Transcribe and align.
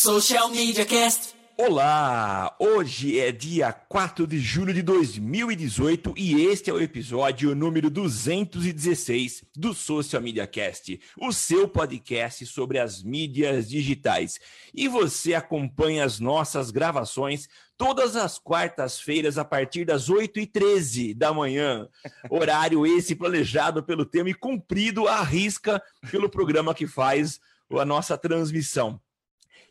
Social 0.00 0.48
Media 0.50 0.86
Cast. 0.86 1.34
Olá! 1.56 2.54
Hoje 2.60 3.18
é 3.18 3.32
dia 3.32 3.72
4 3.72 4.28
de 4.28 4.38
julho 4.38 4.72
de 4.72 4.80
2018 4.80 6.14
e 6.16 6.40
este 6.46 6.70
é 6.70 6.72
o 6.72 6.80
episódio 6.80 7.52
número 7.52 7.90
216 7.90 9.42
do 9.56 9.74
Social 9.74 10.22
Media 10.22 10.46
Cast, 10.46 11.00
o 11.20 11.32
seu 11.32 11.66
podcast 11.66 12.46
sobre 12.46 12.78
as 12.78 13.02
mídias 13.02 13.68
digitais. 13.68 14.38
E 14.72 14.86
você 14.86 15.34
acompanha 15.34 16.04
as 16.04 16.20
nossas 16.20 16.70
gravações 16.70 17.48
todas 17.76 18.14
as 18.14 18.38
quartas-feiras 18.38 19.36
a 19.36 19.44
partir 19.44 19.84
das 19.84 20.08
8h13 20.08 21.12
da 21.12 21.34
manhã. 21.34 21.88
Horário 22.30 22.86
esse 22.86 23.16
planejado 23.16 23.82
pelo 23.82 24.06
tema 24.06 24.30
e 24.30 24.34
cumprido 24.34 25.08
à 25.08 25.24
risca 25.24 25.82
pelo 26.08 26.30
programa 26.30 26.72
que 26.72 26.86
faz 26.86 27.40
a 27.68 27.84
nossa 27.84 28.16
transmissão. 28.16 29.00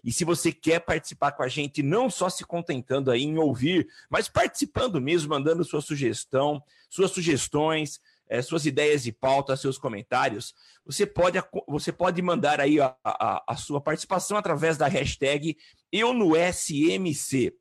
E 0.07 0.13
se 0.13 0.23
você 0.23 0.53
quer 0.53 0.79
participar 0.79 1.33
com 1.33 1.43
a 1.43 1.49
gente, 1.49 1.83
não 1.83 2.09
só 2.09 2.29
se 2.29 2.45
contentando 2.45 3.11
aí 3.11 3.23
em 3.23 3.37
ouvir, 3.37 3.89
mas 4.09 4.29
participando 4.29 5.01
mesmo, 5.01 5.31
mandando 5.31 5.65
sua 5.65 5.81
sugestão, 5.81 6.63
suas 6.89 7.11
sugestões, 7.11 7.99
é, 8.29 8.41
suas 8.41 8.65
ideias 8.65 9.03
de 9.03 9.11
pauta, 9.11 9.57
seus 9.57 9.77
comentários, 9.77 10.55
você 10.85 11.05
pode, 11.05 11.37
você 11.67 11.91
pode 11.91 12.21
mandar 12.21 12.61
aí 12.61 12.79
a, 12.79 12.95
a, 13.03 13.43
a 13.45 13.55
sua 13.57 13.81
participação 13.81 14.37
através 14.37 14.77
da 14.77 14.87
hashtag 14.87 15.57
Eu 15.91 16.13
no 16.13 16.37
SMC. 16.37 17.53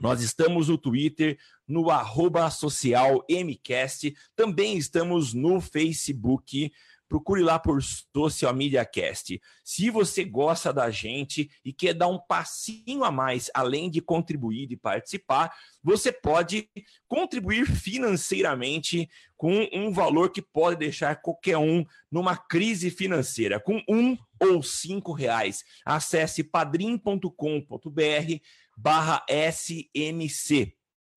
Nós 0.00 0.22
estamos 0.22 0.68
no 0.68 0.78
Twitter, 0.78 1.36
no 1.66 1.90
arroba 1.90 2.48
social 2.48 3.24
MCast, 3.28 4.14
também 4.36 4.78
estamos 4.78 5.34
no 5.34 5.60
Facebook, 5.60 6.72
procure 7.08 7.42
lá 7.42 7.58
por 7.58 7.82
Social 7.82 8.54
Media 8.54 8.84
Cast. 8.84 9.40
Se 9.64 9.90
você 9.90 10.24
gosta 10.24 10.72
da 10.72 10.90
gente 10.90 11.50
e 11.64 11.72
quer 11.72 11.94
dar 11.94 12.08
um 12.08 12.18
passinho 12.18 13.02
a 13.04 13.10
mais, 13.10 13.50
além 13.54 13.90
de 13.90 14.00
contribuir 14.00 14.70
e 14.70 14.76
participar, 14.76 15.52
você 15.82 16.12
pode 16.12 16.68
contribuir 17.08 17.66
financeiramente 17.66 19.08
com 19.36 19.68
um 19.72 19.90
valor 19.90 20.30
que 20.30 20.42
pode 20.42 20.78
deixar 20.78 21.16
qualquer 21.16 21.56
um 21.56 21.84
numa 22.10 22.36
crise 22.36 22.90
financeira, 22.90 23.58
com 23.58 23.82
um 23.88 24.16
ou 24.40 24.62
cinco 24.62 25.12
reais. 25.12 25.64
Acesse 25.84 26.44
padrim.com.br 26.44 27.30
barra 28.76 29.24
SMC 29.28 30.74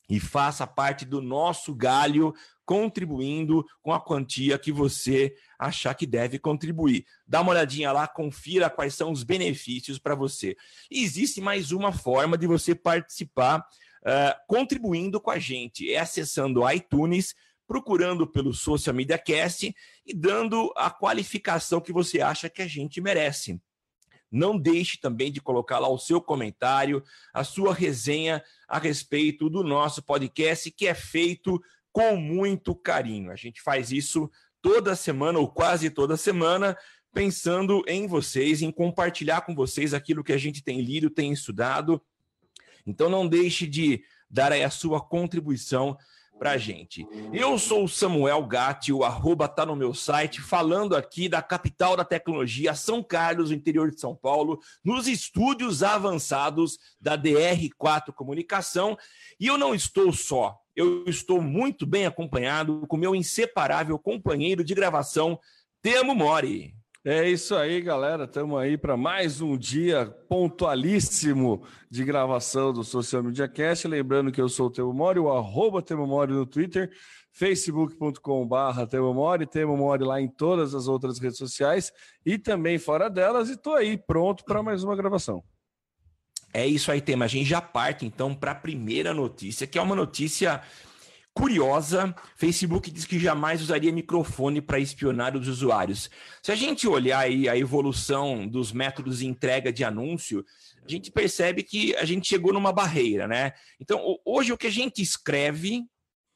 e 0.10 0.20
faça 0.20 0.68
parte 0.68 1.06
do 1.06 1.22
nosso 1.22 1.74
galho 1.74 2.34
contribuindo 2.72 3.66
com 3.82 3.92
a 3.92 4.00
quantia 4.00 4.58
que 4.58 4.72
você 4.72 5.36
achar 5.60 5.94
que 5.94 6.06
deve 6.06 6.40
contribuir. 6.40 7.06
Dá 7.28 7.42
uma 7.42 7.52
olhadinha 7.52 7.92
lá, 7.92 8.08
confira 8.08 8.70
quais 8.70 8.96
são 8.96 9.12
os 9.12 9.24
benefícios 9.24 10.00
para 10.00 10.16
você. 10.16 10.56
E 10.90 11.04
existe 11.04 11.42
mais 11.42 11.74
uma 11.74 11.92
forma 11.92 12.38
de 12.38 12.48
você 12.48 12.74
participar 12.74 13.60
uh, 13.60 14.48
contribuindo 14.48 15.20
com 15.20 15.30
a 15.30 15.38
gente, 15.38 15.92
é 15.92 16.00
acessando 16.00 16.62
iTunes, 16.72 17.36
procurando 17.68 18.26
pelo 18.26 18.54
Social 18.54 18.96
Media 18.96 19.18
Cast 19.18 19.76
e 20.06 20.14
dando 20.14 20.72
a 20.78 20.90
qualificação 20.90 21.82
que 21.82 21.92
você 21.92 22.22
acha 22.22 22.50
que 22.50 22.62
a 22.62 22.68
gente 22.68 23.02
merece. 23.02 23.60
Não 24.32 24.58
deixe 24.58 24.98
também 24.98 25.30
de 25.30 25.42
colocar 25.42 25.78
lá 25.78 25.90
o 25.90 26.00
seu 26.00 26.22
comentário, 26.22 27.04
a 27.34 27.44
sua 27.44 27.74
resenha 27.74 28.42
a 28.66 28.80
respeito 28.80 29.50
do 29.50 29.62
nosso 29.62 30.02
podcast, 30.02 30.72
que 30.72 30.88
é 30.88 30.94
feito 30.96 31.62
com 31.92 32.16
muito 32.16 32.76
carinho. 32.76 33.32
A 33.32 33.36
gente 33.36 33.62
faz 33.62 33.92
isso 33.92 34.30
toda 34.62 34.96
semana 34.96 35.40
ou 35.40 35.48
quase 35.48 35.90
toda 35.90 36.16
semana, 36.16 36.78
pensando 37.14 37.84
em 37.88 38.08
vocês, 38.08 38.62
em 38.62 38.72
compartilhar 38.72 39.42
com 39.42 39.54
vocês 39.54 39.94
aquilo 39.94 40.24
que 40.24 40.34
a 40.34 40.38
gente 40.38 40.64
tem 40.64 40.82
lido, 40.82 41.10
tem 41.10 41.32
estudado. 41.32 42.02
Então 42.86 43.10
não 43.10 43.28
deixe 43.28 43.68
de 43.68 44.04
dar 44.30 44.52
aí 44.52 44.64
a 44.64 44.70
sua 44.70 45.02
contribuição 45.02 45.98
para 46.42 46.54
a 46.54 46.58
gente. 46.58 47.06
Eu 47.32 47.60
sou 47.60 47.84
o 47.84 47.88
Samuel 47.88 48.44
Gatti, 48.48 48.92
o 48.92 49.04
arroba 49.04 49.48
tá 49.48 49.64
no 49.64 49.76
meu 49.76 49.94
site, 49.94 50.42
falando 50.42 50.96
aqui 50.96 51.30
da 51.30 51.40
capital 51.40 51.96
da 51.96 52.04
tecnologia, 52.04 52.74
São 52.74 53.04
Carlos, 53.04 53.52
no 53.52 53.56
interior 53.56 53.92
de 53.92 54.00
São 54.00 54.16
Paulo, 54.16 54.60
nos 54.84 55.08
estúdios 55.08 55.84
avançados 55.84 56.80
da 57.00 57.16
DR4 57.16 58.12
Comunicação. 58.12 58.98
E 59.40 59.46
eu 59.46 59.56
não 59.56 59.76
estou 59.76 60.12
só, 60.12 60.60
eu 60.76 61.04
estou 61.08 61.42
muito 61.42 61.86
bem 61.86 62.06
acompanhado 62.06 62.86
com 62.88 62.98
meu 62.98 63.16
inseparável 63.16 63.98
companheiro 64.00 64.64
de 64.64 64.74
gravação, 64.74 65.40
Temo 65.82 66.16
Mori. 66.16 66.76
É 67.04 67.28
isso 67.28 67.56
aí, 67.56 67.82
galera. 67.82 68.26
Estamos 68.26 68.60
aí 68.60 68.78
para 68.78 68.96
mais 68.96 69.42
um 69.42 69.58
dia 69.58 70.06
pontualíssimo 70.30 71.64
de 71.90 72.04
gravação 72.04 72.72
do 72.72 72.84
Social 72.84 73.24
Media 73.24 73.48
Cast. 73.48 73.88
Lembrando 73.88 74.32
que 74.32 74.40
eu 74.40 74.48
sou 74.48 74.68
o 74.68 74.70
Temo 74.70 74.94
Mori, 74.94 75.18
o 75.18 75.32
arroba 75.32 75.82
Temo 75.82 76.06
Mori 76.06 76.32
no 76.32 76.46
Twitter, 76.46 76.92
facebook.com.br 77.32 78.86
Temo 78.88 79.78
Mori, 79.78 80.04
lá 80.04 80.22
em 80.22 80.28
todas 80.28 80.76
as 80.76 80.88
outras 80.88 81.18
redes 81.18 81.40
sociais 81.40 81.92
e 82.24 82.38
também 82.38 82.78
fora 82.78 83.10
delas. 83.10 83.50
E 83.50 83.54
estou 83.54 83.74
aí 83.74 83.98
pronto 83.98 84.46
para 84.46 84.62
mais 84.62 84.84
uma 84.84 84.96
gravação. 84.96 85.44
É 86.54 86.66
isso 86.66 86.92
aí, 86.92 87.02
tema. 87.02 87.26
A 87.26 87.28
gente 87.28 87.48
já 87.48 87.62
parte 87.62 88.06
então 88.06 88.36
para 88.36 88.52
a 88.52 88.56
primeira 88.56 89.14
notícia, 89.14 89.66
que 89.66 89.78
é 89.78 89.82
uma 89.82 89.96
notícia 89.96 90.62
curiosa. 91.34 92.14
Facebook 92.36 92.92
diz 92.92 93.06
que 93.06 93.20
jamais 93.20 93.62
usaria 93.62 93.92
microfone 93.92 94.62
para 94.62 94.80
espionar 94.80 95.36
os 95.36 95.48
usuários. 95.48 96.10
Se 96.42 96.52
a 96.52 96.56
gente 96.56 96.88
olhar 96.88 97.20
aí 97.20 97.48
a 97.48 97.58
evolução 97.58 98.48
dos 98.48 98.72
métodos 98.72 99.20
de 99.20 99.28
entrega 99.28 99.72
de 99.72 99.84
anúncio, 99.84 100.46
a 100.86 100.90
gente 100.90 101.12
percebe 101.12 101.64
que 101.64 101.96
a 101.96 102.06
gente 102.06 102.28
chegou 102.28 102.52
numa 102.54 102.74
barreira, 102.74 103.28
né? 103.28 103.54
Então, 103.80 104.18
hoje 104.26 104.52
o 104.52 104.58
que 104.58 104.68
a 104.68 104.72
gente 104.72 105.02
escreve 105.02 105.86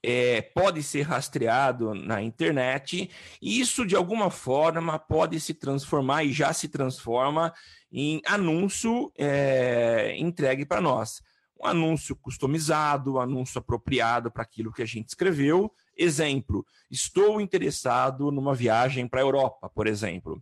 é, 0.07 0.39
pode 0.39 0.83
ser 0.83 1.01
rastreado 1.01 1.95
na 1.95 2.21
internet, 2.21 3.09
e 3.41 3.59
isso 3.59 3.85
de 3.87 3.95
alguma 3.95 4.29
forma 4.29 4.99
pode 4.99 5.39
se 5.39 5.55
transformar 5.55 6.23
e 6.23 6.31
já 6.31 6.53
se 6.53 6.67
transforma 6.67 7.51
em 7.91 8.21
anúncio 8.27 9.11
é, 9.17 10.15
entregue 10.17 10.63
para 10.63 10.79
nós. 10.79 11.23
Um 11.59 11.65
anúncio 11.65 12.15
customizado, 12.15 13.15
um 13.15 13.19
anúncio 13.19 13.57
apropriado 13.57 14.29
para 14.29 14.43
aquilo 14.43 14.71
que 14.71 14.83
a 14.83 14.85
gente 14.85 15.07
escreveu. 15.07 15.73
Exemplo: 15.97 16.63
estou 16.91 17.41
interessado 17.41 18.31
numa 18.31 18.53
viagem 18.53 19.07
para 19.07 19.21
a 19.21 19.23
Europa, 19.23 19.71
por 19.73 19.87
exemplo. 19.87 20.39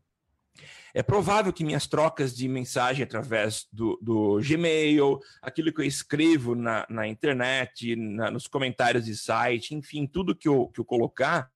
É 0.94 1.02
provável 1.02 1.52
que 1.52 1.64
minhas 1.64 1.88
trocas 1.88 2.36
de 2.36 2.48
mensagem 2.48 3.04
através 3.04 3.68
do, 3.72 3.98
do 4.00 4.40
Gmail, 4.40 5.20
aquilo 5.42 5.74
que 5.74 5.82
eu 5.82 5.86
escrevo 5.86 6.54
na, 6.54 6.86
na 6.88 7.08
internet, 7.08 7.96
na, 7.96 8.30
nos 8.30 8.46
comentários 8.46 9.06
de 9.06 9.18
site, 9.18 9.74
enfim, 9.74 10.06
tudo 10.06 10.36
que 10.36 10.48
eu, 10.48 10.68
que 10.68 10.80
eu 10.80 10.86
colocar, 10.86 11.50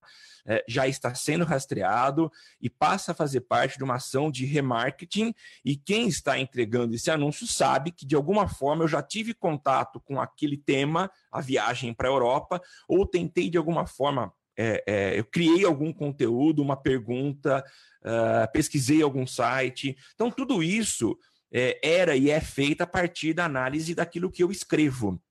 é, 0.49 0.63
já 0.65 0.87
está 0.87 1.13
sendo 1.13 1.43
rastreado 1.43 2.31
e 2.61 2.69
passa 2.69 3.11
a 3.11 3.15
fazer 3.15 3.41
parte 3.41 3.77
de 3.77 3.83
uma 3.83 3.95
ação 3.95 4.31
de 4.31 4.45
remarketing. 4.45 5.35
E 5.63 5.75
quem 5.75 6.07
está 6.07 6.39
entregando 6.39 6.95
esse 6.95 7.11
anúncio 7.11 7.45
sabe 7.45 7.91
que, 7.91 8.05
de 8.05 8.15
alguma 8.15 8.47
forma, 8.47 8.85
eu 8.85 8.87
já 8.87 9.03
tive 9.03 9.33
contato 9.33 9.99
com 9.99 10.21
aquele 10.21 10.57
tema, 10.57 11.11
a 11.29 11.41
viagem 11.41 11.93
para 11.93 12.07
a 12.07 12.11
Europa, 12.11 12.61
ou 12.87 13.05
tentei, 13.05 13.49
de 13.49 13.57
alguma 13.57 13.85
forma, 13.85 14.33
é, 14.57 14.83
é, 14.87 15.19
eu 15.19 15.25
criei 15.25 15.63
algum 15.63 15.93
conteúdo, 15.93 16.61
uma 16.61 16.75
pergunta, 16.75 17.63
uh, 18.01 18.51
pesquisei 18.51 19.01
algum 19.01 19.27
site. 19.27 19.95
Então, 20.15 20.31
tudo 20.31 20.63
isso 20.63 21.17
é, 21.51 21.79
era 21.83 22.15
e 22.15 22.29
é 22.29 22.41
feito 22.41 22.81
a 22.81 22.87
partir 22.87 23.33
da 23.33 23.45
análise 23.45 23.93
daquilo 23.93 24.31
que 24.31 24.41
eu 24.41 24.51
escrevo. 24.51 25.21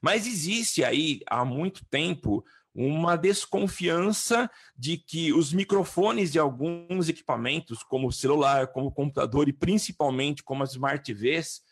Mas 0.00 0.26
existe 0.26 0.84
aí 0.84 1.20
há 1.28 1.44
muito 1.44 1.84
tempo 1.86 2.44
uma 2.74 3.16
desconfiança 3.16 4.50
de 4.76 4.96
que 4.96 5.32
os 5.32 5.52
microfones 5.52 6.32
de 6.32 6.38
alguns 6.38 7.08
equipamentos, 7.08 7.82
como 7.84 8.08
o 8.08 8.12
celular, 8.12 8.68
como 8.68 8.88
o 8.88 8.92
computador 8.92 9.48
e 9.48 9.52
principalmente 9.52 10.42
como 10.42 10.62
as 10.62 10.72
Smart 10.72 11.04
TVs, 11.04 11.62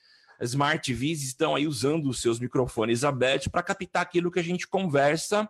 Smart 0.41 0.81
TVs 0.81 1.23
estão 1.23 1.55
aí 1.55 1.67
usando 1.67 2.09
os 2.09 2.21
seus 2.21 2.39
microfones 2.39 3.05
abertos 3.05 3.49
para 3.49 3.63
captar 3.63 4.03
aquilo 4.03 4.31
que 4.31 4.41
a 4.41 4.45
gente 4.45 4.67
conversa 4.67 5.49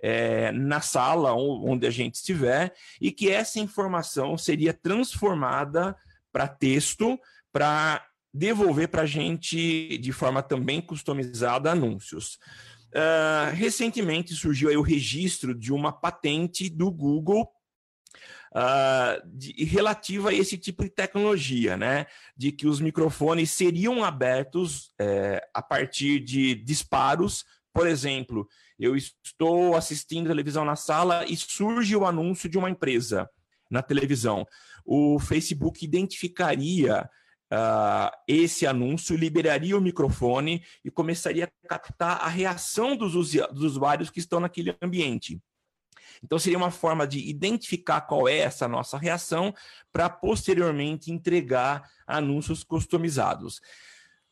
é, 0.00 0.52
na 0.52 0.80
sala 0.80 1.34
onde 1.34 1.86
a 1.86 1.90
gente 1.90 2.16
estiver 2.16 2.74
e 3.00 3.10
que 3.10 3.30
essa 3.30 3.58
informação 3.58 4.38
seria 4.38 4.72
transformada 4.72 5.96
para 6.32 6.46
texto 6.46 7.18
para 7.52 8.04
devolver 8.32 8.88
para 8.88 9.02
a 9.02 9.06
gente 9.06 9.98
de 9.98 10.12
forma 10.12 10.42
também 10.42 10.80
customizada 10.80 11.70
anúncios. 11.70 12.38
Uh, 12.88 13.54
recentemente 13.54 14.34
surgiu 14.34 14.70
aí 14.70 14.76
o 14.76 14.82
registro 14.82 15.54
de 15.54 15.72
uma 15.72 15.92
patente 15.92 16.70
do 16.70 16.90
Google 16.90 17.50
uh, 18.54 19.28
de, 19.28 19.52
relativa 19.64 20.30
a 20.30 20.34
esse 20.34 20.56
tipo 20.56 20.82
de 20.82 20.90
tecnologia, 20.90 21.76
né? 21.76 22.06
De 22.36 22.50
que 22.50 22.66
os 22.66 22.80
microfones 22.80 23.50
seriam 23.50 24.02
abertos 24.02 24.92
é, 24.98 25.46
a 25.52 25.60
partir 25.60 26.20
de 26.20 26.54
disparos. 26.54 27.44
Por 27.74 27.86
exemplo, 27.86 28.48
eu 28.78 28.94
estou 28.96 29.74
assistindo 29.74 30.28
televisão 30.28 30.64
na 30.64 30.76
sala 30.76 31.24
e 31.26 31.36
surge 31.36 31.96
o 31.96 32.06
anúncio 32.06 32.48
de 32.48 32.56
uma 32.56 32.70
empresa 32.70 33.28
na 33.70 33.82
televisão. 33.82 34.46
O 34.84 35.18
Facebook 35.18 35.84
identificaria 35.84 37.08
uh, 37.52 38.10
esse 38.26 38.66
anúncio, 38.66 39.16
liberaria 39.16 39.76
o 39.76 39.80
microfone 39.80 40.64
e 40.84 40.90
começaria 40.90 41.44
a 41.44 41.68
captar 41.68 42.20
a 42.20 42.28
reação 42.28 42.96
dos, 42.96 43.12
dos 43.12 43.62
usuários 43.62 44.10
que 44.10 44.20
estão 44.20 44.40
naquele 44.40 44.76
ambiente. 44.80 45.40
Então, 46.22 46.38
seria 46.38 46.58
uma 46.58 46.70
forma 46.70 47.06
de 47.06 47.28
identificar 47.28 48.00
qual 48.00 48.28
é 48.28 48.38
essa 48.38 48.66
nossa 48.66 48.98
reação 48.98 49.54
para 49.92 50.08
posteriormente 50.08 51.12
entregar 51.12 51.88
anúncios 52.06 52.64
customizados. 52.64 53.60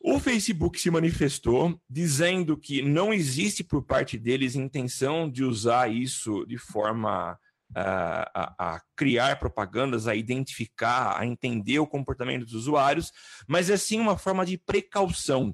O 0.09 0.21
Facebook 0.21 0.81
se 0.81 0.89
manifestou 0.89 1.81
dizendo 1.91 2.57
que 2.57 2.81
não 2.81 3.13
existe 3.13 3.65
por 3.65 3.83
parte 3.83 4.17
deles 4.17 4.55
intenção 4.55 5.29
de 5.29 5.43
usar 5.43 5.93
isso 5.93 6.47
de 6.47 6.57
forma 6.57 7.37
a, 7.75 8.31
a, 8.33 8.75
a, 8.75 8.81
criar 8.95 9.37
propagandas, 9.41 10.07
a 10.07 10.15
identificar, 10.15 11.19
a 11.19 11.27
entender 11.27 11.81
o 11.81 11.89
comportamento 11.89 12.45
dos 12.45 12.55
usuários, 12.55 13.11
mas 13.49 13.69
é 13.69 13.77
sim 13.77 13.99
uma 13.99 14.17
forma 14.17 14.47
de 14.47 14.57
precaução. 14.57 15.53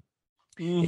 Uhum. 0.61 0.83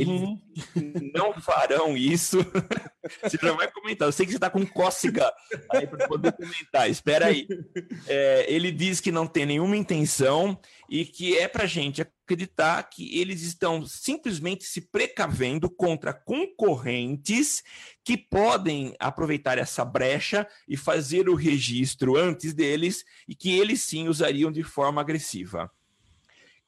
Eles 0.75 1.13
não 1.15 1.41
farão 1.41 1.97
isso. 1.97 2.39
você 3.23 3.39
já 3.41 3.53
vai 3.53 3.71
comentar. 3.71 4.07
Eu 4.07 4.13
sei 4.13 4.27
que 4.27 4.33
você 4.33 4.37
está 4.37 4.51
com 4.51 4.67
cócega 4.67 5.33
aí 5.73 5.87
para 5.87 6.07
poder 6.07 6.33
comentar. 6.33 6.91
Espera 6.91 7.27
aí. 7.27 7.47
É, 8.07 8.45
ele 8.53 8.71
diz 8.71 9.01
que 9.01 9.11
não 9.11 9.27
tem 9.27 9.47
nenhuma 9.47 9.77
intenção 9.77 10.59
e 10.89 11.05
que 11.05 11.39
é 11.39 11.49
para 11.49 11.67
gente 11.67 12.03
acreditar 12.03 12.83
que 12.85 13.19
eles 13.19 13.43
estão 13.43 13.87
simplesmente 13.87 14.65
se 14.65 14.83
precavendo 14.83 15.71
contra 15.71 16.13
concorrentes 16.13 17.63
que 18.05 18.19
podem 18.19 18.95
aproveitar 18.99 19.57
essa 19.57 19.85
brecha 19.85 20.47
e 20.69 20.77
fazer 20.77 21.29
o 21.29 21.35
registro 21.35 22.17
antes 22.17 22.53
deles 22.53 23.03
e 23.27 23.35
que 23.35 23.59
eles 23.59 23.81
sim 23.81 24.09
usariam 24.09 24.53
de 24.53 24.63
forma 24.63 25.01
agressiva. 25.01 25.71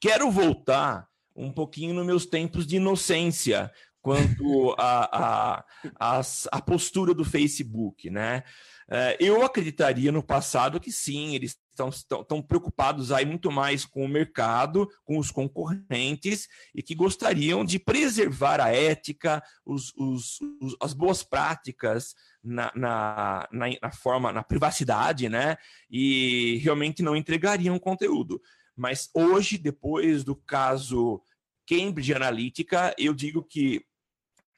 Quero 0.01 0.31
voltar 0.31 1.07
um 1.37 1.53
pouquinho 1.53 1.94
nos 1.94 2.06
meus 2.06 2.27
tempos 2.27 2.67
de 2.67 2.77
inocência 2.77 3.71
quanto 4.00 4.75
a, 4.79 5.59
a, 5.59 5.65
a, 5.99 6.21
a 6.53 6.62
postura 6.62 7.12
do 7.12 7.25
Facebook, 7.25 8.09
né? 8.09 8.43
É, 8.88 9.17
eu 9.19 9.44
acreditaria 9.44 10.12
no 10.12 10.23
passado 10.23 10.79
que 10.79 10.93
sim, 10.93 11.35
eles 11.35 11.59
estão 11.73 12.41
preocupados 12.41 13.11
aí 13.11 13.27
muito 13.27 13.50
mais 13.50 13.85
com 13.85 14.05
o 14.05 14.09
mercado, 14.09 14.88
com 15.05 15.19
os 15.19 15.31
concorrentes 15.31 16.47
e 16.73 16.83
que 16.83 16.94
gostariam 16.94 17.65
de 17.65 17.81
preservar 17.81 18.61
a 18.61 18.73
ética, 18.73 19.43
os, 19.65 19.93
os, 19.97 20.38
os, 20.62 20.77
as 20.81 20.94
boas 20.94 21.25
práticas 21.25 22.15
na, 22.43 22.71
na, 22.77 23.49
na, 23.50 23.67
na, 23.83 23.91
forma, 23.91 24.33
na 24.33 24.44
privacidade, 24.44 25.29
né? 25.29 25.56
E 25.91 26.59
realmente 26.62 27.03
não 27.03 27.17
entregariam 27.17 27.79
conteúdo. 27.81 28.41
Mas 28.77 29.11
hoje, 29.12 29.59
depois 29.59 30.23
do 30.23 30.37
caso 30.37 31.21
Cambridge 31.67 32.15
Analytica, 32.15 32.95
eu 32.99 33.13
digo 33.13 33.43
que 33.43 33.85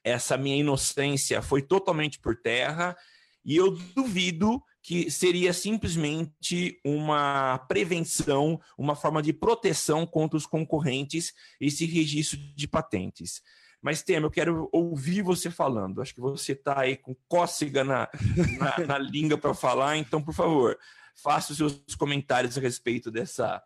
essa 0.03 0.37
minha 0.37 0.55
inocência 0.55 1.41
foi 1.41 1.61
totalmente 1.61 2.19
por 2.19 2.35
terra 2.35 2.95
e 3.43 3.55
eu 3.55 3.71
duvido 3.95 4.61
que 4.81 5.11
seria 5.11 5.53
simplesmente 5.53 6.79
uma 6.85 7.57
prevenção, 7.67 8.59
uma 8.77 8.95
forma 8.95 9.21
de 9.21 9.33
proteção 9.33 10.05
contra 10.05 10.37
os 10.37 10.45
concorrentes, 10.45 11.33
esse 11.59 11.85
registro 11.85 12.39
de 12.55 12.67
patentes. 12.67 13.41
Mas, 13.81 14.01
Temer, 14.01 14.23
eu 14.23 14.31
quero 14.31 14.69
ouvir 14.71 15.21
você 15.21 15.49
falando. 15.49 16.01
Acho 16.01 16.13
que 16.13 16.21
você 16.21 16.51
está 16.51 16.81
aí 16.81 16.97
com 16.97 17.15
cócega 17.27 17.83
na, 17.83 18.09
na, 18.57 18.85
na 18.85 18.97
língua 18.99 19.37
para 19.37 19.53
falar, 19.53 19.97
então, 19.97 20.21
por 20.21 20.33
favor, 20.33 20.77
faça 21.15 21.51
os 21.51 21.57
seus 21.57 21.95
comentários 21.97 22.57
a 22.57 22.61
respeito 22.61 23.09
dessa, 23.09 23.61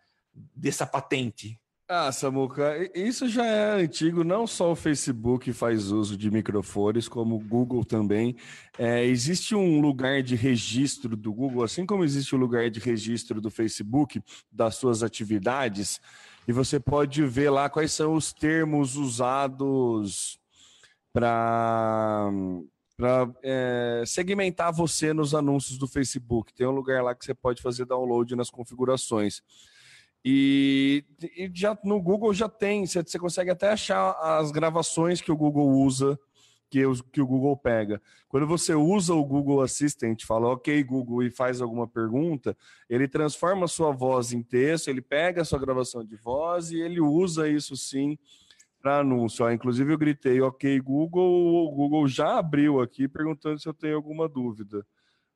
dessa 0.56 0.86
patente. 0.86 1.60
Ah, 1.96 2.12
Samuca, 2.12 2.90
isso 2.96 3.30
já 3.30 3.46
é 3.46 3.84
antigo, 3.84 4.24
não 4.24 4.48
só 4.48 4.72
o 4.72 4.76
Facebook 4.76 5.54
faz 5.54 5.92
uso 5.92 6.18
de 6.18 6.32
microfones, 6.32 7.08
como 7.08 7.36
o 7.36 7.40
Google 7.40 7.86
também. 7.86 8.36
É, 8.80 9.06
existe 9.06 9.54
um 9.54 9.80
lugar 9.80 10.24
de 10.24 10.36
registro 10.36 11.16
do 11.16 11.32
Google, 11.32 11.64
assim 11.64 11.86
como 11.86 12.04
existe 12.04 12.34
o 12.34 12.38
um 12.40 12.42
lugar 12.42 12.72
de 12.72 12.80
registro 12.80 13.40
do 13.40 13.52
Facebook 13.52 14.20
das 14.52 14.74
suas 14.74 15.04
atividades, 15.04 16.02
e 16.48 16.52
você 16.52 16.80
pode 16.80 17.24
ver 17.28 17.52
lá 17.52 17.70
quais 17.70 17.92
são 17.92 18.16
os 18.16 18.34
termos 18.34 18.96
usados 18.96 20.40
para 21.14 22.32
é, 23.44 24.04
segmentar 24.08 24.74
você 24.74 25.14
nos 25.14 25.36
anúncios 25.36 25.78
do 25.78 25.88
Facebook. 25.88 26.56
Tem 26.56 26.66
um 26.66 26.72
lugar 26.72 27.04
lá 27.04 27.14
que 27.14 27.24
você 27.24 27.36
pode 27.36 27.62
fazer 27.62 27.86
download 27.86 28.36
nas 28.36 28.50
configurações. 28.50 29.44
E, 30.26 31.04
e, 31.22 31.52
já 31.54 31.78
no 31.84 32.02
Google 32.02 32.34
já 32.34 32.48
tem, 32.48 32.86
você, 32.86 33.04
você, 33.04 33.20
consegue 33.20 33.52
até 33.52 33.72
achar 33.72 34.12
as 34.40 34.52
gravações 34.52 35.22
que 35.22 35.32
o 35.32 35.36
Google 35.36 35.70
usa, 35.70 36.18
que, 36.70 36.86
o, 36.86 37.04
que 37.04 37.22
o 37.22 37.28
Google 37.28 37.58
pega. 37.58 38.02
Quando 38.30 38.48
você 38.48 38.74
usa 38.74 39.14
o 39.14 39.26
Google 39.26 39.62
Assistant, 39.62 40.24
fala 40.24 40.50
OK 40.50 40.82
Google 40.84 41.24
e 41.24 41.30
faz 41.30 41.62
alguma 41.62 41.88
pergunta, 41.88 42.58
ele 42.90 43.08
transforma 43.08 43.66
a 43.66 43.68
sua 43.68 43.92
voz 43.92 44.32
em 44.32 44.42
texto, 44.42 44.88
ele 44.88 45.02
pega 45.02 45.42
a 45.42 45.46
sua 45.46 45.60
gravação 45.60 46.06
de 46.06 46.16
voz 46.16 46.72
e 46.72 46.80
ele 46.80 47.02
usa 47.02 47.50
isso 47.50 47.76
sim 47.76 48.18
para 48.82 49.00
anúncio. 49.00 49.52
Inclusive 49.52 49.94
eu 49.94 49.98
gritei 49.98 50.42
OK 50.42 50.80
Google, 50.80 51.66
o 51.66 51.72
Google 51.72 52.08
já 52.08 52.40
abriu 52.40 52.80
aqui 52.80 53.10
perguntando 53.10 53.60
se 53.60 53.68
eu 53.68 53.74
tenho 53.74 53.98
alguma 53.98 54.30
dúvida. 54.30 54.86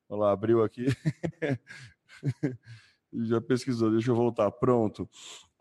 Olha 0.10 0.22
lá, 0.22 0.31
abriu 0.31 0.63
aqui. 0.63 0.86
já 3.13 3.42
pesquisou, 3.42 3.92
deixa 3.92 4.12
eu 4.12 4.15
voltar. 4.15 4.50
Pronto. 4.51 5.09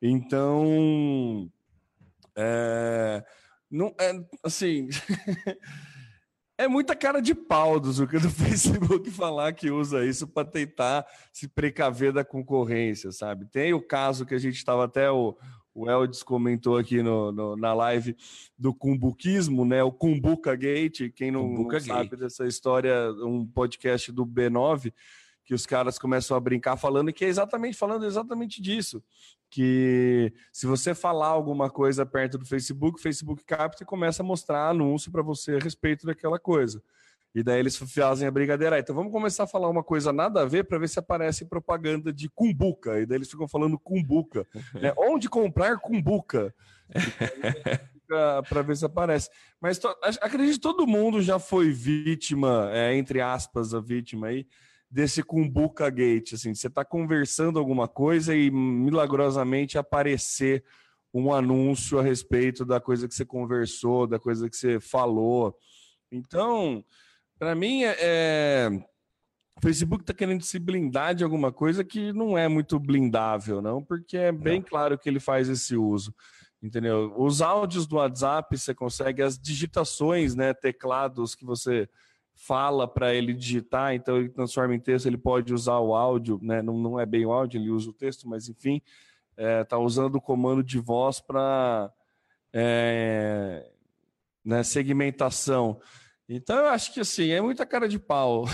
Então, 0.01 1.51
é, 2.37 3.25
não 3.71 3.95
é 3.99 4.13
assim. 4.43 4.89
é 6.59 6.69
muita 6.69 6.95
cara 6.95 7.21
de 7.21 7.35
pau 7.35 7.81
do 7.81 7.93
Zuckerberg 7.93 8.29
do 8.29 8.45
Facebook 8.45 9.11
falar 9.11 9.53
que 9.53 9.71
usa 9.71 10.05
isso 10.05 10.27
para 10.27 10.47
tentar 10.47 11.07
se 11.33 11.49
precaver 11.49 12.13
da 12.13 12.25
concorrência, 12.25 13.11
sabe? 13.13 13.47
Tem 13.47 13.73
o 13.73 13.83
caso 13.83 14.27
que 14.27 14.35
a 14.35 14.39
gente 14.39 14.57
estava 14.57 14.85
até 14.85 15.11
o, 15.11 15.37
o 15.75 15.91
Eldes 15.91 16.23
comentou 16.23 16.77
aqui 16.77 17.03
no, 17.03 17.33
no, 17.33 17.57
na 17.57 17.75
live 17.75 18.17
do 18.59 18.75
cumbuquismo, 18.75 19.65
né? 19.65 19.83
O 19.83 19.93
Cumbuca 19.93 20.55
Gate. 20.57 21.13
Quem 21.15 21.31
não, 21.31 21.47
não 21.49 21.81
sabe 21.81 22.17
dessa 22.17 22.47
história, 22.47 23.13
um 23.23 23.47
podcast 23.47 24.11
do 24.13 24.27
B9 24.27 24.93
que 25.47 25.55
os 25.55 25.65
caras 25.65 25.99
começam 25.99 26.37
a 26.37 26.41
brincar 26.41 26.77
falando 26.77 27.13
que 27.13 27.25
é 27.25 27.29
exatamente 27.29 27.79
falando 27.79 28.05
exatamente 28.05 28.61
disso, 28.61 29.03
que 29.49 30.33
se 30.53 30.67
você 30.67 30.93
falar 30.93 31.29
alguma 31.29 31.71
coisa 31.71 32.05
perto 32.05 32.37
do 32.37 32.45
Facebook, 32.45 32.99
o 32.99 33.03
Facebook 33.03 33.45
capta 33.45 33.85
e 33.85 33.87
começa 33.87 34.23
a 34.23 34.27
mostrar 34.27 34.69
anúncio 34.69 35.11
para 35.13 35.23
você 35.23 35.55
a 35.55 35.61
respeito 35.61 36.05
daquela 36.05 36.39
coisa. 36.39 36.83
E 37.33 37.43
daí 37.43 37.61
eles 37.61 37.77
fazem 37.77 38.27
a 38.27 38.31
brigadeira. 38.31 38.79
Então 38.79 38.95
vamos 38.95 39.13
começar 39.13 39.45
a 39.45 39.47
falar 39.47 39.69
uma 39.69 39.85
coisa 39.85 40.13
nada 40.13 40.41
a 40.41 40.45
ver 40.47 40.65
para 40.65 40.79
ver 40.79 40.89
se 40.89 40.99
aparece 40.99 41.45
propaganda 41.45 42.11
de 42.11 42.31
cumbuca. 42.31 42.99
E 42.99 43.05
daí 43.05 43.19
eles 43.19 43.31
ficam 43.31 43.47
falando 43.47 43.79
cumbuca. 43.79 44.47
Né? 44.75 44.93
Onde 44.97 45.29
comprar 45.29 45.79
cumbuca? 45.79 46.55
para 48.49 48.63
ver 48.63 48.77
se 48.77 48.85
aparece. 48.85 49.29
Mas 49.61 49.79
to, 49.79 49.89
acredito 50.21 50.55
que 50.55 50.61
todo 50.61 50.87
mundo 50.87 51.21
já 51.21 51.39
foi 51.39 51.71
vítima, 51.71 52.71
é, 52.73 52.97
entre 52.97 53.21
aspas, 53.21 53.75
a 53.75 53.81
vítima 53.81 54.29
aí, 54.29 54.47
desse 54.91 55.23
Kumbuka 55.23 55.91
Gate, 55.91 56.35
assim, 56.35 56.55
você 56.55 56.69
está 56.69 56.85
conversando 56.85 57.59
alguma 57.59 57.89
coisa 57.89 58.35
e 58.35 58.51
milagrosamente 58.51 59.79
aparecer 59.79 60.65
um 61.13 61.33
anúncio 61.33 61.99
a 61.99 62.03
respeito 62.03 62.65
da 62.65 62.81
coisa 62.81 63.09
que 63.09 63.15
você 63.15 63.25
conversou, 63.25 64.07
da 64.07 64.19
coisa 64.19 64.49
que 64.49 64.57
você 64.57 64.79
falou. 64.79 65.57
Então, 66.11 66.85
para 67.39 67.55
mim, 67.55 67.85
é, 67.85 67.97
é... 67.99 68.69
o 69.57 69.61
Facebook 69.61 70.03
está 70.03 70.15
querendo 70.15 70.43
se 70.43 70.59
blindar 70.59 71.15
de 71.15 71.25
alguma 71.25 71.51
coisa 71.51 71.83
que 71.83 72.13
não 72.13 72.37
é 72.37 72.49
muito 72.49 72.79
blindável, 72.79 73.61
não, 73.61 73.83
porque 73.83 74.17
é 74.17 74.31
bem 74.31 74.63
claro 74.63 74.99
que 74.99 75.09
ele 75.09 75.21
faz 75.21 75.49
esse 75.49 75.77
uso. 75.77 76.15
Entendeu? 76.63 77.15
Os 77.17 77.43
áudios 77.43 77.87
do 77.87 77.97
WhatsApp, 77.97 78.57
você 78.57 78.75
consegue 78.75 79.23
as 79.23 79.39
digitações, 79.39 80.35
né, 80.35 80.55
teclados 80.55 81.35
que 81.35 81.45
você 81.45 81.89
fala 82.37 82.87
para 82.87 83.15
ele 83.15 83.33
digitar, 83.33 83.95
então 83.95 84.19
ele 84.19 84.29
transforma 84.29 84.75
em 84.75 84.79
texto, 84.79 85.07
ele 85.07 85.17
pode 85.17 85.55
usar 85.55 85.79
o 85.79 85.95
áudio, 85.95 86.39
né? 86.43 86.61
não, 86.61 86.79
não 86.79 87.01
é 87.01 87.07
bem 87.07 87.25
o 87.25 87.33
áudio, 87.33 87.59
ele 87.59 87.71
usa 87.71 87.89
o 87.89 87.95
texto, 87.95 88.29
mas 88.29 88.47
enfim, 88.49 88.83
está 89.37 89.77
é, 89.77 89.79
usando 89.79 90.17
o 90.17 90.21
comando 90.21 90.63
de 90.63 90.79
voz 90.79 91.19
para 91.19 91.91
é, 92.53 93.67
né, 94.45 94.63
segmentação. 94.63 95.81
Então 96.29 96.57
eu 96.59 96.67
acho 96.67 96.93
que 96.93 97.01
assim, 97.01 97.31
é 97.31 97.41
muita 97.41 97.65
cara 97.65 97.89
de 97.89 97.99
pau 97.99 98.45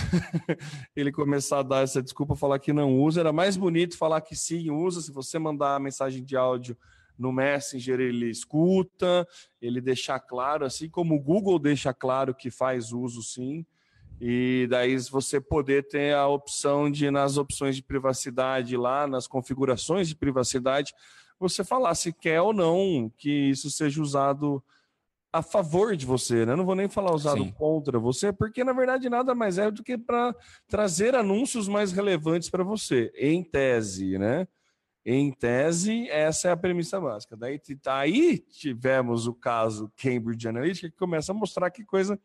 ele 0.94 1.10
começar 1.10 1.58
a 1.58 1.62
dar 1.62 1.82
essa 1.82 2.02
desculpa, 2.02 2.36
falar 2.36 2.60
que 2.60 2.72
não 2.72 3.00
usa, 3.00 3.20
era 3.20 3.32
mais 3.32 3.56
bonito 3.56 3.98
falar 3.98 4.20
que 4.20 4.36
sim, 4.36 4.70
usa, 4.70 5.00
se 5.00 5.10
você 5.10 5.38
mandar 5.38 5.74
a 5.74 5.80
mensagem 5.80 6.22
de 6.22 6.36
áudio 6.36 6.76
no 7.18 7.32
Messenger 7.32 7.98
ele 8.00 8.30
escuta, 8.30 9.26
ele 9.60 9.80
deixa 9.80 10.18
claro, 10.20 10.64
assim 10.64 10.88
como 10.88 11.14
o 11.14 11.20
Google 11.20 11.58
deixa 11.58 11.92
claro 11.92 12.34
que 12.34 12.50
faz 12.50 12.92
uso 12.92 13.22
sim, 13.22 13.66
e 14.24 14.68
daí 14.70 14.96
você 14.98 15.40
poder 15.40 15.88
ter 15.88 16.14
a 16.14 16.28
opção 16.28 16.88
de, 16.88 17.10
nas 17.10 17.36
opções 17.36 17.74
de 17.74 17.82
privacidade 17.82 18.76
lá, 18.76 19.04
nas 19.04 19.26
configurações 19.26 20.06
de 20.06 20.14
privacidade, 20.14 20.94
você 21.40 21.64
falar 21.64 21.92
se 21.96 22.12
quer 22.12 22.40
ou 22.40 22.52
não 22.52 23.12
que 23.18 23.50
isso 23.50 23.68
seja 23.68 24.00
usado 24.00 24.62
a 25.32 25.42
favor 25.42 25.96
de 25.96 26.06
você, 26.06 26.46
né? 26.46 26.54
Não 26.54 26.64
vou 26.64 26.76
nem 26.76 26.88
falar 26.88 27.12
usado 27.12 27.42
Sim. 27.42 27.50
contra 27.50 27.98
você, 27.98 28.32
porque 28.32 28.62
na 28.62 28.72
verdade 28.72 29.10
nada 29.10 29.34
mais 29.34 29.58
é 29.58 29.72
do 29.72 29.82
que 29.82 29.98
para 29.98 30.32
trazer 30.68 31.16
anúncios 31.16 31.66
mais 31.66 31.90
relevantes 31.90 32.48
para 32.48 32.62
você, 32.62 33.12
em 33.16 33.42
tese, 33.42 34.18
né? 34.18 34.46
Em 35.04 35.32
tese, 35.32 36.08
essa 36.10 36.46
é 36.46 36.52
a 36.52 36.56
premissa 36.56 37.00
básica. 37.00 37.36
Daí 37.36 37.60
aí 37.86 38.38
tivemos 38.38 39.26
o 39.26 39.34
caso 39.34 39.92
Cambridge 39.96 40.46
Analytica 40.46 40.88
que 40.88 40.96
começa 40.96 41.32
a 41.32 41.34
mostrar 41.34 41.72
que 41.72 41.84
coisa 41.84 42.16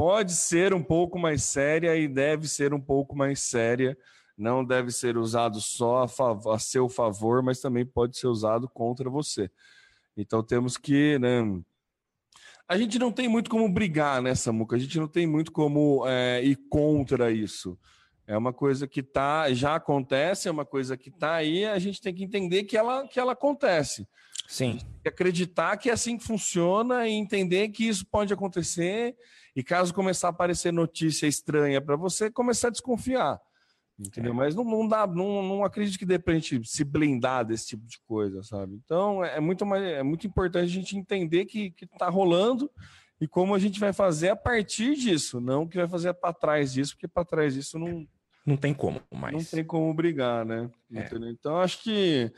pode 0.00 0.32
ser 0.32 0.72
um 0.72 0.82
pouco 0.82 1.18
mais 1.18 1.42
séria 1.42 1.94
e 1.94 2.08
deve 2.08 2.48
ser 2.48 2.72
um 2.72 2.80
pouco 2.80 3.14
mais 3.14 3.38
séria. 3.40 3.98
Não 4.34 4.64
deve 4.64 4.90
ser 4.90 5.18
usado 5.18 5.60
só 5.60 6.06
a, 6.06 6.54
a 6.54 6.58
seu 6.58 6.88
favor, 6.88 7.42
mas 7.42 7.60
também 7.60 7.84
pode 7.84 8.16
ser 8.16 8.26
usado 8.26 8.66
contra 8.66 9.10
você. 9.10 9.50
Então 10.16 10.42
temos 10.42 10.78
que, 10.78 11.18
né, 11.18 11.42
a 12.66 12.78
gente 12.78 12.98
não 12.98 13.12
tem 13.12 13.28
muito 13.28 13.50
como 13.50 13.70
brigar 13.70 14.22
nessa 14.22 14.50
muca, 14.50 14.74
a 14.74 14.78
gente 14.78 14.98
não 14.98 15.06
tem 15.06 15.26
muito 15.26 15.52
como 15.52 16.06
é, 16.06 16.42
ir 16.42 16.56
contra 16.70 17.30
isso. 17.30 17.78
É 18.30 18.38
uma 18.38 18.52
coisa 18.52 18.86
que 18.86 19.02
tá, 19.02 19.52
já 19.52 19.74
acontece, 19.74 20.46
é 20.46 20.52
uma 20.52 20.64
coisa 20.64 20.96
que 20.96 21.08
está 21.08 21.34
aí, 21.34 21.64
a 21.64 21.80
gente 21.80 22.00
tem 22.00 22.14
que 22.14 22.22
entender 22.22 22.62
que 22.62 22.76
ela, 22.76 23.04
que 23.08 23.18
ela 23.18 23.32
acontece. 23.32 24.06
Sim. 24.46 24.78
Acreditar 25.04 25.76
que 25.76 25.90
é 25.90 25.92
assim 25.92 26.16
que 26.16 26.22
funciona 26.22 27.08
e 27.08 27.12
entender 27.12 27.70
que 27.70 27.88
isso 27.88 28.06
pode 28.06 28.32
acontecer. 28.32 29.16
E 29.56 29.64
caso 29.64 29.92
começar 29.92 30.28
a 30.28 30.30
aparecer 30.30 30.72
notícia 30.72 31.26
estranha 31.26 31.80
para 31.80 31.96
você, 31.96 32.30
começar 32.30 32.68
a 32.68 32.70
desconfiar. 32.70 33.40
Entendeu? 33.98 34.32
É. 34.32 34.36
Mas 34.36 34.54
não, 34.54 34.62
não 34.62 34.86
dá, 34.86 35.08
não, 35.08 35.42
não 35.42 35.64
acredito 35.64 35.98
que 35.98 36.06
dê 36.06 36.16
para 36.16 36.32
a 36.32 36.38
gente 36.38 36.64
se 36.64 36.84
blindar 36.84 37.44
desse 37.44 37.66
tipo 37.66 37.84
de 37.84 37.98
coisa, 38.06 38.44
sabe? 38.44 38.76
Então 38.76 39.24
é, 39.24 39.38
é 39.38 39.40
muito, 39.40 39.66
mais, 39.66 39.82
é 39.82 40.04
muito 40.04 40.24
importante 40.24 40.66
a 40.66 40.72
gente 40.72 40.96
entender 40.96 41.46
que 41.46 41.74
está 41.82 42.08
rolando 42.08 42.70
e 43.20 43.28
como 43.28 43.54
a 43.54 43.58
gente 43.58 43.78
vai 43.78 43.92
fazer 43.92 44.30
a 44.30 44.36
partir 44.36 44.94
disso, 44.94 45.40
não 45.40 45.66
que 45.68 45.76
vai 45.76 45.86
fazer 45.86 46.14
para 46.14 46.32
trás 46.32 46.72
disso, 46.72 46.94
porque 46.94 47.08
para 47.08 47.24
trás 47.24 47.54
disso 47.54 47.78
não. 47.78 48.06
Não 48.44 48.56
tem 48.56 48.74
como 48.74 49.00
mais. 49.12 49.34
Não 49.34 49.44
tem 49.44 49.64
como 49.64 49.92
brigar, 49.94 50.44
né? 50.44 50.68
É. 50.92 51.08
Então 51.30 51.60
acho 51.60 51.82
que 51.82 52.32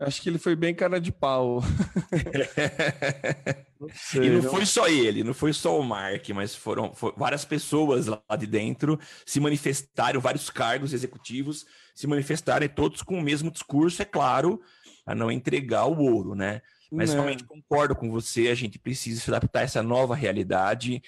Acho 0.00 0.22
que 0.22 0.28
ele 0.28 0.38
foi 0.38 0.54
bem 0.54 0.72
cara 0.72 1.00
de 1.00 1.10
pau. 1.10 1.60
não 3.80 3.88
sei, 3.92 4.26
e 4.26 4.30
não, 4.30 4.42
não, 4.42 4.50
foi 4.50 4.64
só 4.64 4.86
ele, 4.86 5.24
não 5.24 5.34
foi 5.34 5.52
só 5.52 5.78
o 5.78 5.82
Mark, 5.82 6.28
mas 6.28 6.54
foram, 6.54 6.94
foram, 6.94 7.16
várias 7.16 7.44
pessoas 7.44 8.06
lá 8.06 8.22
de 8.38 8.46
dentro 8.46 8.98
se 9.26 9.40
manifestaram, 9.40 10.20
vários 10.20 10.50
cargos 10.50 10.92
executivos 10.92 11.66
se 11.96 12.06
manifestaram, 12.06 12.68
todos 12.68 13.02
com 13.02 13.18
o 13.18 13.22
mesmo 13.22 13.50
discurso, 13.50 14.00
é 14.00 14.04
claro, 14.04 14.60
a 15.04 15.16
não 15.16 15.32
entregar 15.32 15.86
o 15.86 15.98
ouro, 15.98 16.36
né? 16.36 16.62
Mas 16.90 17.10
não. 17.10 17.16
realmente 17.16 17.44
concordo 17.44 17.94
com 17.94 18.10
você, 18.10 18.48
a 18.48 18.54
gente 18.54 18.78
precisa 18.78 19.20
se 19.20 19.30
adaptar 19.30 19.60
a 19.60 19.62
essa 19.62 19.82
nova 19.82 20.14
realidade. 20.14 21.02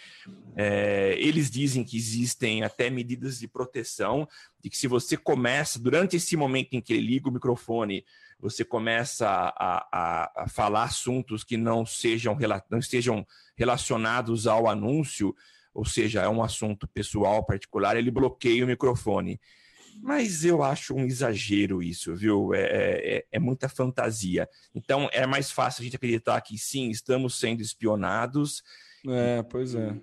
É, 0.54 1.14
eles 1.18 1.50
dizem 1.50 1.82
que 1.82 1.96
existem 1.96 2.62
até 2.62 2.90
medidas 2.90 3.38
de 3.38 3.48
proteção, 3.48 4.28
de 4.62 4.68
que 4.68 4.76
se 4.76 4.86
você 4.86 5.16
começa, 5.16 5.78
durante 5.78 6.16
esse 6.16 6.36
momento 6.36 6.74
em 6.74 6.80
que 6.80 6.92
ele 6.92 7.06
liga 7.06 7.28
o 7.28 7.32
microfone, 7.32 8.04
você 8.38 8.64
começa 8.64 9.26
a, 9.28 9.86
a, 9.92 10.42
a 10.44 10.48
falar 10.48 10.84
assuntos 10.84 11.44
que 11.44 11.56
não 11.56 11.84
sejam 11.84 12.36
não 12.70 12.78
estejam 12.78 13.26
relacionados 13.56 14.46
ao 14.46 14.68
anúncio, 14.68 15.34
ou 15.72 15.84
seja, 15.84 16.22
é 16.22 16.28
um 16.28 16.42
assunto 16.42 16.86
pessoal 16.88 17.44
particular, 17.44 17.96
ele 17.96 18.10
bloqueia 18.10 18.64
o 18.64 18.68
microfone. 18.68 19.40
Mas 20.02 20.44
eu 20.44 20.62
acho 20.62 20.94
um 20.94 21.04
exagero 21.04 21.82
isso, 21.82 22.14
viu? 22.14 22.54
É, 22.54 22.60
é, 22.60 23.16
é, 23.16 23.24
é 23.32 23.38
muita 23.38 23.68
fantasia. 23.68 24.48
Então 24.74 25.08
é 25.12 25.26
mais 25.26 25.50
fácil 25.50 25.82
a 25.82 25.84
gente 25.84 25.96
acreditar 25.96 26.40
que 26.40 26.56
sim, 26.56 26.88
estamos 26.88 27.38
sendo 27.38 27.60
espionados. 27.60 28.62
É, 29.06 29.42
pois 29.42 29.74
é. 29.74 29.94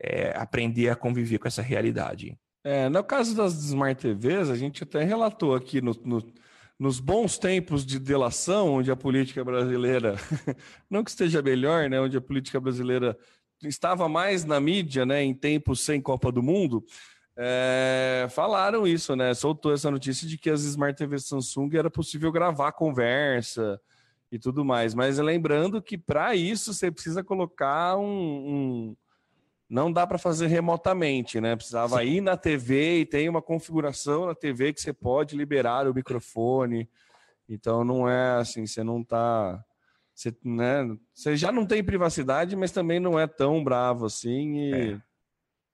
é 0.00 0.36
aprender 0.36 0.88
a 0.88 0.96
conviver 0.96 1.38
com 1.38 1.48
essa 1.48 1.62
realidade. 1.62 2.36
É, 2.64 2.88
no 2.88 3.04
caso 3.04 3.36
das 3.36 3.54
Smart 3.64 4.00
TVs, 4.00 4.50
a 4.50 4.56
gente 4.56 4.82
até 4.82 5.04
relatou 5.04 5.54
aqui 5.54 5.80
no, 5.80 5.92
no 6.04 6.32
nos 6.78 6.98
bons 6.98 7.38
tempos 7.38 7.86
de 7.86 7.98
delação, 7.98 8.74
onde 8.74 8.90
a 8.90 8.96
política 8.96 9.44
brasileira, 9.44 10.16
não 10.90 11.04
que 11.04 11.10
esteja 11.10 11.40
melhor, 11.40 11.88
né, 11.88 12.00
onde 12.00 12.16
a 12.16 12.20
política 12.20 12.60
brasileira 12.60 13.16
estava 13.62 14.08
mais 14.08 14.44
na 14.44 14.60
mídia, 14.60 15.06
né, 15.06 15.22
em 15.22 15.32
tempos 15.32 15.80
sem 15.80 16.00
Copa 16.00 16.32
do 16.32 16.42
Mundo, 16.42 16.84
é, 17.36 18.26
falaram 18.30 18.86
isso, 18.86 19.16
né? 19.16 19.34
Soltou 19.34 19.72
essa 19.72 19.90
notícia 19.90 20.26
de 20.28 20.38
que 20.38 20.50
as 20.50 20.62
Smart 20.62 20.96
TV 20.96 21.18
Samsung 21.18 21.76
era 21.76 21.90
possível 21.90 22.30
gravar 22.30 22.72
conversa 22.72 23.80
e 24.30 24.38
tudo 24.38 24.64
mais. 24.64 24.94
Mas 24.94 25.18
lembrando 25.18 25.82
que 25.82 25.98
para 25.98 26.34
isso 26.34 26.72
você 26.72 26.90
precisa 26.90 27.24
colocar 27.24 27.96
um, 27.96 28.06
um 28.06 28.96
não 29.68 29.90
dá 29.92 30.06
para 30.06 30.18
fazer 30.18 30.46
remotamente, 30.46 31.40
né? 31.40 31.56
Precisava 31.56 31.98
Sim. 31.98 32.04
ir 32.04 32.20
na 32.20 32.36
TV 32.36 33.00
e 33.00 33.06
tem 33.06 33.28
uma 33.28 33.42
configuração 33.42 34.26
na 34.26 34.34
TV 34.34 34.72
que 34.72 34.80
você 34.80 34.92
pode 34.92 35.36
liberar 35.36 35.88
o 35.88 35.94
microfone. 35.94 36.88
Então 37.48 37.82
não 37.82 38.08
é 38.08 38.38
assim, 38.38 38.66
você 38.66 38.84
não 38.84 39.00
está 39.00 39.62
você, 40.14 40.32
né, 40.44 40.96
você 41.12 41.36
já 41.36 41.50
não 41.50 41.66
tem 41.66 41.82
privacidade, 41.82 42.54
mas 42.54 42.70
também 42.70 43.00
não 43.00 43.18
é 43.18 43.26
tão 43.26 43.64
bravo 43.64 44.06
assim. 44.06 44.58
E 44.58 44.72
é. 44.92 45.00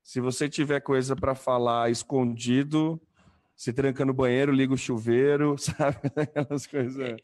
Se 0.03 0.19
você 0.19 0.49
tiver 0.49 0.79
coisa 0.81 1.15
para 1.15 1.35
falar 1.35 1.89
escondido, 1.89 3.01
se 3.55 3.71
tranca 3.71 4.03
no 4.03 4.13
banheiro, 4.13 4.51
liga 4.51 4.73
o 4.73 4.77
chuveiro, 4.77 5.55
sabe? 5.59 5.97
Aquelas 6.15 6.65
coisas. 6.65 7.17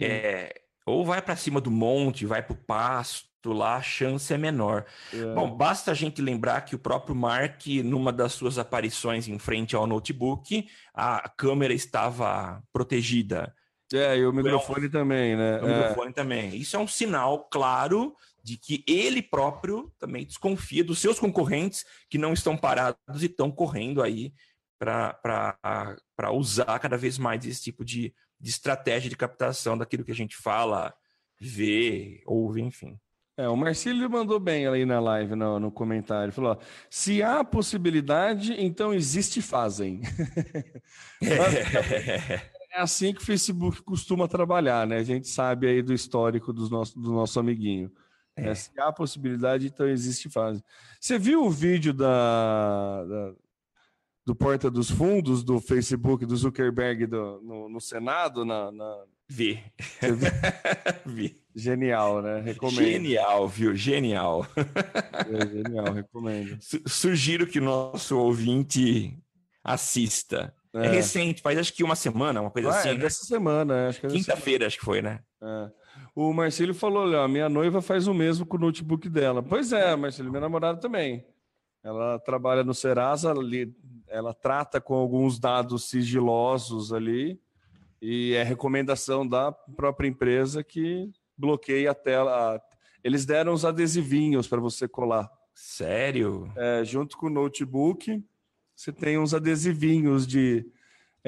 É, 0.00 0.60
ou 0.86 1.04
vai 1.04 1.20
para 1.20 1.36
cima 1.36 1.60
do 1.60 1.70
monte, 1.70 2.26
vai 2.26 2.42
para 2.42 2.54
o 2.54 2.56
pasto 2.56 3.52
lá, 3.52 3.76
a 3.76 3.82
chance 3.82 4.32
é 4.32 4.38
menor. 4.38 4.84
É. 5.12 5.34
Bom, 5.34 5.54
basta 5.54 5.90
a 5.90 5.94
gente 5.94 6.20
lembrar 6.22 6.62
que 6.62 6.74
o 6.74 6.78
próprio 6.78 7.14
Mark, 7.14 7.66
numa 7.84 8.12
das 8.12 8.32
suas 8.32 8.58
aparições 8.58 9.28
em 9.28 9.38
frente 9.38 9.76
ao 9.76 9.86
notebook, 9.86 10.68
a 10.94 11.28
câmera 11.28 11.74
estava 11.74 12.62
protegida. 12.72 13.54
É, 13.92 14.16
e 14.16 14.26
o 14.26 14.32
microfone 14.32 14.86
então, 14.86 15.02
também, 15.02 15.36
né? 15.36 15.60
O 15.60 15.68
é. 15.68 15.78
microfone 15.78 16.12
também. 16.12 16.56
Isso 16.56 16.76
é 16.76 16.78
um 16.78 16.88
sinal 16.88 17.44
claro 17.50 18.16
de 18.46 18.56
que 18.56 18.84
ele 18.86 19.20
próprio 19.20 19.92
também 19.98 20.24
desconfia 20.24 20.84
dos 20.84 21.00
seus 21.00 21.18
concorrentes 21.18 21.84
que 22.08 22.16
não 22.16 22.32
estão 22.32 22.56
parados 22.56 23.20
e 23.20 23.26
estão 23.26 23.50
correndo 23.50 24.00
aí 24.00 24.32
para 24.78 26.30
usar 26.32 26.78
cada 26.78 26.96
vez 26.96 27.18
mais 27.18 27.44
esse 27.44 27.60
tipo 27.60 27.84
de, 27.84 28.14
de 28.40 28.48
estratégia 28.48 29.10
de 29.10 29.16
captação 29.16 29.76
daquilo 29.76 30.04
que 30.04 30.12
a 30.12 30.14
gente 30.14 30.36
fala, 30.36 30.94
vê, 31.40 32.22
ouve, 32.24 32.62
enfim. 32.62 32.96
É, 33.36 33.48
o 33.48 33.56
Marcílio 33.56 34.08
mandou 34.08 34.38
bem 34.38 34.64
ali 34.64 34.86
na 34.86 35.00
live, 35.00 35.34
no, 35.34 35.58
no 35.58 35.72
comentário. 35.72 36.32
Falou: 36.32 36.56
se 36.88 37.24
há 37.24 37.42
possibilidade, 37.42 38.54
então 38.58 38.94
existe 38.94 39.42
fazem. 39.42 40.02
é 41.20 42.80
assim 42.80 43.12
que 43.12 43.20
o 43.20 43.26
Facebook 43.26 43.82
costuma 43.82 44.28
trabalhar, 44.28 44.86
né? 44.86 44.98
A 44.98 45.02
gente 45.02 45.26
sabe 45.26 45.66
aí 45.66 45.82
do 45.82 45.92
histórico 45.92 46.52
dos 46.52 46.70
nosso, 46.70 46.98
do 46.98 47.10
nosso 47.10 47.40
amiguinho. 47.40 47.90
É. 48.36 48.54
Se 48.54 48.70
há 48.78 48.92
possibilidade, 48.92 49.66
então 49.66 49.88
existe 49.88 50.28
fazem. 50.28 50.62
Você 51.00 51.18
viu 51.18 51.44
o 51.44 51.50
vídeo 51.50 51.94
da, 51.94 53.04
da 53.04 53.34
do 54.26 54.34
Porta 54.34 54.68
dos 54.70 54.90
Fundos 54.90 55.44
do 55.44 55.60
Facebook 55.60 56.26
do 56.26 56.36
Zuckerberg 56.36 57.06
do, 57.06 57.40
no, 57.42 57.68
no 57.68 57.80
Senado? 57.80 58.44
Na, 58.44 58.70
na... 58.72 59.04
Vi. 59.28 59.62
Vi. 61.06 61.40
Genial, 61.54 62.20
né? 62.20 62.40
Recomendo. 62.40 62.76
Genial, 62.76 63.48
viu? 63.48 63.74
Genial. 63.74 64.46
É, 64.56 65.46
genial, 65.46 65.92
recomendo. 65.94 66.58
Sugiro 66.86 67.46
que 67.46 67.60
nosso 67.60 68.18
ouvinte 68.18 69.16
assista. 69.64 70.52
É. 70.74 70.86
é, 70.86 70.90
recente, 70.90 71.40
faz 71.40 71.58
acho 71.58 71.72
que 71.72 71.82
uma 71.82 71.96
semana, 71.96 72.40
uma 72.40 72.50
coisa 72.50 72.68
ah, 72.68 72.78
assim. 72.78 72.90
É 72.90 72.94
dessa 72.94 73.24
semana, 73.24 73.88
acho 73.88 74.00
que 74.00 74.06
é 74.06 74.10
Quinta-feira, 74.10 74.66
acho 74.66 74.78
que 74.78 74.84
foi, 74.84 75.00
né? 75.00 75.20
É. 75.42 75.70
O 76.16 76.32
Marcelo 76.32 76.72
falou: 76.72 77.02
olha, 77.02 77.28
minha 77.28 77.46
noiva 77.46 77.82
faz 77.82 78.08
o 78.08 78.14
mesmo 78.14 78.46
com 78.46 78.56
o 78.56 78.60
notebook 78.60 79.06
dela. 79.06 79.42
Pois 79.42 79.70
é, 79.70 79.94
Marcelo, 79.94 80.30
minha 80.30 80.40
namorada 80.40 80.80
também. 80.80 81.22
Ela 81.84 82.18
trabalha 82.18 82.64
no 82.64 82.72
Serasa, 82.72 83.34
ela 84.08 84.32
trata 84.32 84.80
com 84.80 84.94
alguns 84.94 85.38
dados 85.38 85.90
sigilosos 85.90 86.90
ali, 86.90 87.38
e 88.00 88.32
é 88.32 88.42
recomendação 88.42 89.28
da 89.28 89.52
própria 89.52 90.08
empresa 90.08 90.64
que 90.64 91.12
bloqueia 91.36 91.90
a 91.90 91.94
tela. 91.94 92.62
Eles 93.04 93.26
deram 93.26 93.52
os 93.52 93.66
adesivinhos 93.66 94.48
para 94.48 94.58
você 94.58 94.88
colar. 94.88 95.30
Sério? 95.54 96.50
É, 96.56 96.82
junto 96.82 97.18
com 97.18 97.26
o 97.26 97.30
notebook, 97.30 98.24
você 98.74 98.90
tem 98.90 99.18
uns 99.18 99.34
adesivinhos 99.34 100.26
de. 100.26 100.66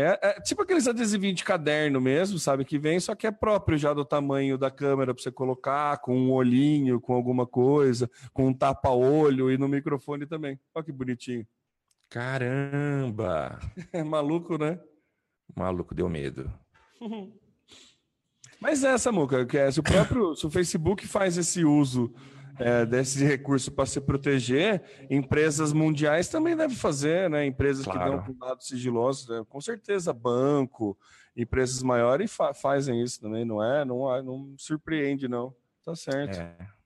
É, 0.00 0.16
é, 0.22 0.40
tipo 0.40 0.62
aqueles 0.62 0.86
adesivinhos 0.86 1.38
de 1.38 1.44
caderno 1.44 2.00
mesmo, 2.00 2.38
sabe? 2.38 2.64
Que 2.64 2.78
vem, 2.78 3.00
só 3.00 3.16
que 3.16 3.26
é 3.26 3.32
próprio 3.32 3.76
já 3.76 3.92
do 3.92 4.04
tamanho 4.04 4.56
da 4.56 4.70
câmera 4.70 5.12
para 5.12 5.20
você 5.20 5.32
colocar, 5.32 5.98
com 5.98 6.16
um 6.16 6.30
olhinho, 6.30 7.00
com 7.00 7.14
alguma 7.14 7.44
coisa, 7.44 8.08
com 8.32 8.46
um 8.46 8.54
tapa-olho 8.54 9.50
e 9.50 9.58
no 9.58 9.66
microfone 9.66 10.24
também. 10.24 10.56
Olha 10.72 10.84
que 10.84 10.92
bonitinho. 10.92 11.44
Caramba! 12.08 13.58
É 13.92 14.04
maluco, 14.04 14.56
né? 14.56 14.78
Maluco, 15.56 15.96
deu 15.96 16.08
medo. 16.08 16.48
Mas 18.60 18.84
é 18.84 18.92
essa, 18.92 19.10
Muca, 19.10 19.44
que 19.46 19.58
é, 19.58 19.68
se 19.68 19.80
o 19.80 19.82
próprio 19.82 20.36
se 20.36 20.46
o 20.46 20.50
Facebook 20.50 21.08
faz 21.08 21.36
esse 21.36 21.64
uso 21.64 22.14
é, 22.58 22.84
desse 22.84 23.24
recurso 23.24 23.70
para 23.70 23.86
se 23.86 24.00
proteger, 24.00 24.82
empresas 25.08 25.72
mundiais 25.72 26.28
também 26.28 26.56
devem 26.56 26.76
fazer, 26.76 27.30
né? 27.30 27.46
Empresas 27.46 27.84
claro. 27.84 28.22
que 28.22 28.32
dão 28.32 28.48
dados 28.48 28.66
sigilosos, 28.66 29.28
né? 29.28 29.44
com 29.48 29.60
certeza, 29.60 30.12
banco, 30.12 30.98
empresas 31.36 31.82
maiores 31.82 32.32
fa 32.32 32.52
fazem 32.52 33.02
isso 33.02 33.20
também, 33.20 33.44
não 33.44 33.62
é? 33.62 33.84
Não, 33.84 34.22
não 34.22 34.54
surpreende, 34.58 35.28
não. 35.28 35.54
Tá 35.84 35.94
certo. 35.94 36.38
É. 36.38 36.78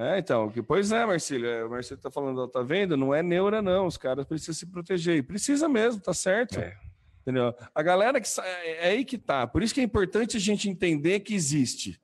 É, 0.00 0.16
então, 0.16 0.48
que, 0.48 0.62
pois 0.62 0.92
é, 0.92 1.04
Marcílio, 1.04 1.48
é, 1.48 1.64
o 1.64 1.70
Marcílio 1.70 2.00
tá 2.00 2.08
falando, 2.08 2.46
tá 2.46 2.62
vendo? 2.62 2.96
Não 2.96 3.12
é 3.12 3.20
neura, 3.20 3.60
não, 3.60 3.84
os 3.84 3.96
caras 3.96 4.24
precisam 4.24 4.54
se 4.54 4.64
proteger, 4.64 5.16
e 5.16 5.22
precisa 5.22 5.68
mesmo, 5.68 6.00
tá 6.00 6.14
certo. 6.14 6.60
É. 6.60 6.78
Entendeu? 7.22 7.52
A 7.74 7.82
galera 7.82 8.20
que 8.20 8.28
é, 8.40 8.86
é 8.86 8.88
aí 8.90 9.04
que 9.04 9.18
tá, 9.18 9.44
por 9.44 9.60
isso 9.60 9.74
que 9.74 9.80
é 9.80 9.82
importante 9.82 10.36
a 10.36 10.40
gente 10.40 10.70
entender 10.70 11.20
que 11.20 11.34
existe, 11.34 12.00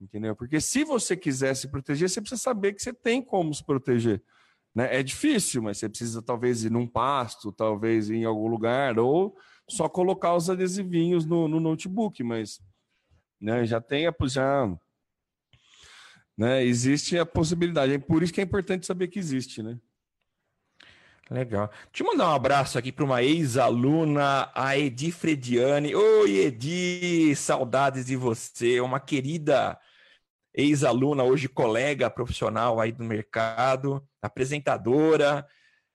entendeu? 0.00 0.34
Porque 0.36 0.60
se 0.60 0.84
você 0.84 1.16
quiser 1.16 1.54
se 1.54 1.68
proteger, 1.68 2.08
você 2.08 2.20
precisa 2.20 2.40
saber 2.40 2.72
que 2.72 2.82
você 2.82 2.92
tem 2.92 3.22
como 3.22 3.52
se 3.54 3.64
proteger. 3.64 4.22
Né? 4.74 4.98
É 4.98 5.02
difícil, 5.02 5.62
mas 5.62 5.78
você 5.78 5.88
precisa 5.88 6.22
talvez 6.22 6.64
ir 6.64 6.70
num 6.70 6.86
pasto, 6.86 7.52
talvez 7.52 8.10
ir 8.10 8.16
em 8.16 8.24
algum 8.24 8.48
lugar, 8.48 8.98
ou 8.98 9.36
só 9.68 9.88
colocar 9.88 10.34
os 10.34 10.50
adesivinhos 10.50 11.24
no, 11.24 11.48
no 11.48 11.58
notebook, 11.58 12.22
mas 12.22 12.60
né, 13.40 13.64
já 13.64 13.80
tem 13.80 14.06
a 14.06 14.14
já 14.28 14.76
né? 16.36 16.62
Existe 16.64 17.18
a 17.18 17.24
possibilidade. 17.24 17.94
É 17.94 17.98
por 17.98 18.22
isso 18.22 18.32
que 18.32 18.40
é 18.40 18.44
importante 18.44 18.86
saber 18.86 19.08
que 19.08 19.18
existe, 19.18 19.62
né? 19.62 19.78
Legal. 21.30 21.70
Deixa 21.90 22.04
eu 22.04 22.06
mandar 22.06 22.30
um 22.30 22.34
abraço 22.34 22.78
aqui 22.78 22.92
para 22.92 23.04
uma 23.04 23.22
ex-aluna, 23.22 24.50
a 24.54 24.78
Edi 24.78 25.10
Frediani. 25.10 25.94
Oi, 25.94 26.36
Edi, 26.36 27.34
saudades 27.34 28.06
de 28.06 28.14
você. 28.14 28.80
Uma 28.80 29.00
querida 29.00 29.76
ex-aluna, 30.56 31.22
hoje 31.22 31.48
colega 31.48 32.08
profissional 32.08 32.80
aí 32.80 32.90
do 32.90 33.04
mercado, 33.04 34.02
apresentadora. 34.22 35.46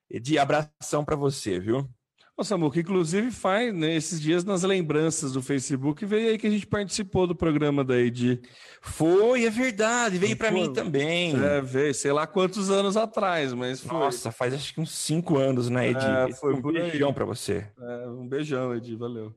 Edi, 0.10 0.38
abração 0.38 1.04
para 1.04 1.16
você, 1.16 1.60
viu? 1.60 1.90
Ô, 2.38 2.44
Samuca, 2.44 2.80
inclusive 2.80 3.30
faz, 3.30 3.74
né, 3.74 3.96
esses 3.96 4.20
dias 4.20 4.44
nas 4.44 4.64
lembranças 4.64 5.34
do 5.34 5.42
Facebook, 5.42 6.06
veio 6.06 6.30
aí 6.30 6.38
que 6.38 6.48
a 6.48 6.50
gente 6.50 6.66
participou 6.66 7.28
do 7.28 7.36
programa 7.36 7.84
da 7.84 7.98
Edi. 8.00 8.42
Foi, 8.82 9.46
é 9.46 9.50
verdade, 9.50 10.18
veio 10.18 10.38
para 10.38 10.50
mim 10.50 10.72
também. 10.72 11.34
É, 11.36 11.62
veio, 11.62 11.94
sei 11.94 12.12
lá 12.12 12.26
quantos 12.26 12.70
anos 12.70 12.96
atrás, 12.96 13.54
mas 13.54 13.82
foi. 13.82 13.98
Nossa, 13.98 14.32
faz 14.32 14.54
acho 14.54 14.74
que 14.74 14.82
uns 14.82 14.92
cinco 14.92 15.38
anos, 15.38 15.70
né, 15.70 15.90
Edi? 15.90 16.06
É, 16.06 16.34
foi 16.34 16.54
um 16.54 16.62
beijão 16.62 17.14
para 17.14 17.26
você. 17.26 17.68
É, 17.80 18.08
um 18.08 18.28
beijão, 18.28 18.76
Edi, 18.76 18.96
valeu. 18.96 19.36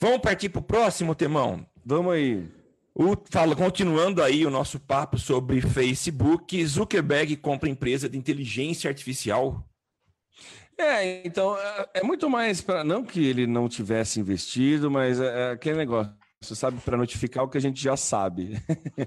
Vamos 0.00 0.20
partir 0.20 0.48
para 0.48 0.60
o 0.60 0.64
próximo, 0.64 1.14
Temão? 1.14 1.66
Vamos 1.84 2.14
aí. 2.14 2.48
O, 2.94 3.16
fala, 3.28 3.56
continuando 3.56 4.22
aí 4.22 4.46
o 4.46 4.50
nosso 4.50 4.78
papo 4.78 5.18
sobre 5.18 5.60
Facebook, 5.60 6.64
Zuckerberg 6.64 7.36
compra 7.36 7.68
empresa 7.68 8.08
de 8.08 8.16
inteligência 8.16 8.88
artificial 8.88 9.68
é, 10.78 11.26
então, 11.26 11.56
é, 11.56 11.88
é 11.94 12.02
muito 12.02 12.28
mais 12.28 12.60
para. 12.60 12.82
Não 12.82 13.04
que 13.04 13.24
ele 13.24 13.46
não 13.46 13.68
tivesse 13.68 14.18
investido, 14.18 14.90
mas 14.90 15.20
é, 15.20 15.50
é 15.50 15.50
aquele 15.52 15.76
negócio, 15.76 16.12
sabe, 16.42 16.80
para 16.80 16.96
notificar 16.96 17.44
o 17.44 17.48
que 17.48 17.58
a 17.58 17.60
gente 17.60 17.80
já 17.80 17.96
sabe. 17.96 18.60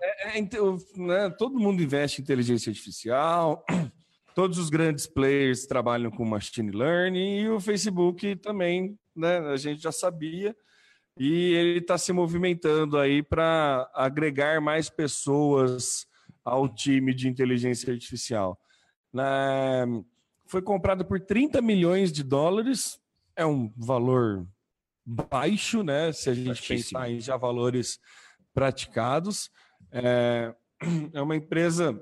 é, 0.00 0.30
é, 0.30 0.38
então, 0.38 0.76
né, 0.96 1.30
todo 1.30 1.58
mundo 1.58 1.82
investe 1.82 2.20
em 2.20 2.24
inteligência 2.24 2.70
artificial, 2.70 3.64
todos 4.34 4.58
os 4.58 4.68
grandes 4.68 5.06
players 5.06 5.66
trabalham 5.66 6.10
com 6.10 6.24
machine 6.24 6.72
learning 6.72 7.42
e 7.42 7.48
o 7.48 7.60
Facebook 7.60 8.36
também, 8.36 8.98
né, 9.14 9.38
a 9.38 9.56
gente 9.56 9.80
já 9.80 9.92
sabia. 9.92 10.54
E 11.18 11.52
ele 11.52 11.78
está 11.78 11.98
se 11.98 12.12
movimentando 12.12 12.98
aí 12.98 13.22
para 13.22 13.90
agregar 13.94 14.60
mais 14.60 14.88
pessoas 14.88 16.06
ao 16.44 16.68
time 16.68 17.14
de 17.14 17.28
inteligência 17.28 17.92
artificial. 17.92 18.58
Na, 19.12 19.86
foi 20.46 20.62
comprada 20.62 21.04
por 21.04 21.20
30 21.20 21.60
milhões 21.60 22.10
de 22.12 22.22
dólares. 22.22 22.98
É 23.36 23.44
um 23.44 23.72
valor 23.76 24.46
baixo, 25.04 25.82
né? 25.82 26.12
Se 26.12 26.30
a 26.30 26.34
gente 26.34 26.46
Baixíssimo. 26.46 26.98
pensar 27.00 27.10
em 27.10 27.20
já 27.20 27.36
valores 27.36 27.98
praticados. 28.54 29.50
É, 29.90 30.54
é 31.12 31.20
uma 31.20 31.36
empresa 31.36 31.98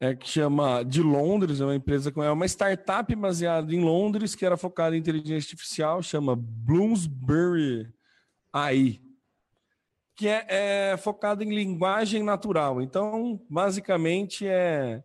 é, 0.00 0.14
que 0.14 0.26
chama 0.26 0.82
de 0.82 1.02
Londres, 1.02 1.60
é 1.60 1.64
uma 1.64 1.74
empresa 1.74 2.10
é 2.16 2.30
uma 2.30 2.46
startup 2.46 3.14
baseada 3.14 3.72
em 3.74 3.84
Londres 3.84 4.34
que 4.34 4.46
era 4.46 4.56
focada 4.56 4.96
em 4.96 4.98
inteligência 4.98 5.52
artificial, 5.52 6.02
chama 6.02 6.34
Bloomsbury 6.34 7.92
AI, 8.50 9.00
que 10.16 10.26
é, 10.26 10.46
é 10.92 10.96
focada 10.96 11.44
em 11.44 11.54
linguagem 11.54 12.22
natural. 12.22 12.80
Então, 12.80 13.40
basicamente 13.48 14.46
é 14.46 15.04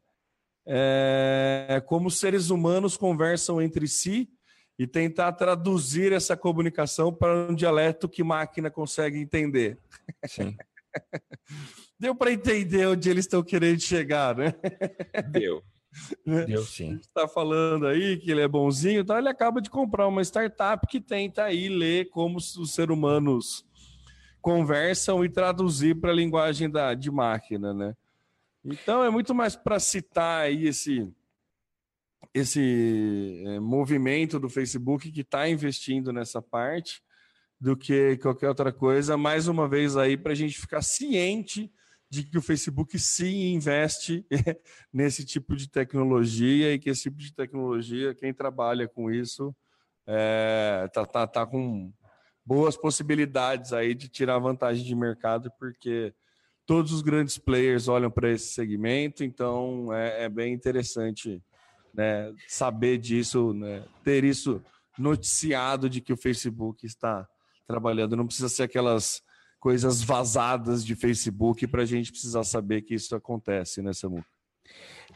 é, 0.65 1.81
como 1.85 2.09
seres 2.09 2.49
humanos 2.49 2.97
conversam 2.97 3.61
entre 3.61 3.87
si 3.87 4.29
e 4.77 4.87
tentar 4.87 5.31
traduzir 5.33 6.11
essa 6.11 6.35
comunicação 6.35 7.13
para 7.13 7.49
um 7.49 7.55
dialeto 7.55 8.09
que 8.09 8.23
máquina 8.23 8.71
consegue 8.71 9.19
entender. 9.19 9.79
Sim. 10.25 10.57
Deu 11.99 12.13
para 12.15 12.31
entender 12.31 12.87
onde 12.87 13.09
eles 13.09 13.25
estão 13.25 13.41
querendo 13.41 13.79
chegar, 13.79 14.35
né? 14.35 14.53
Deu. 15.29 15.61
Né? 16.25 16.43
Deu 16.43 16.61
sim. 16.65 16.95
Está 16.95 17.25
falando 17.25 17.87
aí 17.87 18.17
que 18.17 18.29
ele 18.29 18.41
é 18.41 18.47
bonzinho, 18.49 18.99
então 18.99 19.17
ele 19.17 19.29
acaba 19.29 19.61
de 19.61 19.69
comprar 19.69 20.05
uma 20.09 20.21
startup 20.21 20.85
que 20.87 20.99
tenta 20.99 21.45
aí 21.45 21.69
ler 21.69 22.09
como 22.09 22.35
os 22.35 22.73
seres 22.73 22.93
humanos 22.93 23.65
conversam 24.41 25.23
e 25.23 25.29
traduzir 25.29 25.95
para 25.95 26.11
a 26.11 26.13
linguagem 26.13 26.69
da, 26.69 26.93
de 26.93 27.09
máquina, 27.09 27.73
né? 27.73 27.95
Então 28.65 29.05
é 29.05 29.09
muito 29.09 29.33
mais 29.33 29.55
para 29.55 29.79
citar 29.79 30.41
aí 30.41 30.67
esse 30.67 31.09
esse 32.33 33.43
é, 33.47 33.59
movimento 33.61 34.37
do 34.37 34.49
Facebook 34.49 35.09
que 35.09 35.21
está 35.21 35.47
investindo 35.47 36.11
nessa 36.11 36.41
parte 36.41 37.01
do 37.59 37.77
que 37.77 38.17
qualquer 38.17 38.49
outra 38.49 38.73
coisa. 38.73 39.15
Mais 39.15 39.47
uma 39.47 39.69
vez 39.69 39.95
aí 39.95 40.17
para 40.17 40.33
a 40.33 40.35
gente 40.35 40.59
ficar 40.59 40.81
ciente 40.81 41.71
de 42.09 42.23
que 42.23 42.37
o 42.37 42.41
Facebook 42.41 42.97
sim 42.99 43.53
investe 43.53 44.25
nesse 44.93 45.25
tipo 45.25 45.55
de 45.55 45.69
tecnologia 45.69 46.73
e 46.73 46.79
que 46.79 46.89
esse 46.89 47.03
tipo 47.03 47.17
de 47.17 47.33
tecnologia, 47.33 48.15
quem 48.15 48.33
trabalha 48.33 48.87
com 48.87 49.11
isso, 49.11 49.55
é, 50.07 50.87
tá, 50.93 51.05
tá, 51.05 51.27
tá 51.27 51.45
com 51.45 51.91
boas 52.45 52.77
possibilidades 52.77 53.73
aí 53.73 53.95
de 53.95 54.07
tirar 54.07 54.37
vantagem 54.37 54.85
de 54.85 54.95
mercado, 54.95 55.51
porque 55.59 56.13
todos 56.65 56.91
os 56.91 57.01
grandes 57.01 57.37
players 57.37 57.87
olham 57.87 58.11
para 58.11 58.31
esse 58.31 58.53
segmento, 58.53 59.23
então 59.23 59.91
é, 59.91 60.25
é 60.25 60.29
bem 60.29 60.53
interessante 60.53 61.41
né, 61.93 62.33
saber 62.47 62.97
disso, 62.97 63.53
né, 63.53 63.83
ter 64.03 64.23
isso 64.23 64.61
noticiado 64.97 65.89
de 65.89 66.01
que 66.01 66.13
o 66.13 66.17
Facebook 66.17 66.85
está 66.85 67.27
trabalhando. 67.67 68.15
Não 68.15 68.27
precisa 68.27 68.49
ser 68.49 68.63
aquelas 68.63 69.21
coisas 69.65 70.03
vazadas 70.03 70.85
de 70.85 70.93
Facebook 70.93 71.65
para 71.65 71.81
a 71.81 71.85
gente 71.87 72.11
precisar 72.11 72.43
saber 72.43 72.83
que 72.83 72.93
isso 72.93 73.15
acontece, 73.15 73.81
né, 73.81 73.93
Samu? 73.93 74.23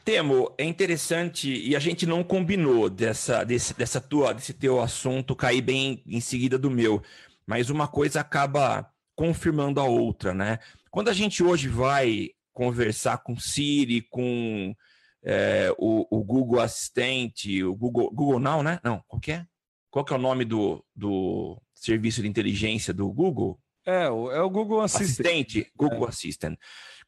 Temo, 0.04 0.52
é 0.58 0.64
interessante 0.64 1.54
e 1.54 1.76
a 1.76 1.80
gente 1.80 2.08
não 2.08 2.24
combinou 2.24 2.90
dessa, 2.90 3.44
desse, 3.44 3.76
dessa 3.76 4.02
tua, 4.02 4.34
desse 4.34 4.52
teu 4.52 4.82
assunto 4.82 5.36
cair 5.36 5.62
bem 5.62 6.02
em 6.04 6.20
seguida 6.20 6.58
do 6.58 6.72
meu, 6.72 7.00
mas 7.46 7.70
uma 7.70 7.88
coisa 7.88 8.22
acaba 8.22 8.92
confirmando 9.16 9.80
a 9.80 9.84
outra, 9.84 10.34
né? 10.34 10.58
Quando 10.90 11.10
a 11.10 11.14
gente 11.14 11.44
hoje 11.44 11.68
vai 11.68 12.32
conversar 12.52 13.20
com 13.20 13.40
Siri, 13.40 14.02
com 14.02 14.76
é, 15.24 15.72
o, 15.78 16.08
o, 16.10 16.24
Google 16.24 16.60
Assistente, 16.60 17.64
o 17.64 17.76
Google, 17.76 18.10
Google 18.12 18.40
Now, 18.40 18.64
né? 18.64 18.80
Não, 18.84 19.04
qual 19.08 19.20
que 19.20 19.32
é? 19.32 19.46
Qual 19.92 20.04
que 20.04 20.12
é 20.12 20.16
o 20.16 20.20
nome 20.20 20.44
do, 20.44 20.84
do 20.96 21.62
serviço 21.72 22.24
de 22.24 22.28
inteligência 22.28 22.92
do 22.92 23.08
Google? 23.12 23.60
É, 23.86 24.06
é 24.06 24.10
o 24.42 24.50
Google 24.50 24.82
Assistant. 24.82 25.26
Assistente, 25.26 25.72
Google 25.76 26.06
é. 26.06 26.10
Assistant. 26.10 26.58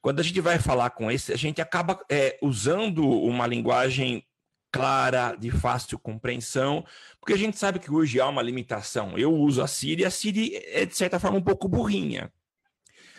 Quando 0.01 0.19
a 0.19 0.23
gente 0.23 0.41
vai 0.41 0.57
falar 0.57 0.89
com 0.91 1.11
esse, 1.11 1.31
a 1.31 1.37
gente 1.37 1.61
acaba 1.61 1.99
é, 2.09 2.37
usando 2.41 3.07
uma 3.07 3.45
linguagem 3.45 4.25
clara, 4.71 5.35
de 5.35 5.51
fácil 5.51 5.99
compreensão, 5.99 6.83
porque 7.19 7.33
a 7.33 7.37
gente 7.37 7.57
sabe 7.57 7.77
que 7.77 7.91
hoje 7.91 8.19
há 8.19 8.27
uma 8.27 8.41
limitação. 8.41 9.17
Eu 9.17 9.33
uso 9.33 9.61
a 9.61 9.67
Siri, 9.67 10.05
a 10.05 10.09
Siri 10.09 10.55
é, 10.55 10.85
de 10.85 10.95
certa 10.95 11.19
forma, 11.19 11.37
um 11.37 11.43
pouco 11.43 11.67
burrinha. 11.67 12.31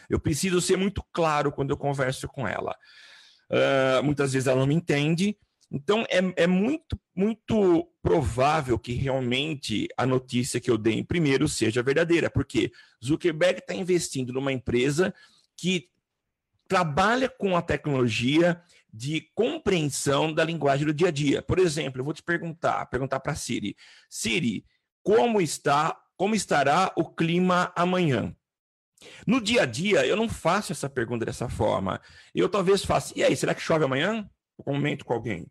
Eu 0.08 0.18
preciso 0.18 0.60
ser 0.60 0.76
muito 0.76 1.04
claro 1.12 1.52
quando 1.52 1.70
eu 1.70 1.76
converso 1.76 2.26
com 2.26 2.48
ela. 2.48 2.74
Uh, 3.50 4.02
muitas 4.02 4.32
vezes 4.32 4.46
ela 4.46 4.60
não 4.60 4.66
me 4.66 4.74
entende. 4.74 5.36
Então, 5.72 6.04
é, 6.10 6.44
é 6.44 6.46
muito, 6.46 7.00
muito 7.14 7.90
provável 8.02 8.78
que 8.78 8.92
realmente 8.92 9.88
a 9.96 10.04
notícia 10.04 10.60
que 10.60 10.70
eu 10.70 10.76
dei 10.76 10.98
em 10.98 11.04
primeiro 11.04 11.48
seja 11.48 11.82
verdadeira, 11.82 12.28
porque 12.28 12.70
Zuckerberg 13.02 13.60
está 13.60 13.74
investindo 13.74 14.34
numa 14.34 14.52
empresa 14.52 15.14
que 15.56 15.88
trabalha 16.68 17.28
com 17.28 17.56
a 17.56 17.62
tecnologia 17.62 18.60
de 18.92 19.22
compreensão 19.34 20.32
da 20.32 20.44
linguagem 20.44 20.86
do 20.86 20.92
dia 20.92 21.08
a 21.08 21.12
dia. 21.12 21.40
Por 21.40 21.58
exemplo, 21.58 22.00
eu 22.00 22.04
vou 22.04 22.12
te 22.12 22.22
perguntar, 22.22 22.84
perguntar 22.86 23.20
para 23.20 23.34
Siri, 23.34 23.74
Siri, 24.10 24.66
como 25.02 25.40
está 25.40 25.98
como 26.22 26.36
estará 26.36 26.92
o 26.96 27.04
clima 27.04 27.72
amanhã. 27.74 28.32
No 29.26 29.40
dia 29.40 29.62
a 29.62 29.66
dia, 29.66 30.06
eu 30.06 30.14
não 30.14 30.28
faço 30.28 30.70
essa 30.70 30.88
pergunta 30.88 31.24
dessa 31.24 31.48
forma. 31.48 32.00
Eu 32.32 32.48
talvez 32.48 32.84
faça, 32.84 33.12
e 33.16 33.24
aí, 33.24 33.34
será 33.34 33.54
que 33.56 33.60
chove 33.60 33.84
amanhã? 33.84 34.30
Eu 34.56 34.64
comento 34.64 35.04
com 35.04 35.12
alguém. 35.12 35.50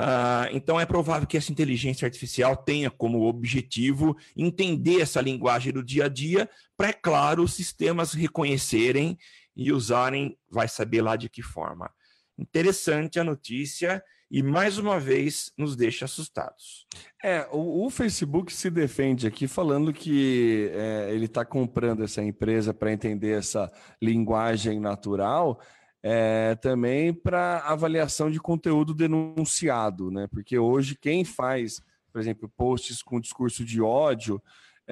Uh, 0.00 0.48
então 0.52 0.80
é 0.80 0.86
provável 0.86 1.28
que 1.28 1.36
essa 1.36 1.52
inteligência 1.52 2.06
artificial 2.06 2.56
tenha 2.56 2.90
como 2.90 3.28
objetivo 3.28 4.16
entender 4.34 5.02
essa 5.02 5.20
linguagem 5.20 5.74
do 5.74 5.84
dia 5.84 6.06
a 6.06 6.08
dia, 6.08 6.48
para, 6.74 6.88
é 6.88 6.92
claro, 6.94 7.42
os 7.42 7.52
sistemas 7.52 8.14
reconhecerem 8.14 9.18
e 9.54 9.70
usarem, 9.70 10.38
vai 10.50 10.68
saber 10.68 11.02
lá 11.02 11.16
de 11.16 11.28
que 11.28 11.42
forma. 11.42 11.90
Interessante 12.38 13.20
a 13.20 13.24
notícia 13.24 14.02
e 14.30 14.42
mais 14.42 14.78
uma 14.78 14.98
vez 14.98 15.52
nos 15.58 15.76
deixa 15.76 16.06
assustados. 16.06 16.86
É, 17.22 17.46
o, 17.52 17.84
o 17.84 17.90
Facebook 17.90 18.50
se 18.50 18.70
defende 18.70 19.26
aqui 19.26 19.46
falando 19.46 19.92
que 19.92 20.70
é, 20.72 21.10
ele 21.12 21.26
está 21.26 21.44
comprando 21.44 22.04
essa 22.04 22.22
empresa 22.22 22.72
para 22.72 22.90
entender 22.90 23.36
essa 23.36 23.70
linguagem 24.00 24.80
natural 24.80 25.60
é, 26.02 26.54
também 26.56 27.12
para 27.12 27.58
avaliação 27.58 28.30
de 28.30 28.40
conteúdo 28.40 28.94
denunciado, 28.94 30.10
né? 30.10 30.26
Porque 30.30 30.58
hoje 30.58 30.96
quem 30.96 31.24
faz, 31.24 31.82
por 32.12 32.20
exemplo, 32.20 32.48
posts 32.48 33.02
com 33.02 33.20
discurso 33.20 33.64
de 33.64 33.82
ódio, 33.82 34.42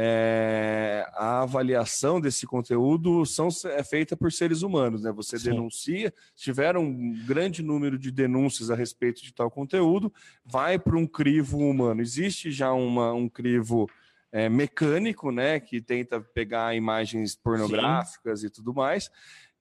é, 0.01 1.05
a 1.15 1.43
avaliação 1.43 2.21
desse 2.21 2.47
conteúdo 2.47 3.27
são, 3.27 3.49
é 3.65 3.83
feita 3.83 4.17
por 4.17 4.31
seres 4.31 4.63
humanos, 4.63 5.03
né? 5.03 5.11
Você 5.13 5.39
Sim. 5.39 5.51
denuncia, 5.51 6.13
se 6.37 6.45
tiver 6.45 6.77
um 6.77 7.13
grande 7.27 7.65
número 7.65 7.99
de 7.99 8.13
denúncias 8.13 8.71
a 8.71 8.77
respeito 8.77 9.23
de 9.23 9.33
tal 9.33 9.51
conteúdo, 9.51 10.13
vai 10.45 10.79
para 10.79 10.97
um 10.97 11.07
crivo 11.07 11.59
humano. 11.59 12.01
Existe 12.01 12.53
já 12.53 12.73
uma, 12.73 13.13
um 13.13 13.29
crivo 13.29 13.91
é, 14.31 14.49
mecânico, 14.49 15.33
né? 15.33 15.59
Que 15.59 15.81
tenta 15.81 16.21
pegar 16.21 16.77
imagens 16.77 17.35
pornográficas 17.35 18.41
Sim. 18.41 18.47
e 18.47 18.51
tudo 18.51 18.73
mais 18.73 19.11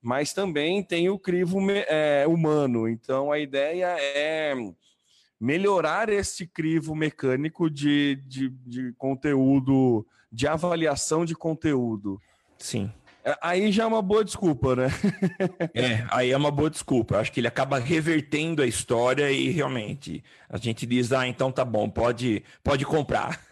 mas 0.02 0.34
também 0.34 0.84
tem 0.84 1.10
o 1.10 1.20
crivo 1.20 1.60
é, 1.70 2.26
humano. 2.28 2.88
Então 2.88 3.32
a 3.32 3.40
ideia 3.40 3.96
é 4.00 4.54
melhorar 5.40 6.10
esse 6.10 6.48
crivo 6.48 6.96
mecânico 6.96 7.70
de, 7.70 8.16
de, 8.26 8.50
de 8.66 8.94
conteúdo, 8.98 10.06
de 10.32 10.48
avaliação 10.48 11.26
de 11.26 11.36
conteúdo. 11.36 12.20
Sim. 12.58 12.92
É, 13.28 13.38
aí 13.42 13.72
já 13.74 13.84
é 13.84 13.86
uma 13.86 14.02
boa 14.02 14.24
desculpa, 14.24 14.74
né? 14.74 14.88
é, 15.76 16.06
aí 16.10 16.32
é 16.32 16.38
uma 16.38 16.50
boa 16.50 16.70
desculpa. 16.70 17.18
Acho 17.18 17.30
que 17.30 17.42
ele 17.42 17.48
acaba 17.48 17.78
revertendo 17.78 18.62
a 18.62 18.66
história 18.66 19.30
e 19.30 19.50
realmente 19.50 20.24
a 20.50 20.58
gente 20.58 20.86
diz: 20.86 21.12
ah, 21.12 21.28
então 21.28 21.52
tá 21.52 21.66
bom, 21.66 21.90
pode, 21.90 22.42
pode 22.64 22.86
comprar. 22.86 23.38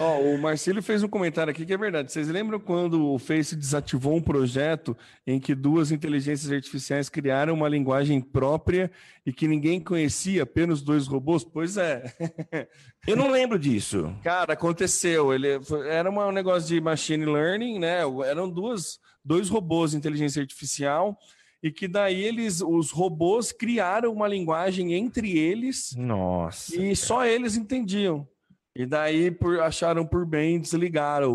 Ó, 0.00 0.18
o 0.18 0.38
Marcelo 0.38 0.80
fez 0.80 1.02
um 1.02 1.08
comentário 1.08 1.50
aqui 1.50 1.66
que 1.66 1.74
é 1.74 1.76
verdade. 1.76 2.10
Vocês 2.10 2.26
lembram 2.26 2.58
quando 2.58 3.12
o 3.12 3.18
Face 3.18 3.54
desativou 3.54 4.16
um 4.16 4.22
projeto 4.22 4.96
em 5.26 5.38
que 5.38 5.54
duas 5.54 5.92
inteligências 5.92 6.50
artificiais 6.50 7.10
criaram 7.10 7.52
uma 7.52 7.68
linguagem 7.68 8.18
própria 8.18 8.90
e 9.26 9.32
que 9.32 9.46
ninguém 9.46 9.78
conhecia, 9.78 10.44
apenas 10.44 10.80
dois 10.80 11.06
robôs? 11.06 11.44
Pois 11.44 11.76
é. 11.76 12.14
Eu 13.06 13.14
não 13.14 13.30
lembro 13.30 13.58
disso. 13.58 14.16
Cara, 14.22 14.54
aconteceu. 14.54 15.34
Ele 15.34 15.60
era 15.90 16.10
um 16.10 16.32
negócio 16.32 16.66
de 16.66 16.80
machine 16.80 17.26
learning, 17.26 17.78
né? 17.78 17.98
Eram 18.26 18.48
duas, 18.48 18.98
dois 19.22 19.50
robôs 19.50 19.90
de 19.90 19.98
inteligência 19.98 20.40
artificial 20.40 21.18
e 21.62 21.70
que 21.70 21.86
daí 21.86 22.24
eles, 22.24 22.62
os 22.62 22.90
robôs 22.90 23.52
criaram 23.52 24.14
uma 24.14 24.26
linguagem 24.26 24.94
entre 24.94 25.36
eles. 25.36 25.94
Nossa. 25.94 26.74
E 26.80 26.96
só 26.96 27.26
eles 27.26 27.54
entendiam. 27.54 28.26
E 28.74 28.86
daí 28.86 29.30
por, 29.30 29.60
acharam 29.60 30.06
por 30.06 30.24
bem 30.24 30.60
desligar 30.60 31.24
o, 31.24 31.32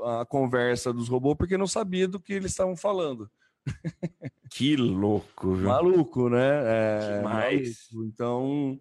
o, 0.00 0.04
a 0.04 0.24
conversa 0.24 0.92
dos 0.92 1.08
robôs 1.08 1.36
porque 1.36 1.58
não 1.58 1.66
sabia 1.66 2.08
do 2.08 2.18
que 2.18 2.32
eles 2.32 2.52
estavam 2.52 2.76
falando. 2.76 3.30
Que 4.50 4.76
louco, 4.76 5.54
viu? 5.54 5.68
Maluco, 5.68 6.30
né? 6.30 7.18
É, 7.18 7.22
Maluco. 7.22 8.04
Então, 8.06 8.80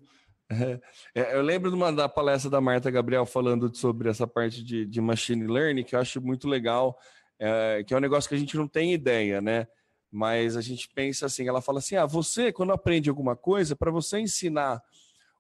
é, 0.49 0.79
é, 1.13 1.35
eu 1.35 1.41
lembro 1.41 1.69
de 1.69 1.75
uma, 1.75 1.91
da 1.91 2.07
palestra 2.07 2.49
da 2.49 2.61
Marta 2.61 2.89
Gabriel 2.89 3.25
falando 3.25 3.73
sobre 3.75 4.09
essa 4.09 4.25
parte 4.25 4.63
de, 4.63 4.85
de 4.85 5.01
machine 5.01 5.45
learning, 5.45 5.83
que 5.83 5.95
eu 5.95 5.99
acho 5.99 6.21
muito 6.21 6.47
legal, 6.47 6.97
é, 7.37 7.83
que 7.85 7.93
é 7.93 7.97
um 7.97 8.01
negócio 8.01 8.29
que 8.29 8.35
a 8.35 8.37
gente 8.37 8.55
não 8.55 8.67
tem 8.67 8.93
ideia, 8.93 9.41
né? 9.41 9.67
Mas 10.09 10.55
a 10.55 10.61
gente 10.61 10.89
pensa 10.95 11.25
assim, 11.25 11.47
ela 11.47 11.61
fala 11.61 11.79
assim, 11.79 11.97
ah, 11.97 12.05
você, 12.05 12.51
quando 12.51 12.71
aprende 12.71 13.09
alguma 13.09 13.35
coisa, 13.35 13.75
para 13.75 13.91
você 13.91 14.19
ensinar 14.19 14.81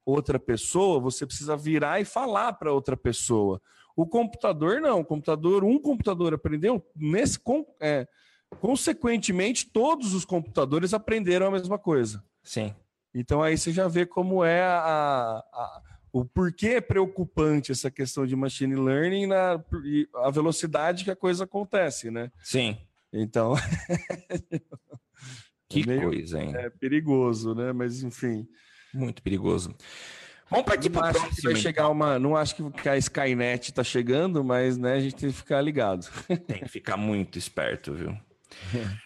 outra 0.07 0.39
pessoa, 0.39 1.01
você 1.01 1.25
precisa 1.25 1.57
virar 1.57 1.99
e 1.99 2.05
falar 2.05 2.53
para 2.53 2.71
outra 2.71 2.95
pessoa. 2.95 3.61
O 3.95 4.07
computador 4.07 4.79
não, 4.79 5.01
o 5.01 5.05
computador, 5.05 5.65
um 5.65 5.77
computador 5.77 6.33
aprendeu, 6.33 6.81
nesse 6.95 7.37
é, 7.81 8.07
consequentemente 8.61 9.69
todos 9.69 10.13
os 10.13 10.23
computadores 10.23 10.93
aprenderam 10.93 11.47
a 11.47 11.51
mesma 11.51 11.77
coisa. 11.77 12.23
Sim. 12.41 12.73
Então 13.13 13.43
aí 13.43 13.57
você 13.57 13.73
já 13.73 13.87
vê 13.87 14.05
como 14.05 14.45
é 14.45 14.61
a, 14.61 15.43
a 15.51 15.81
o 16.13 16.23
porquê 16.23 16.67
é 16.67 16.81
preocupante 16.81 17.71
essa 17.71 17.91
questão 17.91 18.25
de 18.25 18.35
machine 18.35 18.75
learning 18.75 19.27
na 19.27 19.61
a 20.15 20.31
velocidade 20.31 21.03
que 21.03 21.11
a 21.11 21.15
coisa 21.15 21.43
acontece, 21.43 22.09
né? 22.09 22.31
Sim. 22.41 22.77
Então 23.11 23.55
que 25.69 25.81
é 25.81 25.85
meio, 25.85 26.03
coisa, 26.03 26.41
hein? 26.41 26.53
É 26.55 26.69
perigoso, 26.69 27.53
né? 27.53 27.73
Mas 27.73 28.03
enfim. 28.03 28.47
Muito 28.97 29.21
perigoso. 29.21 29.73
Vamos 30.49 30.65
partir 30.65 30.89
para 30.89 31.09
o 31.09 31.13
próximo. 31.13 31.51
vai 31.51 31.55
chegar 31.55 31.89
uma, 31.89 32.17
não 32.17 32.35
acho 32.35 32.55
que 32.71 32.87
a 32.87 32.97
Skynet 32.97 33.69
está 33.69 33.83
chegando, 33.83 34.43
mas 34.43 34.77
né, 34.77 34.93
a 34.93 34.99
gente 34.99 35.15
tem 35.15 35.29
que 35.29 35.35
ficar 35.35 35.61
ligado. 35.61 36.07
Tem 36.47 36.59
que 36.59 36.69
ficar 36.69 36.95
muito 36.95 37.37
esperto, 37.37 37.93
viu? 37.93 38.17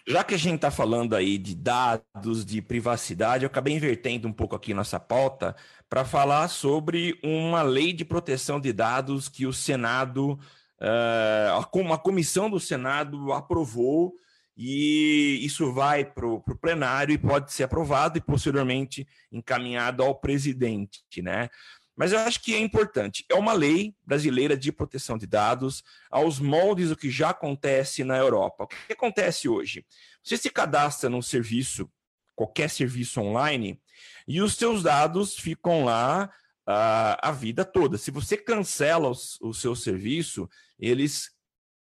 Já 0.06 0.22
que 0.22 0.34
a 0.34 0.38
gente 0.38 0.56
está 0.56 0.70
falando 0.70 1.14
aí 1.14 1.36
de 1.36 1.54
dados, 1.54 2.44
de 2.44 2.62
privacidade, 2.62 3.44
eu 3.44 3.48
acabei 3.48 3.74
invertendo 3.74 4.28
um 4.28 4.32
pouco 4.32 4.54
aqui 4.54 4.72
nossa 4.72 5.00
pauta 5.00 5.54
para 5.90 6.04
falar 6.04 6.48
sobre 6.48 7.18
uma 7.22 7.62
lei 7.62 7.92
de 7.92 8.04
proteção 8.04 8.60
de 8.60 8.72
dados 8.72 9.28
que 9.28 9.44
o 9.44 9.52
Senado, 9.52 10.38
uh, 10.80 11.78
uma 11.78 11.98
comissão 11.98 12.48
do 12.48 12.60
Senado 12.60 13.32
aprovou 13.32 14.14
e 14.56 15.40
isso 15.42 15.72
vai 15.72 16.04
para 16.04 16.26
o 16.26 16.40
plenário 16.60 17.12
e 17.12 17.18
pode 17.18 17.52
ser 17.52 17.64
aprovado 17.64 18.18
e 18.18 18.20
posteriormente 18.20 19.06
encaminhado 19.30 20.02
ao 20.02 20.14
presidente, 20.14 21.02
né? 21.22 21.48
Mas 21.96 22.12
eu 22.12 22.18
acho 22.20 22.40
que 22.42 22.54
é 22.54 22.58
importante. 22.58 23.24
É 23.28 23.34
uma 23.34 23.52
lei 23.52 23.94
brasileira 24.04 24.56
de 24.56 24.72
proteção 24.72 25.18
de 25.18 25.26
dados 25.26 25.82
aos 26.10 26.38
moldes 26.38 26.88
do 26.88 26.96
que 26.96 27.10
já 27.10 27.30
acontece 27.30 28.02
na 28.02 28.16
Europa. 28.16 28.64
O 28.64 28.66
que 28.66 28.92
acontece 28.92 29.48
hoje? 29.48 29.84
Você 30.22 30.36
se 30.36 30.50
cadastra 30.50 31.10
num 31.10 31.20
serviço, 31.20 31.90
qualquer 32.34 32.70
serviço 32.70 33.20
online, 33.20 33.80
e 34.26 34.40
os 34.40 34.54
seus 34.54 34.82
dados 34.82 35.36
ficam 35.36 35.84
lá 35.84 36.30
uh, 36.68 37.18
a 37.20 37.30
vida 37.30 37.64
toda. 37.64 37.98
Se 37.98 38.10
você 38.10 38.36
cancela 38.36 39.08
os, 39.08 39.38
o 39.40 39.52
seu 39.52 39.74
serviço, 39.76 40.48
eles 40.78 41.30